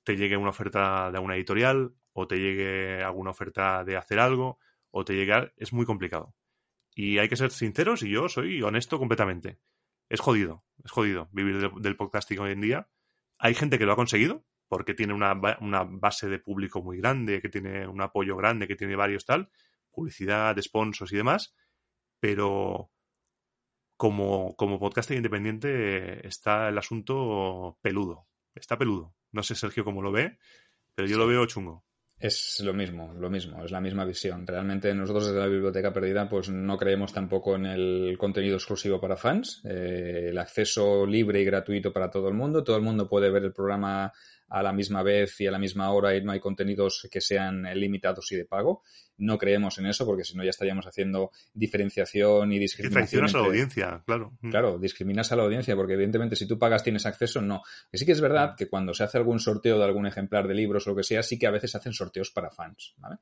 [0.03, 4.59] te llegue una oferta de una editorial o te llegue alguna oferta de hacer algo
[4.91, 5.53] o te llegue...
[5.57, 6.33] Es muy complicado.
[6.95, 9.59] Y hay que ser sinceros y yo soy honesto completamente.
[10.09, 12.89] Es jodido, es jodido vivir del, podcasting hoy en día.
[13.37, 17.41] Hay gente que lo ha conseguido porque tiene una, una, base de público muy grande,
[17.41, 19.49] que tiene un apoyo grande, que tiene varios tal,
[19.89, 21.55] publicidad, sponsors y demás,
[22.19, 22.91] pero
[23.97, 29.15] como, como podcaster independiente está el asunto peludo, está peludo.
[29.31, 30.37] No sé, Sergio, cómo lo ve,
[30.95, 31.83] pero yo lo veo chungo.
[32.19, 34.45] Es lo mismo, lo mismo, es la misma visión.
[34.45, 39.15] Realmente nosotros desde la Biblioteca Perdida pues no creemos tampoco en el contenido exclusivo para
[39.15, 43.29] fans, eh, el acceso libre y gratuito para todo el mundo, todo el mundo puede
[43.29, 44.11] ver el programa
[44.49, 47.63] a la misma vez y a la misma hora y no hay contenidos que sean
[47.75, 48.83] limitados y de pago.
[49.17, 53.25] No creemos en eso porque si no ya estaríamos haciendo diferenciación y discriminación.
[53.25, 54.33] A la audiencia, claro.
[54.41, 54.49] Mm.
[54.49, 57.61] Claro, discriminas a la audiencia porque evidentemente si tú pagas tienes acceso, no.
[57.91, 58.55] Que sí que es verdad mm.
[58.55, 61.21] que cuando se hace algún sorteo de algún ejemplar de libros o lo que sea,
[61.21, 63.17] sí que a veces hacen sorteos para fans, ¿vale?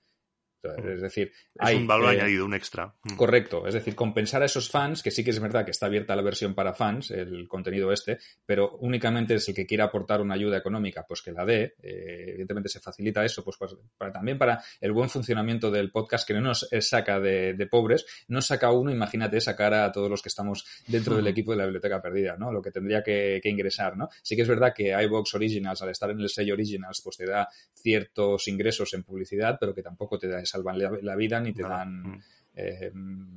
[0.63, 2.93] Es decir, es un valor eh, añadido, un extra.
[3.03, 3.15] Mm.
[3.15, 6.15] Correcto, es decir, compensar a esos fans, que sí que es verdad que está abierta
[6.15, 10.33] la versión para fans, el contenido este, pero únicamente es el que quiera aportar una
[10.33, 11.75] ayuda económica, pues que la dé.
[11.81, 16.27] Eh, evidentemente se facilita eso, pues, pues, para, también para el buen funcionamiento del podcast,
[16.27, 20.29] que no nos saca de, pobres, no saca uno, imagínate, sacar a todos los que
[20.29, 22.51] estamos dentro del equipo de la biblioteca perdida, ¿no?
[22.51, 24.09] Lo que tendría que, ingresar, ¿no?
[24.21, 27.25] Sí que es verdad que iVox Originals, al estar en el sello Originals, pues te
[27.25, 31.63] da ciertos ingresos en publicidad, pero que tampoco te da salvan la, vida ni te
[31.63, 32.21] dan mm.
[32.55, 32.91] eh,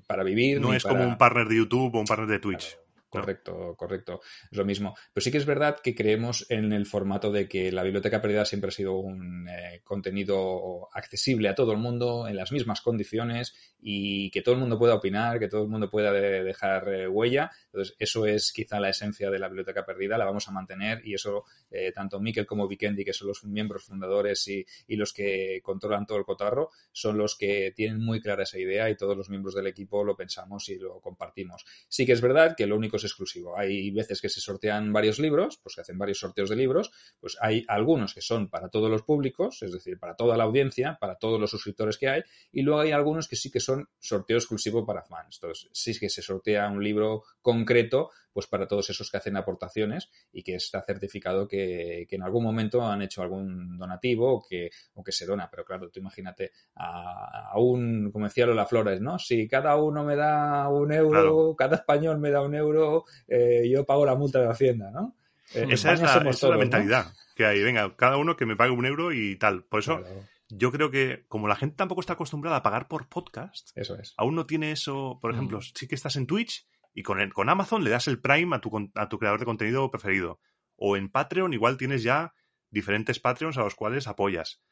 [0.06, 0.61] para vivir.
[0.61, 2.78] No es como un partner de YouTube o un partner de Twitch.
[3.11, 4.20] Correcto, correcto.
[4.50, 4.95] Es lo mismo.
[5.12, 8.45] Pero sí que es verdad que creemos en el formato de que la biblioteca perdida
[8.45, 13.54] siempre ha sido un eh, contenido accesible a todo el mundo, en las mismas condiciones
[13.80, 17.50] y que todo el mundo pueda opinar, que todo el mundo pueda dejar eh, huella.
[17.66, 21.14] Entonces, eso es quizá la esencia de la biblioteca perdida, la vamos a mantener y
[21.14, 25.61] eso eh, tanto Miquel como Vikendi, que son los miembros fundadores y, y los que
[25.64, 29.28] controlan todo el cotarro, son los que tienen muy clara esa idea y todos los
[29.30, 31.64] miembros del equipo lo pensamos y lo compartimos.
[31.88, 33.58] Sí que es verdad que lo único es exclusivo.
[33.58, 36.90] Hay veces que se sortean varios libros, pues se hacen varios sorteos de libros,
[37.20, 40.98] pues hay algunos que son para todos los públicos, es decir, para toda la audiencia,
[41.00, 42.22] para todos los suscriptores que hay,
[42.52, 45.38] y luego hay algunos que sí que son sorteo exclusivo para fans.
[45.40, 50.10] Entonces, sí que se sortea un libro concreto pues para todos esos que hacen aportaciones
[50.32, 55.02] y que está certificado que, en algún momento han hecho algún donativo o que, o
[55.02, 55.48] que se dona.
[55.50, 59.18] Pero claro, tú imagínate a, un, como decía Lola Flores, ¿no?
[59.18, 62.89] Si cada uno me da un euro, cada español me da un euro,
[63.29, 65.17] eh, yo pago la multa de Hacienda, ¿no?
[65.54, 67.62] Eh, esa, es la, mentalidad que hay.
[67.62, 69.64] Venga, cada uno que me pague un euro y tal.
[69.64, 70.03] Por eso
[70.49, 74.14] yo creo que como la gente tampoco está acostumbrada a pagar por podcast, eso es.
[74.17, 75.62] aún no tiene eso, por ejemplo, mm.
[75.75, 78.61] sí que estás en Twitch y con, el, con Amazon le das el Prime a
[78.61, 80.41] tu, a tu creador de contenido preferido.
[80.76, 82.34] O en Patreon igual tienes ya
[82.71, 84.62] diferentes Patreons a los cuales apoyas.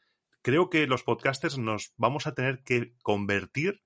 [0.41, 3.83] Creo que los podcasters nos vamos a tener que convertir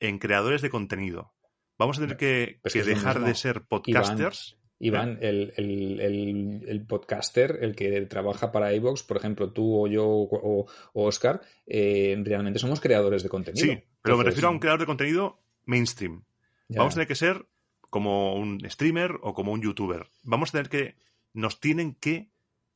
[0.00, 1.33] en creadores de contenido.
[1.78, 4.56] Vamos a tener que, dejar de ser podcasters.
[4.78, 10.66] Iván, el, el, podcaster, el que trabaja para iVoox, por ejemplo, tú o yo o,
[10.92, 13.64] Oscar, eh, realmente somos creadores de contenido.
[13.64, 16.24] Sí, pero me refiero a un creador de contenido mainstream.
[16.68, 17.46] Vamos a tener que ser
[17.88, 20.10] como un streamer o como un youtuber.
[20.22, 20.96] Vamos a tener que,
[21.32, 22.30] nos tienen que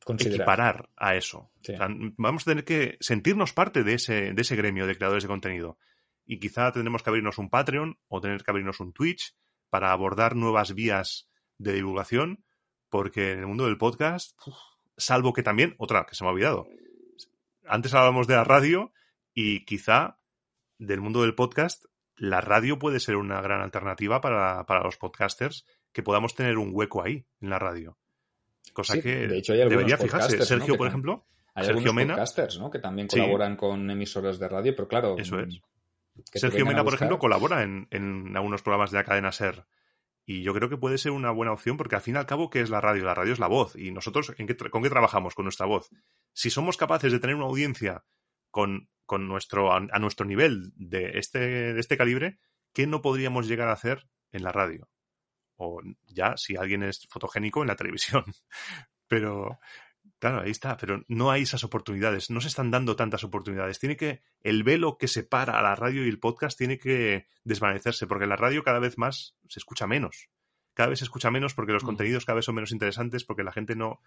[0.06, 1.50] equiparar a eso.
[2.16, 5.78] vamos a tener que sentirnos parte de ese, de ese gremio de creadores de contenido.
[6.28, 9.34] Y quizá tendremos que abrirnos un Patreon o tener que abrirnos un Twitch
[9.70, 12.44] para abordar nuevas vías de divulgación,
[12.90, 14.38] porque en el mundo del podcast,
[14.98, 16.68] salvo que también, otra que se me ha olvidado,
[17.66, 18.92] antes hablábamos de la radio
[19.32, 20.18] y quizá
[20.78, 21.86] del mundo del podcast
[22.18, 27.02] la radio puede ser una gran alternativa para, los podcasters que podamos tener un hueco
[27.02, 27.96] ahí en la radio.
[28.74, 30.44] Cosa que de hecho hay debería fijarse.
[30.44, 31.24] Sergio, por ejemplo,
[31.55, 32.14] hay Sergio Mena.
[32.14, 32.70] podcasters ¿no?
[32.70, 35.16] que también colaboran con emisoras de radio, pero claro.
[35.16, 35.60] Eso es.
[36.32, 39.66] Sergio Mena, por ejemplo, colabora en, en, algunos programas de la cadena Ser.
[40.24, 42.50] Y yo creo que puede ser una buena opción porque al fin y al cabo,
[42.50, 43.04] ¿qué es la radio?
[43.04, 43.76] La radio es la voz.
[43.76, 45.34] Y nosotros, ¿en qué, ¿con qué trabajamos?
[45.34, 45.88] Con nuestra voz.
[46.34, 48.04] Si somos capaces de tener una audiencia
[48.50, 52.38] con, con nuestro, a, nuestro nivel de este, de este calibre,
[52.74, 54.90] ¿qué no podríamos llegar a hacer en la radio?
[55.56, 58.24] O ya, si alguien es fotogénico, en la televisión.
[59.08, 59.58] Pero,
[60.18, 63.78] claro, ahí está, pero no hay esas oportunidades, no se están dando tantas oportunidades.
[63.78, 68.06] Tiene que, el velo que separa a la radio y el podcast tiene que desvanecerse,
[68.06, 70.28] porque la radio cada vez más se escucha menos.
[70.74, 73.50] Cada vez se escucha menos porque los contenidos cada vez son menos interesantes, porque la
[73.50, 74.00] gente no,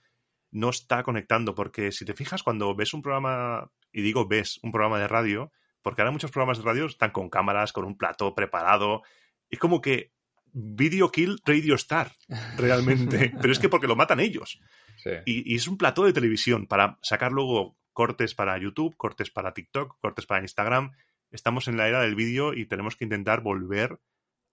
[0.51, 1.53] no está conectando.
[1.53, 5.51] Porque si te fijas, cuando ves un programa, y digo ves un programa de radio,
[5.81, 9.01] porque ahora muchos programas de radio están con cámaras, con un plato preparado.
[9.49, 10.13] Es como que
[10.53, 12.11] Video Kill Radio Star,
[12.57, 13.33] realmente.
[13.41, 14.59] Pero es que porque lo matan ellos.
[15.25, 19.99] Y, es un plató de televisión para sacar luego cortes para YouTube, cortes para TikTok,
[19.99, 20.91] cortes para Instagram.
[21.31, 23.99] Estamos en la era del vídeo y tenemos que intentar volver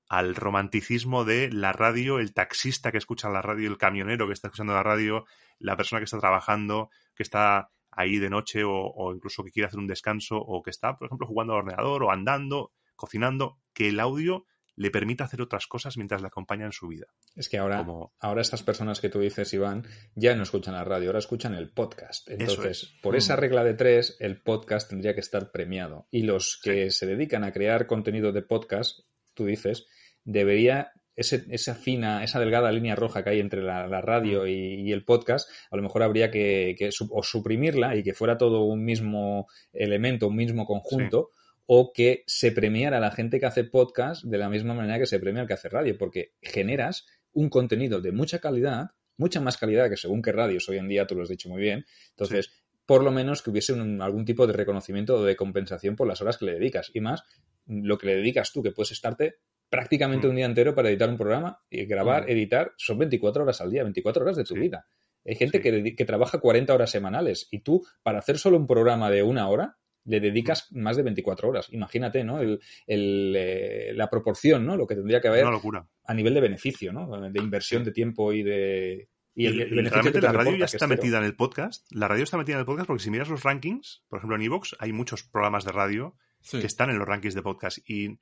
[0.08, 4.48] al romanticismo de la radio, el taxista que escucha la radio, el camionero que está
[4.48, 5.26] escuchando la radio,
[5.58, 9.80] la persona que está trabajando, que está ahí de noche o, incluso que quiere hacer
[9.80, 14.00] un descanso o que está, por ejemplo, jugando al ordenador o andando, cocinando, que el
[14.00, 14.46] audio
[14.78, 17.06] le permita hacer otras cosas mientras le acompaña en su vida.
[17.34, 17.84] Es que ahora,
[18.20, 19.84] ahora estas personas que tú dices, Iván,
[20.14, 22.30] ya no escuchan la radio, ahora escuchan el podcast.
[22.30, 23.40] Entonces, por esa mm.
[23.40, 26.06] regla de tres, el podcast tendría que estar premiado.
[26.12, 29.00] Y los que se dedican a crear contenido de podcast,
[29.34, 29.88] tú dices,
[30.22, 35.50] debería esa fina, esa delgada línea roja que hay entre la, radio y, el podcast,
[35.72, 36.76] a lo mejor habría que,
[37.10, 41.30] o suprimirla y que fuera todo un mismo elemento, un mismo conjunto,
[41.70, 45.04] o que se premiara a la gente que hace podcast de la misma manera que
[45.04, 49.58] se premia al que hace radio, porque generas un contenido de mucha calidad, mucha más
[49.58, 51.84] calidad que según qué radios hoy en día, tú lo has dicho muy bien.
[52.08, 52.50] Entonces,
[52.86, 56.38] por lo menos que hubiese algún tipo de reconocimiento o de compensación por las horas
[56.38, 56.90] que le dedicas.
[56.94, 57.22] Y más,
[57.66, 60.30] lo que le dedicas tú, que puedes estarte prácticamente mm.
[60.30, 62.30] un día entero para editar un programa y grabar, mm.
[62.30, 64.88] editar, son 24 horas al día, 24 horas de tu vida.
[65.26, 69.10] Hay gente que, que, trabaja 40 horas semanales y tú, para hacer solo un programa
[69.10, 69.76] de una hora,
[70.08, 71.68] le dedicas más de 24 horas.
[71.70, 72.40] Imagínate, ¿no?
[72.40, 74.76] El, eh, la proporción, ¿no?
[74.76, 77.30] Lo que tendría que haber a nivel de beneficio, ¿no?
[77.30, 79.08] De inversión de tiempo y de...
[79.34, 81.86] Y, el, realmente la radio ya está metida en el podcast.
[81.92, 84.42] La radio está metida en el podcast porque si miras los rankings, por ejemplo en
[84.42, 86.16] Evox, hay muchos programas de radio
[86.50, 87.78] que están en los rankings de podcast.
[87.88, 88.18] Y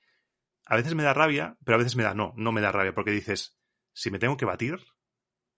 [0.66, 2.94] a veces me da rabia, pero a veces me da no, no me da rabia,
[2.94, 3.56] porque dices,
[3.94, 4.78] si me tengo que batir,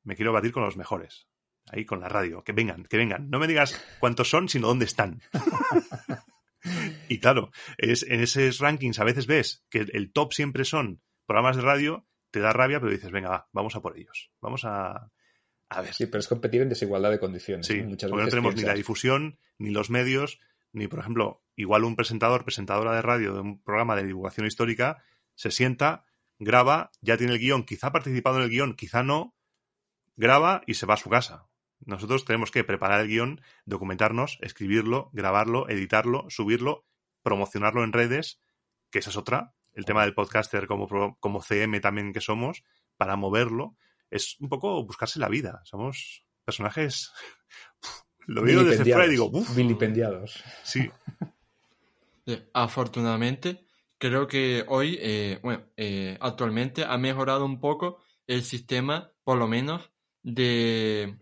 [0.05, 1.29] me quiero batir con los mejores.
[1.71, 2.45] Ahí con la radio.
[2.45, 3.29] Que vengan, que vengan.
[3.29, 5.21] No me digas cuántos son, sino dónde están.
[7.09, 11.57] y claro, es, en esos rankings a veces ves que el top siempre son programas
[11.57, 14.31] de radio, te da rabia, pero dices, venga, vamos a por ellos.
[14.41, 15.11] Vamos a,
[15.69, 15.95] a ver.
[15.95, 17.67] Sí, pero es competir en desigualdad de condiciones.
[17.67, 20.41] Sí, Muchas porque no tenemos ni la difusión, ni los medios,
[20.73, 25.03] ni, por ejemplo, igual un presentador, presentadora de radio de un programa de divulgación histórica,
[25.35, 26.07] se sienta,
[26.39, 29.37] graba, ya tiene el guion, quizá ha participado en el guion, quizá no,
[30.17, 31.47] graba y se va a su casa.
[31.85, 36.85] Nosotros tenemos que preparar el guion, documentarnos, escribirlo, grabarlo, editarlo, subirlo,
[37.23, 38.41] promocionarlo en redes,
[38.91, 42.65] que esa es otra, el tema del podcaster como, como CM también que somos,
[42.97, 43.77] para moverlo,
[44.11, 45.61] es un poco buscarse la vida.
[45.65, 47.13] Somos personajes...
[48.27, 50.45] Lo veo desde fuera y digo, Vilipendiados.
[50.63, 50.91] Sí.
[52.53, 53.65] Afortunadamente,
[53.97, 59.49] creo que hoy, eh, bueno, eh, actualmente ha mejorado un poco el sistema, por lo
[59.49, 59.91] menos,
[60.23, 61.17] de,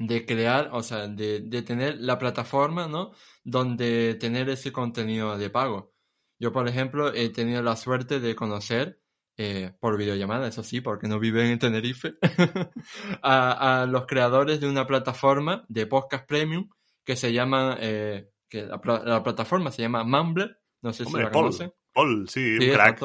[0.00, 3.12] de crear, o sea, de, de, tener la plataforma, ¿no?
[3.44, 5.92] Donde tener ese contenido de pago.
[6.38, 8.98] Yo, por ejemplo, he tenido la suerte de conocer
[9.36, 12.14] eh, por videollamada, eso sí, porque no viven en Tenerife,
[13.22, 16.70] a, los creadores de una plataforma de podcast premium
[17.04, 21.74] que se llama, eh, que la, plataforma se llama Mumbler, no sé si la conocen.
[21.92, 23.00] Paul, sí, un crack.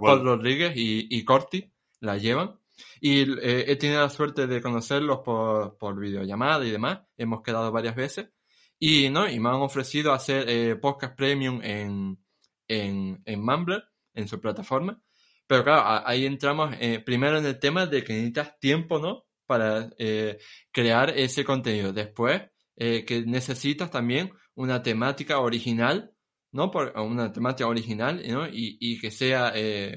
[0.00, 2.58] Paul, Rodríguez y, y, Corti la llevan.
[3.00, 7.00] Y eh, he tenido la suerte de conocerlos por, por videollamada y demás.
[7.16, 8.28] Hemos quedado varias veces.
[8.78, 9.28] Y, ¿no?
[9.28, 12.18] y me han ofrecido hacer podcast premium en,
[12.66, 13.84] en, en Mumbler,
[14.14, 15.00] en su plataforma.
[15.46, 19.24] Pero claro, ahí entramos eh, primero en el tema de que necesitas tiempo, ¿no?
[19.46, 20.38] Para eh,
[20.70, 21.92] crear ese contenido.
[21.92, 22.42] Después,
[22.76, 26.12] eh, que necesitas también una temática original,
[26.52, 26.70] ¿no?
[26.70, 28.48] Por, una temática original, ¿no?
[28.48, 29.52] Y, y que sea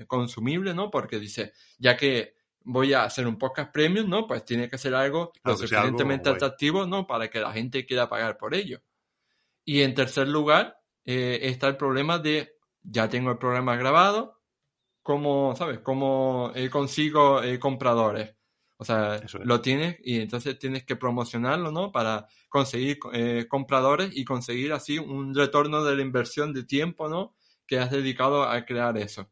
[0.08, 0.92] consumible, ¿no?
[0.92, 2.35] Porque dice, ya que
[2.66, 4.28] voy a hacer un podcast premium, ¿no?
[4.28, 7.08] Pues tiene que ser algo lo suficientemente atractivo, ¿no?
[7.08, 8.82] Para que la gente quiera pagar por ello.
[9.64, 14.36] Y en tercer lugar, está el problema de, ya tengo el programa grabado,
[15.06, 15.82] cómo, ¿sabes?
[15.82, 18.36] Cómo eh, consigo eh, compradores.
[18.78, 21.92] O sea, lo tienes y entonces tienes que promocionarlo, ¿no?
[21.92, 27.36] Para conseguir eh, compradores y conseguir así un retorno de la inversión de tiempo, ¿no?
[27.68, 29.30] Que has dedicado a crear eso.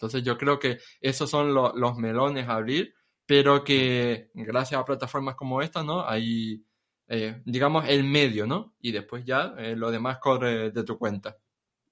[0.00, 2.94] Entonces yo creo que esos son los melones a abrir,
[3.26, 6.08] pero que gracias a plataformas como esta, ¿no?
[6.08, 6.64] Hay,
[7.44, 8.74] digamos, el medio, ¿no?
[8.80, 11.36] Y después ya lo demás corre de tu cuenta.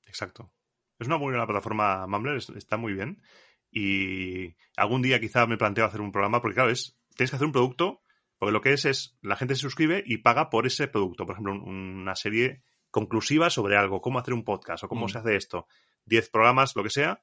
[0.06, 0.51] Exacto.
[0.98, 3.22] Es una muy buena plataforma Mumbler, está muy bien.
[3.70, 7.47] Y algún día quizá me planteo hacer un programa, porque claro, es, tienes que hacer
[7.47, 8.01] un producto,
[8.39, 11.26] porque lo que es es, la gente se suscribe y paga por ese producto.
[11.26, 15.09] Por ejemplo, una serie conclusiva sobre algo, cómo hacer un podcast o cómo mm.
[15.10, 15.66] se hace esto.
[16.05, 17.22] Diez programas, lo que sea,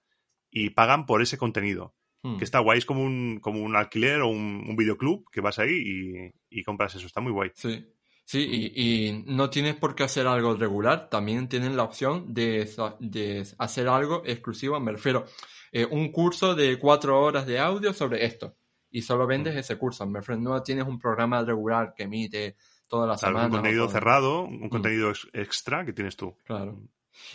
[0.55, 1.93] y pagan por ese contenido.
[2.23, 2.37] Mm.
[2.37, 5.59] Que está guay, es como un, como un alquiler o un, un videoclub que vas
[5.59, 7.05] ahí y, y compras eso.
[7.05, 7.51] Está muy guay.
[7.53, 7.85] Sí.
[8.27, 12.67] Sí, y, no tienes por qué hacer algo regular, también tienen la opción de,
[12.99, 15.25] de hacer algo exclusivo, me refiero,
[15.71, 18.55] eh, un curso de cuatro horas de audio sobre esto,
[18.89, 19.59] y solo vendes mm.
[19.59, 22.55] ese curso, me refiero, no tienes un programa regular que emite
[22.87, 23.45] todas las semanas.
[23.45, 24.69] Un contenido cerrado, un mm.
[24.69, 26.35] contenido extra que tienes tú.
[26.45, 26.81] Claro.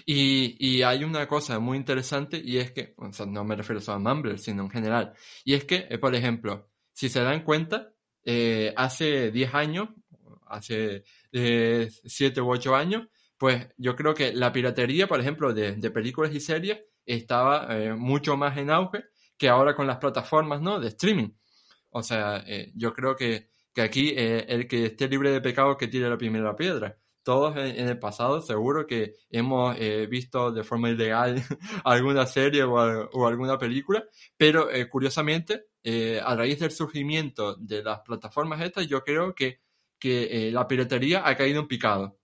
[0.07, 2.95] Y, hay una cosa muy interesante y es que,
[3.27, 5.13] no me refiero solo a Mumble, sino en general,
[5.45, 7.93] y es que, eh, por ejemplo, si se dan cuenta,
[8.25, 9.89] eh, hace 10 años
[10.51, 13.07] hace eh, siete u ocho años,
[13.39, 18.37] pues yo creo que la piratería, por ejemplo, de, películas y series estaba eh, mucho
[18.37, 19.05] más en auge
[19.39, 20.79] que ahora con las plataformas ¿no?
[20.79, 21.31] de streaming.
[21.91, 25.89] O sea, eh, yo creo que, que aquí el que esté libre de pecado que
[25.89, 26.99] tire la primera piedra.
[27.23, 29.77] Todos en, el pasado seguro que hemos
[30.09, 31.37] visto de forma ilegal
[31.85, 34.05] alguna serie o, o alguna película,
[34.37, 35.67] pero curiosamente,
[36.25, 39.61] a raíz del surgimiento de las plataformas estas, yo creo que
[40.01, 42.19] que eh, la piratería ha caído en picado.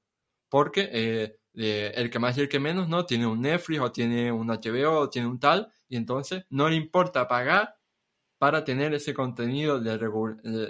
[0.48, 3.04] Porque eh, el que más y el que menos, ¿no?
[3.06, 6.76] Tiene un Netflix o tiene un HBO o tiene un tal, y entonces no le
[6.76, 7.75] importa pagar
[8.38, 9.98] para tener ese contenido de,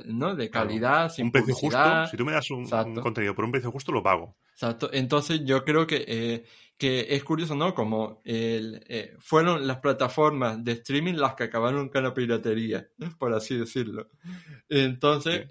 [0.06, 0.36] ¿no?
[0.36, 2.06] de calidad, sin un precio justo.
[2.10, 2.66] Si tú me das un,
[3.00, 4.36] contenido por un precio justo, lo pago.
[4.52, 4.88] Exacto.
[4.92, 6.44] Entonces yo creo que, eh,
[6.78, 7.74] que es curioso, ¿no?
[7.74, 8.22] Como
[9.18, 12.88] fueron las plataformas de streaming las que acabaron con la piratería,
[13.18, 14.08] por así decirlo.
[14.68, 15.46] Entonces,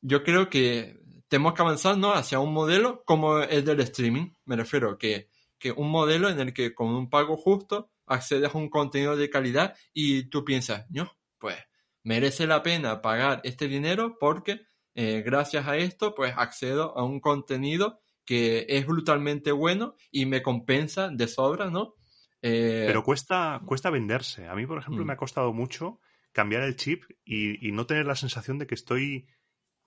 [0.00, 4.32] yo creo que tenemos que avanzar hacia un modelo como el del streaming.
[4.44, 5.28] Me refiero que,
[5.58, 9.30] que un modelo en el que con un pago justo accedes a un contenido de
[9.30, 11.56] calidad y tú piensas, no, pues
[12.04, 14.60] merece la pena pagar este dinero porque
[14.94, 20.42] eh, gracias a esto pues accedo a un contenido que es brutalmente bueno y me
[20.42, 21.94] compensa de sobra, ¿no?
[22.42, 24.46] Eh, Pero cuesta, cuesta venderse.
[24.48, 25.06] A mí, por ejemplo, Mm.
[25.06, 26.00] me ha costado mucho
[26.32, 29.28] cambiar el chip y, y no tener la sensación de que estoy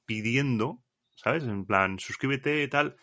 [0.05, 0.83] pidiendo,
[1.15, 1.43] ¿sabes?
[1.43, 2.97] En plan, suscríbete y tal.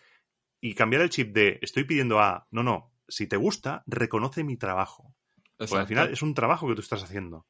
[0.61, 4.57] Y cambiar el chip de estoy pidiendo a, no, no, si te gusta, reconoce mi
[4.57, 5.15] trabajo.
[5.57, 7.47] Porque al final es un trabajo que tú estás haciendo.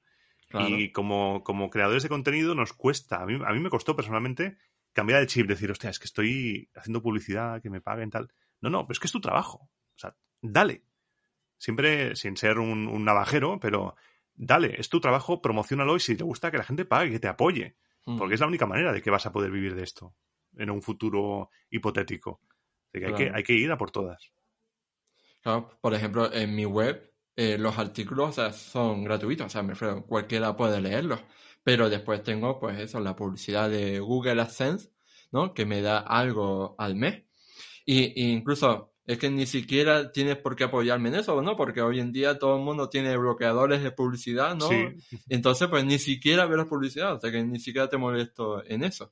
[0.49, 0.69] claro.
[0.69, 4.57] Y como, como creadores de contenido nos cuesta, a mí, a mí me costó personalmente
[4.91, 8.31] cambiar el chip, decir, hostia, es que estoy haciendo publicidad, que me paguen tal.
[8.61, 9.69] No, no, pero es que es tu trabajo.
[9.95, 10.83] O sea, dale.
[11.57, 13.95] Siempre sin ser un, un navajero, pero
[14.35, 17.27] dale, es tu trabajo, promocionalo y si te gusta que la gente pague, que te
[17.27, 17.77] apoye.
[18.05, 18.17] Mm.
[18.17, 20.15] Porque es la única manera de que vas a poder vivir de esto
[20.57, 22.41] en un futuro hipotético.
[22.91, 24.31] Que hay, que, hay que ir a por todas.
[25.43, 29.63] Claro, por ejemplo, en mi web eh, los artículos o sea, son gratuitos, o sea,
[29.63, 31.19] me refiero, cualquiera puede leerlos.
[31.63, 34.91] Pero después tengo, pues eso, la publicidad de Google AdSense,
[35.31, 35.53] ¿no?
[35.53, 37.23] Que me da algo al mes.
[37.85, 41.57] Y, y incluso es que ni siquiera tienes por qué apoyarme en eso, ¿no?
[41.57, 44.67] Porque hoy en día todo el mundo tiene bloqueadores de publicidad, ¿no?
[44.69, 48.83] Sí, Entonces, pues ni siquiera la publicidad, o sea que ni siquiera te molesto en
[48.83, 49.11] eso.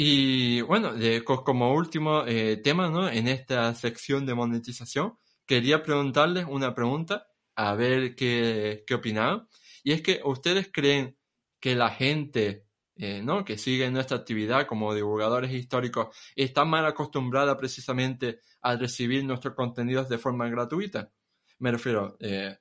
[0.00, 3.08] Y bueno, de- co- como último eh, tema, ¿no?
[3.08, 7.26] En esta sección de monetización, quería preguntarles una pregunta,
[7.56, 9.48] a ver qué, qué opinaban.
[9.82, 11.16] Y es que ustedes creen
[11.60, 12.66] que la gente,
[12.96, 13.44] eh, ¿no?
[13.44, 20.08] Que sigue nuestra actividad como divulgadores históricos, está mal acostumbrada precisamente a recibir nuestros contenidos
[20.08, 21.10] de forma gratuita.
[21.58, 22.56] Me refiero, eh,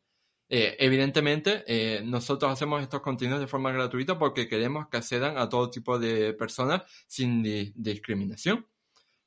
[0.49, 5.49] eh, evidentemente, eh, nosotros hacemos estos contenidos de forma gratuita porque queremos que accedan a
[5.49, 8.65] todo tipo de personas sin di- discriminación.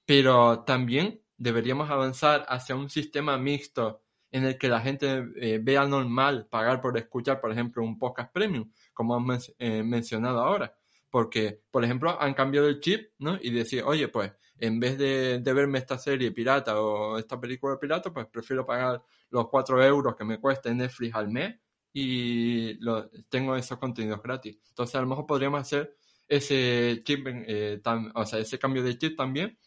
[0.07, 4.03] Pero también deberíamos avanzar hacia un sistema mixto
[4.33, 8.33] en el que la gente eh, vea normal pagar por escuchar, por ejemplo, un podcast
[8.33, 10.75] premium, como han eh, mencionado ahora.
[11.11, 13.39] Porque, por ejemplo, han cambiado el chip, ¿no?
[13.43, 17.79] Y decir, oye, pues, en vez de, de verme esta serie pirata o esta película
[17.79, 21.57] pirata, pues prefiero pagar los 4 euros que me cuesta Netflix al mes
[21.93, 24.59] y lo- tengo esos contenidos gratis.
[24.69, 25.97] Entonces, a lo mejor podríamos hacer
[26.29, 29.59] ese chip, eh, tam- o sea, ese cambio de chip también.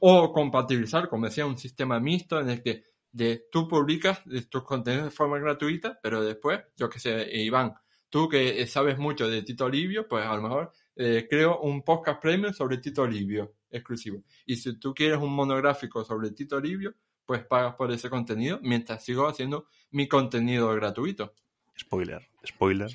[0.00, 4.62] O compatibilizar, como decía, un sistema mixto en el que de, tú publicas de tus
[4.62, 7.74] contenidos de forma gratuita, pero después, yo que sé, eh, Iván,
[8.08, 12.20] tú que sabes mucho de Tito Livio, pues a lo mejor eh, creo un podcast
[12.22, 14.22] premium sobre Tito Livio exclusivo.
[14.46, 16.94] Y si tú quieres un monográfico sobre Tito Livio,
[17.26, 21.34] pues pagas por ese contenido mientras sigo haciendo mi contenido gratuito.
[21.78, 22.90] spoiler, spoiler,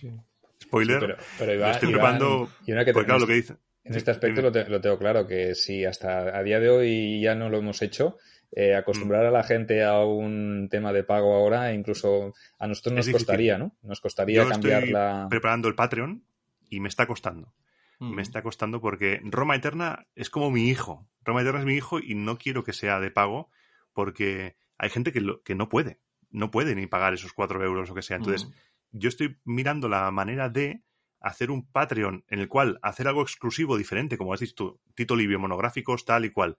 [0.62, 1.00] spoiler.
[1.00, 3.56] Sí, pero, pero Iván, estoy preparando y una que porque te- claro, lo que dice.
[3.84, 7.22] En este aspecto lo, te- lo tengo claro, que si hasta a día de hoy
[7.22, 8.18] ya no lo hemos hecho,
[8.52, 13.10] eh, acostumbrar a la gente a un tema de pago ahora, incluso a nosotros nos
[13.10, 13.76] costaría, ¿no?
[13.84, 15.28] Nos costaría Yo cambiar estoy la...
[15.30, 16.24] preparando el Patreon
[16.70, 17.54] y me está costando.
[18.00, 18.14] Mm.
[18.16, 21.08] Me está costando porque Roma Eterna es como mi hijo.
[21.24, 23.50] Roma Eterna es mi hijo y no quiero que sea de pago
[23.94, 26.00] porque hay gente que, lo- que no puede.
[26.30, 28.18] No puede ni pagar esos cuatro euros o que sea.
[28.18, 28.52] Entonces, Mm.
[29.00, 30.82] yo estoy mirando la manera de
[31.22, 35.16] hacer un Patreon en el cual hacer algo exclusivo, diferente, como has dicho tú, Tito
[35.16, 36.58] Livio, monográficos, tal y cual.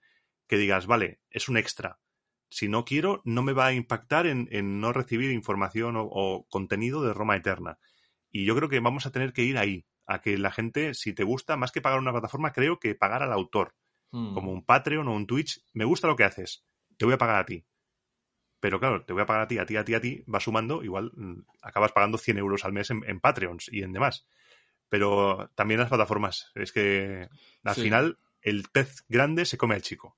[0.49, 1.99] Que digas, vale, es un extra.
[2.49, 6.47] Si no quiero, no me va a impactar en, en no recibir información o, o
[6.49, 7.79] contenido de Roma Eterna.
[8.31, 11.13] Y yo creo que vamos a tener que ir ahí, a que la gente, si
[11.13, 13.75] te gusta, más que pagar una plataforma, creo que pagar al autor,
[14.13, 14.35] Mm.
[14.35, 15.61] como un Patreon o un Twitch.
[15.73, 16.65] Me gusta lo que haces,
[16.97, 17.65] te voy a pagar a ti.
[18.61, 20.41] Pero claro, te voy a pagar a ti, a ti, a ti, a ti, va
[20.41, 24.27] sumando, igual mm, acabas pagando 100 euros al mes en, en Patreons y en demás.
[24.89, 27.29] Pero también las plataformas, es que
[27.65, 27.83] al Sí.
[27.83, 30.17] final el pez grande se come al chico.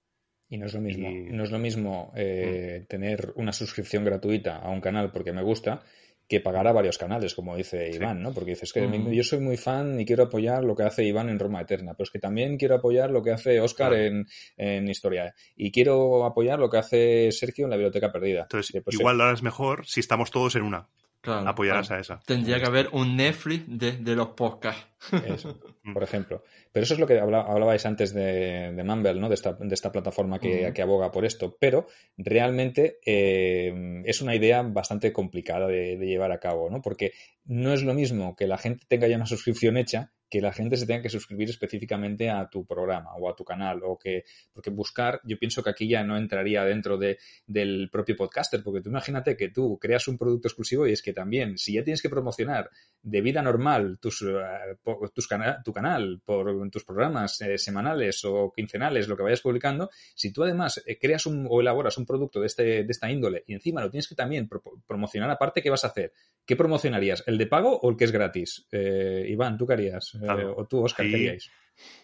[0.50, 4.56] Y no es lo mismo, Y- no es lo mismo eh, tener una suscripción gratuita
[4.58, 5.82] a un canal porque me gusta
[6.28, 7.96] que pagar a varios canales, como dice Sí.
[7.96, 8.32] Iván, ¿no?
[8.34, 11.28] Porque dices que mi- yo soy muy fan y quiero apoyar lo que hace Iván
[11.30, 14.04] en Roma Eterna, pero es que también quiero apoyar lo que hace Oscar Claro.
[14.04, 14.26] en,
[14.56, 18.42] en Historia y quiero apoyar lo que hace Sergio en la Biblioteca Perdida.
[18.42, 20.86] Entonces, Que, pues, igual ahora es mejor si estamos todos en una.
[21.20, 21.98] Claro, Apoyarás claro.
[21.98, 22.20] a esa.
[22.24, 24.86] Tendría que haber un Netflix de, de los podcasts.
[25.26, 25.58] Eso,
[25.92, 26.44] por ejemplo.
[26.72, 29.28] Pero eso es lo que habla- hablabais antes de, de Mumble, ¿no?
[29.28, 31.56] De esta, de esta plataforma que, que aboga por esto.
[31.60, 31.86] Pero
[32.16, 36.82] realmente eh, es una idea bastante complicada de, de llevar a cabo, ¿no?
[36.82, 37.12] Porque
[37.44, 40.76] no es lo mismo que la gente tenga ya una suscripción hecha que la gente
[40.76, 44.68] se tenga que suscribir específicamente a tu programa o a tu canal o que porque
[44.68, 47.16] buscar yo pienso que aquí ya no entraría dentro de,
[47.46, 51.14] del propio podcaster porque tú imagínate que tú creas un producto exclusivo y es que
[51.14, 52.68] también si ya tienes que promocionar
[53.02, 54.76] de vida normal tus, eh,
[55.14, 55.77] tus cana- tu canal
[56.24, 60.98] por tus programas eh, semanales o quincenales lo que vayas publicando si tú además eh,
[60.98, 64.08] creas un, o elaboras un producto de, este, de esta índole y encima lo tienes
[64.08, 66.12] que también pro- promocionar aparte ¿qué vas a hacer?
[66.46, 67.24] ¿qué promocionarías?
[67.26, 68.66] ¿el de pago o el que es gratis?
[68.72, 70.14] Eh, Iván ¿tú qué harías?
[70.14, 70.54] Eh, Claro.
[70.56, 71.50] o tú Oscar Ahí- ¿qué haríais?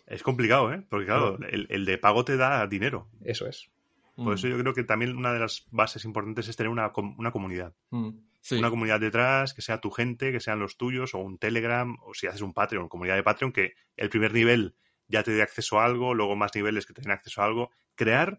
[0.07, 0.85] Es complicado, ¿eh?
[0.89, 3.09] Porque claro, el, el de pago te da dinero.
[3.25, 3.69] eso es
[4.15, 7.33] Por eso yo creo que también una de las bases importantes es tener una, una
[7.33, 7.73] comunidad.
[7.91, 8.11] Mm,
[8.45, 8.57] sí.
[8.57, 12.13] Una comunidad detrás, que sea tu gente, que sean los tuyos, o un Telegram, o
[12.13, 14.77] si haces un Patreon, comunidad de Patreon, que el primer nivel
[15.09, 17.71] ya te dé acceso a algo, luego más niveles que te den acceso a algo.
[17.95, 18.39] Crear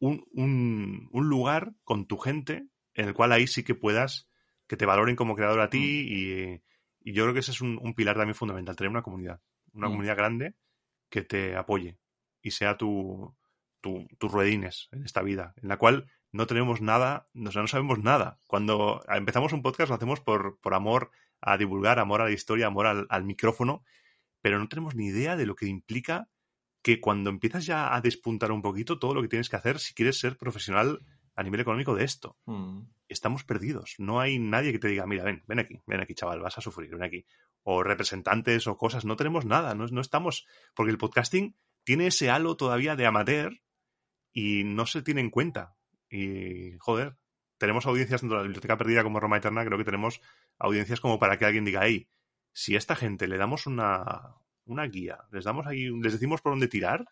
[0.00, 4.28] un, un, un lugar con tu gente en el cual ahí sí que puedas
[4.66, 5.78] que te valoren como creador a ti
[6.08, 6.62] y,
[7.00, 9.40] y yo creo que ese es un, un pilar también fundamental, tener una comunidad,
[9.74, 9.90] una Mm.
[9.90, 10.54] comunidad grande
[11.08, 11.98] que te apoye
[12.42, 13.36] y sea tu,
[13.80, 17.68] tu- tus ruedines en esta vida, en la cual no tenemos nada, o sea, no
[17.68, 18.40] sabemos nada.
[18.46, 22.66] Cuando empezamos un podcast lo hacemos por, por amor a divulgar, amor a la historia,
[22.66, 23.84] amor al, al micrófono,
[24.40, 26.28] pero no tenemos ni idea de lo que implica
[26.82, 29.92] que cuando empiezas ya a despuntar un poquito todo lo que tienes que hacer si
[29.92, 31.00] quieres ser profesional
[31.34, 33.94] a nivel económico de esto Mm, estamos perdidos.
[33.98, 36.60] No hay nadie que te diga, mira, ven, ven aquí, ven aquí, chaval, vas a
[36.60, 37.26] sufrir, ven aquí.
[37.62, 42.30] O representantes o cosas, no tenemos nada, no, no estamos, porque el podcasting tiene ese
[42.30, 43.60] halo todavía de amateur
[44.32, 45.75] y no se tiene en cuenta.
[46.10, 47.16] Y, joder,
[47.58, 50.20] tenemos audiencias de la biblioteca perdida como Roma Eterna, creo que tenemos
[50.58, 52.08] audiencias como para que alguien diga, hey,
[52.52, 56.52] si a esta gente le damos una, una guía, les damos ahí, les decimos por
[56.52, 57.04] dónde tirar,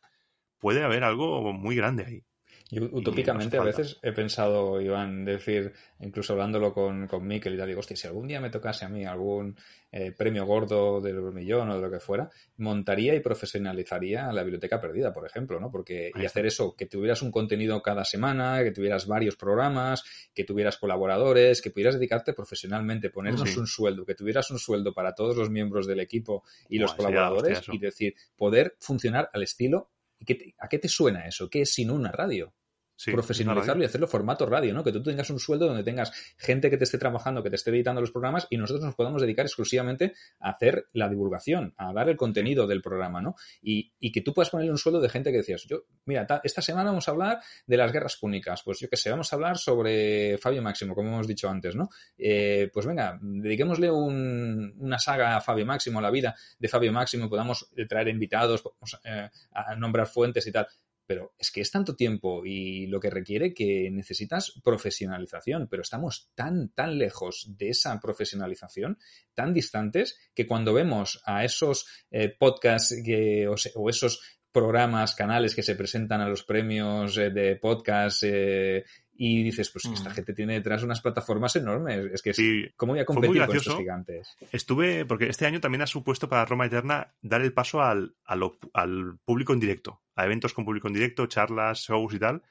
[0.59, 2.25] puede haber algo muy grande ahí.
[2.71, 7.59] Yo utópicamente Y a veces he pensado, Iván, decir, incluso hablándolo con, con Mikel y
[7.59, 9.57] tal, digo, hostia, si algún día me tocase a mí algún
[9.93, 14.81] eh, premio gordo del millón o de lo que fuera, montaría y profesionalizaría la biblioteca
[14.81, 15.71] perdida, por ejemplo, ¿no?
[15.71, 20.03] Porque, y hacer eso, que tuvieras un contenido cada semana, que tuvieras varios programas,
[20.35, 23.59] que tuvieras colaboradores, que pudieras dedicarte profesionalmente, ponernos Sí.
[23.59, 27.59] un sueldo, que tuvieras un sueldo para todos los miembros del equipo y los colaboradores
[27.59, 29.91] hostia y decir, poder funcionar al estilo.
[30.19, 31.49] ¿Y qué te- ¿A qué te suena eso?
[31.51, 32.55] ¿Qué es sino una radio?
[32.97, 34.85] Sí, profesionalizarlo y hacerlo formato radio, ¿no?
[34.85, 37.71] Que tú tengas un sueldo donde tengas gente que te esté trabajando, que te esté
[37.71, 42.09] editando los programas y nosotros nos podamos dedicar exclusivamente a hacer la divulgación, a dar
[42.09, 43.35] el contenido del programa, ¿no?
[43.61, 46.41] Y, y que tú puedas ponerle un sueldo de gente que decías, yo, mira, ta-
[46.45, 49.37] esta semana vamos a hablar de las guerras púnicas, pues yo qué sé, vamos a
[49.37, 51.89] hablar sobre Fabio Máximo, como hemos dicho antes, ¿no?
[52.17, 56.93] Eh, pues venga, dediquémosle un- una saga a Fabio Máximo, a la vida de Fabio
[56.93, 60.67] Máximo, podamos traer invitados, podamos, eh, a nombrar fuentes y tal
[61.07, 66.31] pero es que es tanto tiempo y lo que requiere que necesitas profesionalización, pero estamos
[66.35, 68.99] tan, tan lejos de esa profesionalización,
[69.35, 74.21] tan distantes, que cuando vemos a esos eh, podcasts que, o, esos
[74.55, 78.85] programas, canales que se presentan a los premios eh, de podcast eh,
[79.17, 80.15] y dices, pues que esta Mm.
[80.15, 83.47] gente tiene detrás unas plataformas enormes, es que Sí, ¿cómo voy a fue muy competir
[83.47, 83.79] con estos gracioso.
[83.79, 84.37] gigantes?
[84.53, 89.19] Estuve, porque este año también ha supuesto para Roma Eterna dar el paso al, al
[89.25, 92.43] público en directo, a eventos con público en directo, charlas, shows y tal.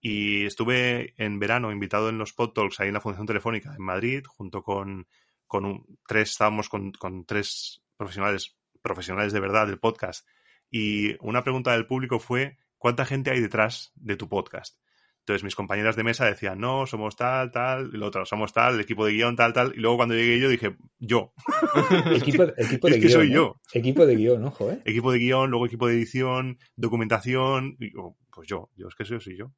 [0.00, 3.82] Y estuve en verano invitado en los Pod Talks ahí en la Fundación Telefónica en
[3.84, 5.06] Madrid, junto con,
[5.46, 10.26] con un- tres, estábamos con, con tres profesionales, profesionales de verdad del podcast.
[10.72, 14.78] Y una pregunta del público fue, ¿cuánta gente hay detrás de tu podcast?
[15.20, 18.74] Entonces mis compañeras de mesa decían, no, somos tal, tal, y lo otro, somos tal,
[18.74, 19.72] el equipo de guion, tal, tal.
[19.76, 21.32] Y luego cuando llegué yo dije, yo,
[22.16, 23.10] Equipo, equipo Es de que guion.
[23.10, 23.34] soy ¿eh?
[23.34, 23.60] yo.
[23.72, 24.80] Equipo de guion, ojo, ¿eh?
[24.84, 29.04] equipo de guion, luego equipo de edición, documentación, y digo, pues yo, yo es que
[29.04, 29.52] soy, soy yo.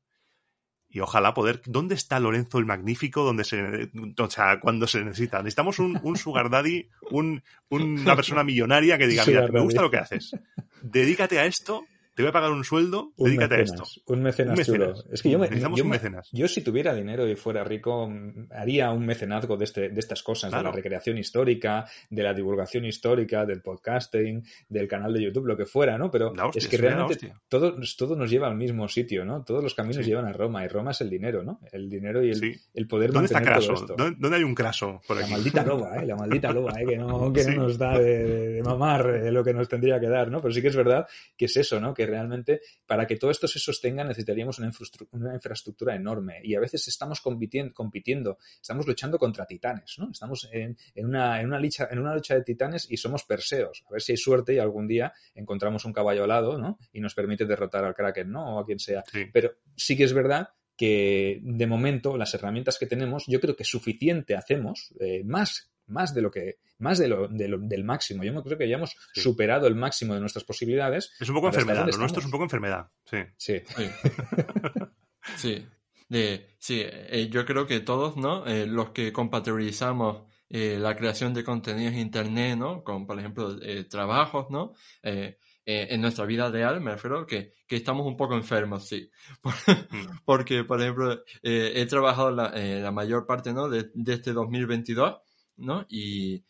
[0.95, 1.61] Y ojalá poder.
[1.67, 3.25] ¿Dónde está Lorenzo el Magnífico?
[3.25, 5.39] Donde se, o sea, cuando se necesita.
[5.39, 9.83] Necesitamos un, un sugar daddy, un, un- una persona millonaria que diga, mira, me gusta
[9.83, 10.37] lo que haces.
[10.83, 11.85] Dedícate a esto,
[12.15, 14.13] te voy a pagar un sueldo, Un dedícate a mecenas, esto.
[14.13, 14.99] Un mecenas, Un mecenas.
[15.03, 15.13] chulo.
[15.15, 16.29] Es que yo, me, Necesitamos yo un me- mecenas.
[16.33, 18.11] yo si tuviera dinero y fuera rico,
[18.51, 20.69] haría un mecenazgo de, este, de estas cosas, de Claro.
[20.71, 25.67] la recreación histórica, de la divulgación histórica, del podcasting, del canal de YouTube, lo que
[25.67, 26.11] fuera, ¿no?
[26.11, 29.43] Pero La hostia, es que la realmente todo, todo nos lleva al mismo sitio, ¿no?
[29.45, 30.11] Todos los caminos Sí.
[30.11, 31.61] llevan a Roma y Roma es el dinero, ¿no?
[31.73, 32.53] El dinero y el, Sí.
[32.75, 33.85] el poder ¿Dónde está mantener todo Craso?
[33.85, 33.95] esto.
[34.03, 35.33] ¿Dónde, dónde hay un Craso por La aquí?
[35.33, 36.07] maldita loba, ¿eh?
[36.07, 36.87] La maldita loba, ¿eh?
[36.87, 37.57] Que no, que no Sí.
[37.59, 40.41] nos da de, de- de mamar eh, lo que nos tendría que dar, ¿no?
[40.41, 41.93] Pero sí que es verdad que es eso, ¿no?
[41.95, 44.71] Que realmente para que todo esto se sostenga necesitaríamos una,
[45.13, 50.11] una infraestructura enorme y a veces estamos compitiendo, compitiendo, estamos luchando contra titanes, ¿no?
[50.11, 53.85] Estamos en, en una, en, una lucha, en una lucha de titanes y somos perseos.
[53.89, 56.79] A ver si hay suerte y algún día encontramos un caballo alado, ¿no?
[56.93, 58.57] Y nos permite derrotar al Kraken, ¿no?
[58.57, 59.05] O a quien sea.
[59.11, 59.27] Sí.
[59.33, 63.65] Pero sí que es verdad que de momento las herramientas que tenemos, yo creo que
[63.65, 68.25] suficiente hacemos, eh, más, más de lo que, más de lo, de lo- del máximo.
[68.25, 69.21] Yo creo que ya hemos Sí.
[69.21, 71.13] superado el máximo de nuestras posibilidades.
[71.21, 71.93] Es un poco Ahora, ¿hasta enfermedad.
[71.93, 72.89] Lo nuestro es un poco enfermedad.
[73.05, 73.19] Sí.
[73.37, 73.63] Sí.
[73.77, 73.91] Sí.
[75.37, 75.67] Sí.
[76.09, 78.47] De, sí, eh, yo creo que todos, ¿no?
[78.47, 82.85] Eh, los que compatibilizamos eh, la creación de contenidos en Internet, ¿no?
[82.85, 84.75] Con, por ejemplo, eh, trabajos, ¿no?
[85.03, 89.11] Eh, eh, en nuestra vida real, me refiero que, que estamos un poco enfermos, sí.
[89.91, 90.19] Mm.
[90.27, 91.13] Porque, por ejemplo,
[91.43, 93.69] eh, he trabajado la, eh, la mayor parte, ¿no?
[93.71, 95.17] De, de este 2022,
[95.57, 95.87] ¿no?
[95.89, 96.45] Y,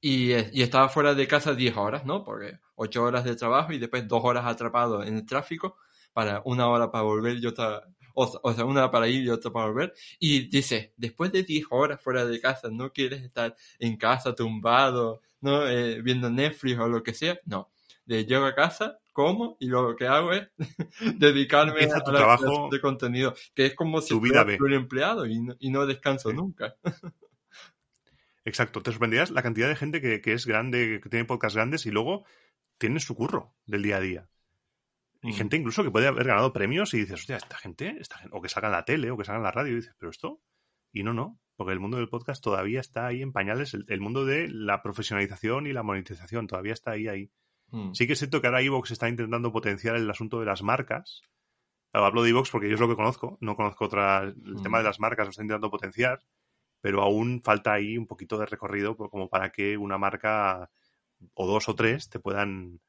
[0.00, 2.24] y, eh, y estaba fuera de casa 10 horas, ¿no?
[2.24, 5.76] Porque 8 horas de trabajo y después 2 horas atrapado en el tráfico
[6.12, 7.40] para una hora para volver.
[7.40, 7.84] Yo estaba
[8.14, 9.94] o, sea, una para ir y otra para volver.
[10.18, 15.20] Y dice, después de 10 horas fuera de casa, ¿no quieres estar en casa tumbado,
[15.40, 15.66] ¿no?
[15.68, 17.38] Eh, viendo Netflix o lo que sea?
[17.44, 17.70] No.
[18.04, 20.48] De llego a casa, como y lo que hago es
[21.18, 25.54] dedicarme a tu trabajo de contenido, que es como si fuera un empleado y no,
[25.58, 26.74] y no descanso nunca.
[28.44, 31.86] Exacto, te sorprenderías la cantidad de gente que, que, es grande, que tiene podcasts grandes
[31.86, 32.24] y luego
[32.78, 34.30] tiene su curro del día a día.
[35.22, 35.34] Y mm.
[35.34, 38.40] gente incluso que puede haber ganado premios y dices, hostia, esta gente, esta gente, o
[38.40, 40.40] que salga en la tele o que salga en la radio y dices, pero esto,
[40.92, 44.24] y no, no, porque el mundo del podcast todavía está ahí en pañales, el, mundo
[44.24, 47.30] de la profesionalización y la monetización todavía está ahí, ahí.
[47.68, 47.92] Mm.
[47.92, 51.22] Sí que es cierto que ahora Evox está intentando potenciar el asunto de las marcas.
[51.92, 54.84] Hablo de Evox porque yo es lo que conozco, no conozco otra, el tema de
[54.84, 54.86] mm.
[54.86, 56.20] las marcas lo está intentando potenciar,
[56.80, 60.70] pero aún falta ahí un poquito de recorrido como para que una marca
[61.34, 62.80] o dos o tres te puedan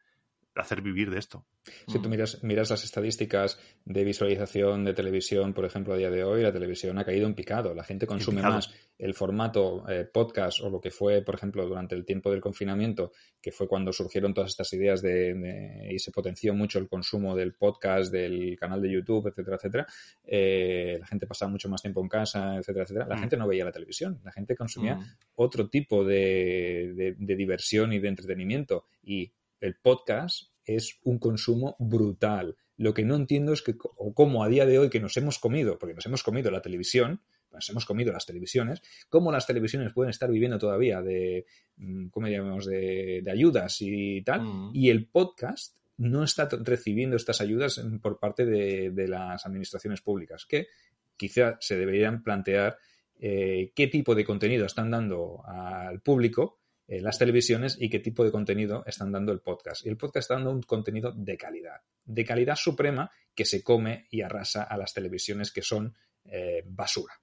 [0.56, 1.46] hacer vivir de esto.
[1.88, 2.12] Si tú mm.
[2.12, 6.52] miras, miras las estadísticas de visualización de televisión, por ejemplo, a día de hoy, la
[6.52, 7.74] televisión ha caído en picado.
[7.74, 11.96] La gente consume más el formato eh, podcast o lo que fue, por ejemplo, durante
[11.96, 13.12] el tiempo del confinamiento,
[13.42, 17.54] que fue cuando surgieron todas estas ideas de, y se potenció mucho el consumo del
[17.54, 19.88] podcast, del canal de YouTube, etcétera, etcétera.
[20.24, 23.08] Eh, la gente pasaba mucho más tiempo en casa, etcétera, etcétera.
[23.08, 23.20] La mm.
[23.20, 24.20] gente no veía la televisión.
[24.24, 25.06] La gente consumía mm.
[25.36, 28.86] otro tipo de, de diversión y de entretenimiento.
[29.04, 29.32] Y
[29.62, 32.58] el podcast es un consumo brutal.
[32.78, 35.40] Lo que no entiendo es que, o cómo a día de hoy que nos hemos
[35.40, 37.22] comido, porque nos hemos comido la televisión,
[37.52, 41.46] nos hemos comido las televisiones, cómo las televisiones pueden estar viviendo todavía de,
[41.78, 44.72] mm, ¿cómo llamamos?, de, ayudas y tal, mm.
[44.74, 50.68] y el podcast no está recibiendo estas ayudas por parte de, las administraciones públicas, que
[51.16, 52.80] quizá se deberían plantear
[53.20, 56.61] eh, qué tipo de contenido están dando al público
[56.92, 59.86] eh, las televisiones y qué tipo de contenido están dando el podcast.
[59.86, 64.08] Y el podcast está dando un contenido de calidad, de calidad suprema que se come
[64.12, 65.96] y arrasa a las televisiones que son
[66.26, 67.14] eh, basura.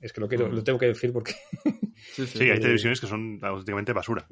[0.00, 1.34] Es que lo, quiero, lo tengo que decir porque...
[2.06, 4.26] Sí, hay televisiones que son auténticamente basura.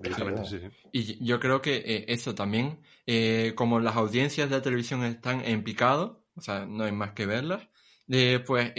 [0.90, 5.65] y yo creo que eso también, eh, como las audiencias de la televisión están en
[5.65, 7.69] picado, o sea, no hay más que verlas,
[8.47, 8.73] pues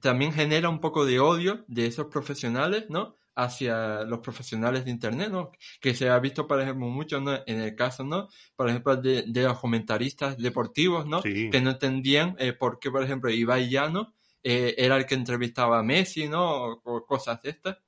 [0.00, 3.16] también genera un poco de odio de esos profesionales, ¿no?
[3.34, 5.52] Hacia los profesionales de Internet, ¿no?
[5.80, 8.28] Que se ha visto, por ejemplo, mucho en el caso, ¿no?
[8.56, 11.22] Por ejemplo, de, los comentaristas deportivos, ¿no?
[11.22, 15.78] Que no entendían eh, por qué, por ejemplo, Ibai Llano eh, era el que entrevistaba
[15.78, 16.72] a Messi, ¿no?
[16.84, 17.78] O, cosas de estas.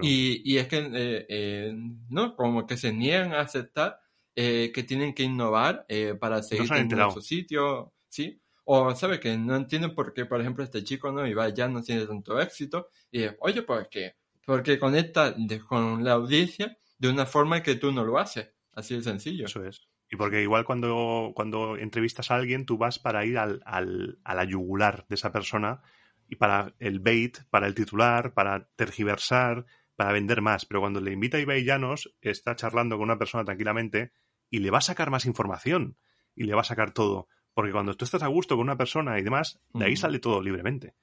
[0.00, 1.74] Y, y, es que, eh, eh,
[2.08, 2.34] ¿no?
[2.34, 4.00] Como que se niegan a aceptar
[4.34, 5.86] que tienen que innovar
[6.18, 8.40] para seguir en su sitio, ¿sí?
[8.64, 9.20] O, ¿sabe?
[9.20, 11.24] Que no entienden por qué, por ejemplo, este chico, ¿no?
[11.24, 12.88] Ibai Llano tiene tanto éxito.
[13.12, 14.16] Y, oye, pues que
[14.46, 15.34] porque conecta
[15.66, 18.50] con la audiencia de una forma que tú no lo haces.
[18.72, 19.46] Así de sencillo.
[19.46, 19.88] Eso es.
[20.10, 24.34] Y porque igual cuando, cuando entrevistas a alguien, tú vas para ir al, al, a
[24.34, 25.82] la yugular de esa persona
[26.28, 29.66] y para el bait, para el titular, para tergiversar,
[29.96, 30.66] para vender más.
[30.66, 34.12] Pero cuando le invita a Ibai Llanos, está charlando con una persona tranquilamente
[34.50, 35.96] y le va a sacar más información
[36.34, 37.28] y le va a sacar todo.
[37.54, 40.42] Porque cuando tú estás a gusto con una persona y demás, de ahí sale todo
[40.42, 40.94] libremente.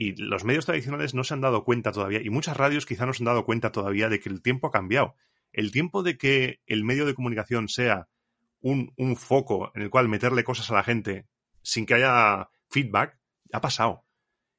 [0.00, 3.12] Y los medios tradicionales no se han dado cuenta todavía, y muchas radios quizá no
[3.12, 5.14] se han dado cuenta todavía de que el tiempo ha cambiado.
[5.52, 8.08] El tiempo de que el medio de comunicación sea
[8.60, 11.28] un, un foco en el cual meterle cosas a la gente
[11.60, 13.20] sin que haya feedback,
[13.52, 14.06] ha pasado.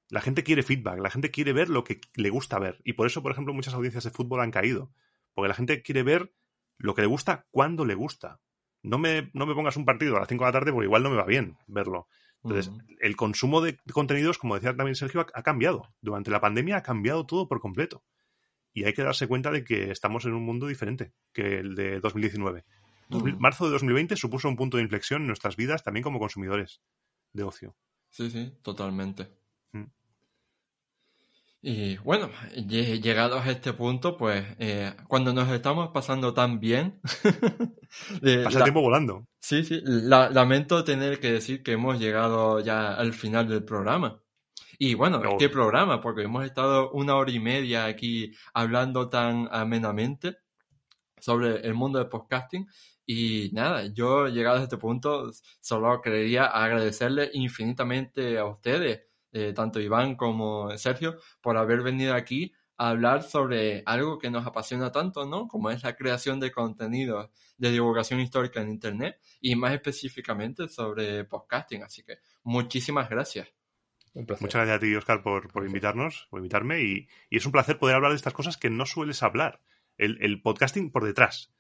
[0.09, 2.80] La gente quiere feedback, la gente quiere ver lo que le gusta ver.
[2.84, 4.91] Y por eso, por ejemplo, muchas audiencias de fútbol han caído.
[5.34, 6.35] Porque la gente quiere ver
[6.77, 8.41] lo que le gusta cuando le gusta.
[8.84, 11.01] No me, no me pongas un partido a las 5 de la tarde porque igual
[11.01, 12.07] no me va bien verlo.
[12.43, 15.93] Entonces, el consumo de contenidos, como decía también Sergio, ha, cambiado.
[16.01, 18.03] Durante la pandemia ha cambiado todo por completo.
[18.73, 21.99] Y hay que darse cuenta de que estamos en un mundo diferente que el de
[21.99, 22.65] 2019.
[23.38, 26.81] Marzo de 2020 supuso un punto de inflexión en nuestras vidas también como consumidores
[27.34, 27.76] de ocio.
[28.09, 29.30] Sí, sí, totalmente.
[31.63, 36.99] Y bueno, llegados a este punto, pues eh, cuando nos estamos pasando tan bien...
[38.43, 39.27] Pasa el tiempo volando.
[39.39, 44.23] Sí, sí, lamento tener que decir que hemos llegado ya al final del programa.
[44.79, 46.01] Y bueno, ¿qué programa?
[46.01, 50.38] Porque hemos estado una hora y media aquí hablando tan amenamente
[51.19, 52.65] sobre el mundo del podcasting.
[53.05, 55.29] Y nada, yo llegado a este punto
[55.59, 62.53] solo quería agradecerle infinitamente a ustedes eh, tanto Iván como Sergio, por haber venido aquí
[62.78, 65.48] a hablar sobre algo que nos apasiona tanto, ¿no?
[65.48, 71.24] Como es la creación de contenidos de divulgación histórica en Internet y más específicamente sobre
[71.26, 71.84] podcasting.
[71.84, 73.53] Así que muchísimas gracias.
[74.14, 76.82] Muchas gracias a ti, Oscar, por, por invitarnos, por invitarme.
[76.82, 79.62] Y, y, es un placer poder hablar de estas cosas que no sueles hablar.
[79.98, 81.53] El, el podcasting por detrás.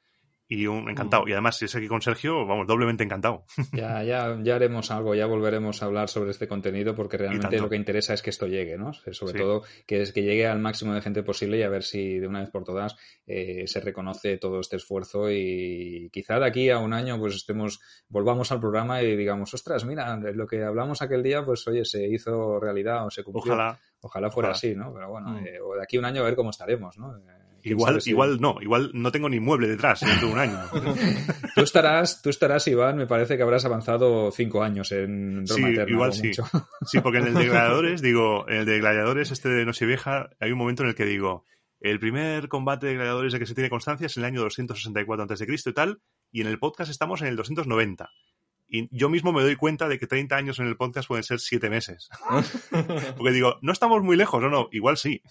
[0.51, 1.23] Y un encantado.
[1.29, 3.45] Y además, si es aquí con Sergio, vamos, doblemente encantado.
[3.71, 7.69] Ya, ya, ya haremos algo, ya volveremos a hablar sobre este contenido porque realmente lo
[7.69, 8.91] que interesa es que esto llegue, ¿no?
[8.93, 12.19] Sobre todo que es que llegue al máximo de gente posible y a ver si
[12.19, 16.69] de una vez por todas eh, se reconoce todo este esfuerzo y quizá de aquí
[16.69, 17.79] a un año pues estemos,
[18.09, 22.05] volvamos al programa y digamos, ostras, mira, lo que hablamos aquel día, pues oye, se
[22.07, 23.53] hizo realidad o se cumplió.
[23.53, 23.79] Ojalá.
[24.01, 24.93] Ojalá fuera así, ¿no?
[24.93, 25.45] Pero bueno, mm.
[25.45, 27.15] eh, o de aquí a un año a ver cómo estaremos, ¿no?
[27.15, 30.59] Eh, Igual, igual no, igual no tengo ni mueble detrás dentro de un año.
[31.55, 35.91] tú estarás, tú estarás, Iván, me parece que habrás avanzado cinco años en Roma sí,
[35.91, 36.31] Igual sí.
[36.85, 40.51] Sí, porque en el de Gladiadores, digo, en el de Gladiadores, este de Nochevieja, hay
[40.51, 41.45] un momento en el que digo,
[41.79, 45.23] el primer combate de gladiadores de que se tiene constancia es en el año 264
[45.23, 45.45] a.C.
[45.49, 46.01] y tal,
[46.31, 48.09] y en el podcast estamos en el 290.
[48.73, 51.41] Y yo mismo me doy cuenta de que 30 años en el podcast pueden ser
[51.41, 52.09] 7 meses.
[53.17, 55.21] Porque digo, no estamos muy lejos, no, no, igual sí.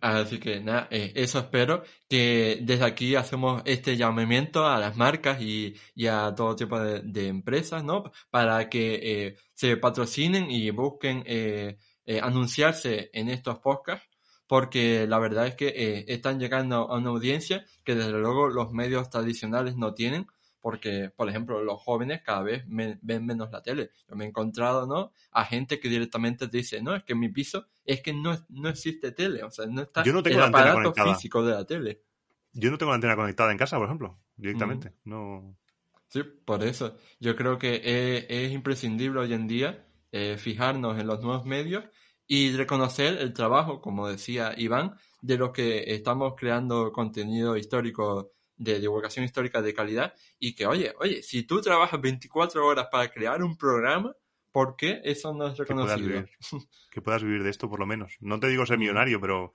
[0.00, 5.40] Así que nada, eh, eso espero que desde aquí hacemos este llamamiento a las marcas
[5.40, 5.74] y,
[6.06, 8.10] a todo tipo de, empresas, ¿no?
[8.30, 11.78] Para que eh, se patrocinen y busquen eh,
[12.20, 14.08] anunciarse en estos podcasts,
[14.46, 19.08] porque la verdad es que están llegando a una audiencia que desde luego los medios
[19.08, 20.26] tradicionales no tienen
[20.62, 23.90] porque, por ejemplo, los jóvenes cada vez ven menos la tele.
[24.08, 25.12] Yo me he encontrado, ¿no?
[25.32, 28.68] A gente que directamente dice, no, es que en mi piso es que no, no
[28.68, 32.04] existe tele, o sea, no está Yo no tengo el aparato físico de la tele.
[32.52, 34.92] Yo no tengo la antena conectada en casa, por ejemplo, directamente.
[35.04, 35.56] No.
[36.08, 36.96] Sí, por eso.
[37.18, 41.84] Yo creo que es, imprescindible hoy en día eh, fijarnos en los nuevos medios
[42.28, 48.32] y reconocer el trabajo, como decía Iván, de los que estamos creando contenido histórico
[48.62, 53.10] de divulgación histórica de calidad y que, oye, oye, si tú trabajas 24 horas para
[53.10, 54.14] crear un programa,
[54.52, 56.24] ¿por qué eso no es reconocido?
[56.90, 58.16] Que puedas vivir, de esto por lo menos.
[58.20, 59.54] No te digo ser millonario, pero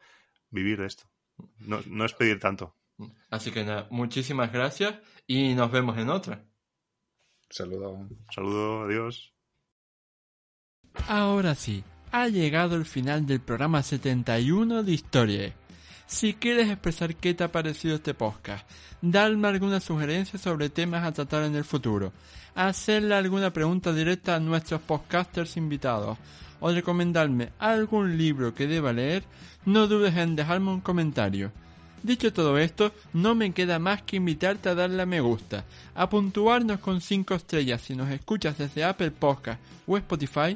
[0.49, 1.03] vivir de esto.
[1.59, 2.75] No, no es pedir tanto.
[3.29, 4.95] Así que nada, muchísimas gracias
[5.27, 6.43] y nos vemos en otra.
[7.49, 8.09] Saludo.
[8.34, 9.34] Saludo, adiós.
[11.07, 15.53] Ahora sí, ha llegado el final del programa 71 de Historia.
[16.07, 18.65] Si quieres expresar qué te ha parecido este podcast,
[19.01, 22.13] darme alguna sugerencia sobre temas a tratar en el futuro,
[22.55, 26.17] hacerle alguna pregunta directa a nuestros podcasters invitados
[26.61, 29.25] o recomendarme algún libro que deba leer,
[29.65, 31.51] no dudes en dejarme un comentario.
[32.01, 36.09] Dicho todo esto, no me queda más que invitarte a darle a me gusta, a
[36.09, 40.55] puntuarnos con 5 estrellas si nos escuchas desde Apple Podcast o Spotify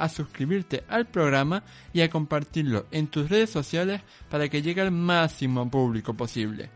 [0.00, 1.62] a suscribirte al programa
[1.92, 4.00] y a compartirlo en tus redes sociales
[4.30, 6.70] para que llegue al máximo público posible.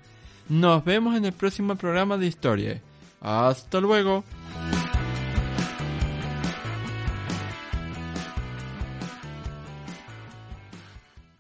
[0.49, 2.81] Nos vemos en el próximo programa de historia.
[3.21, 4.25] Hasta luego.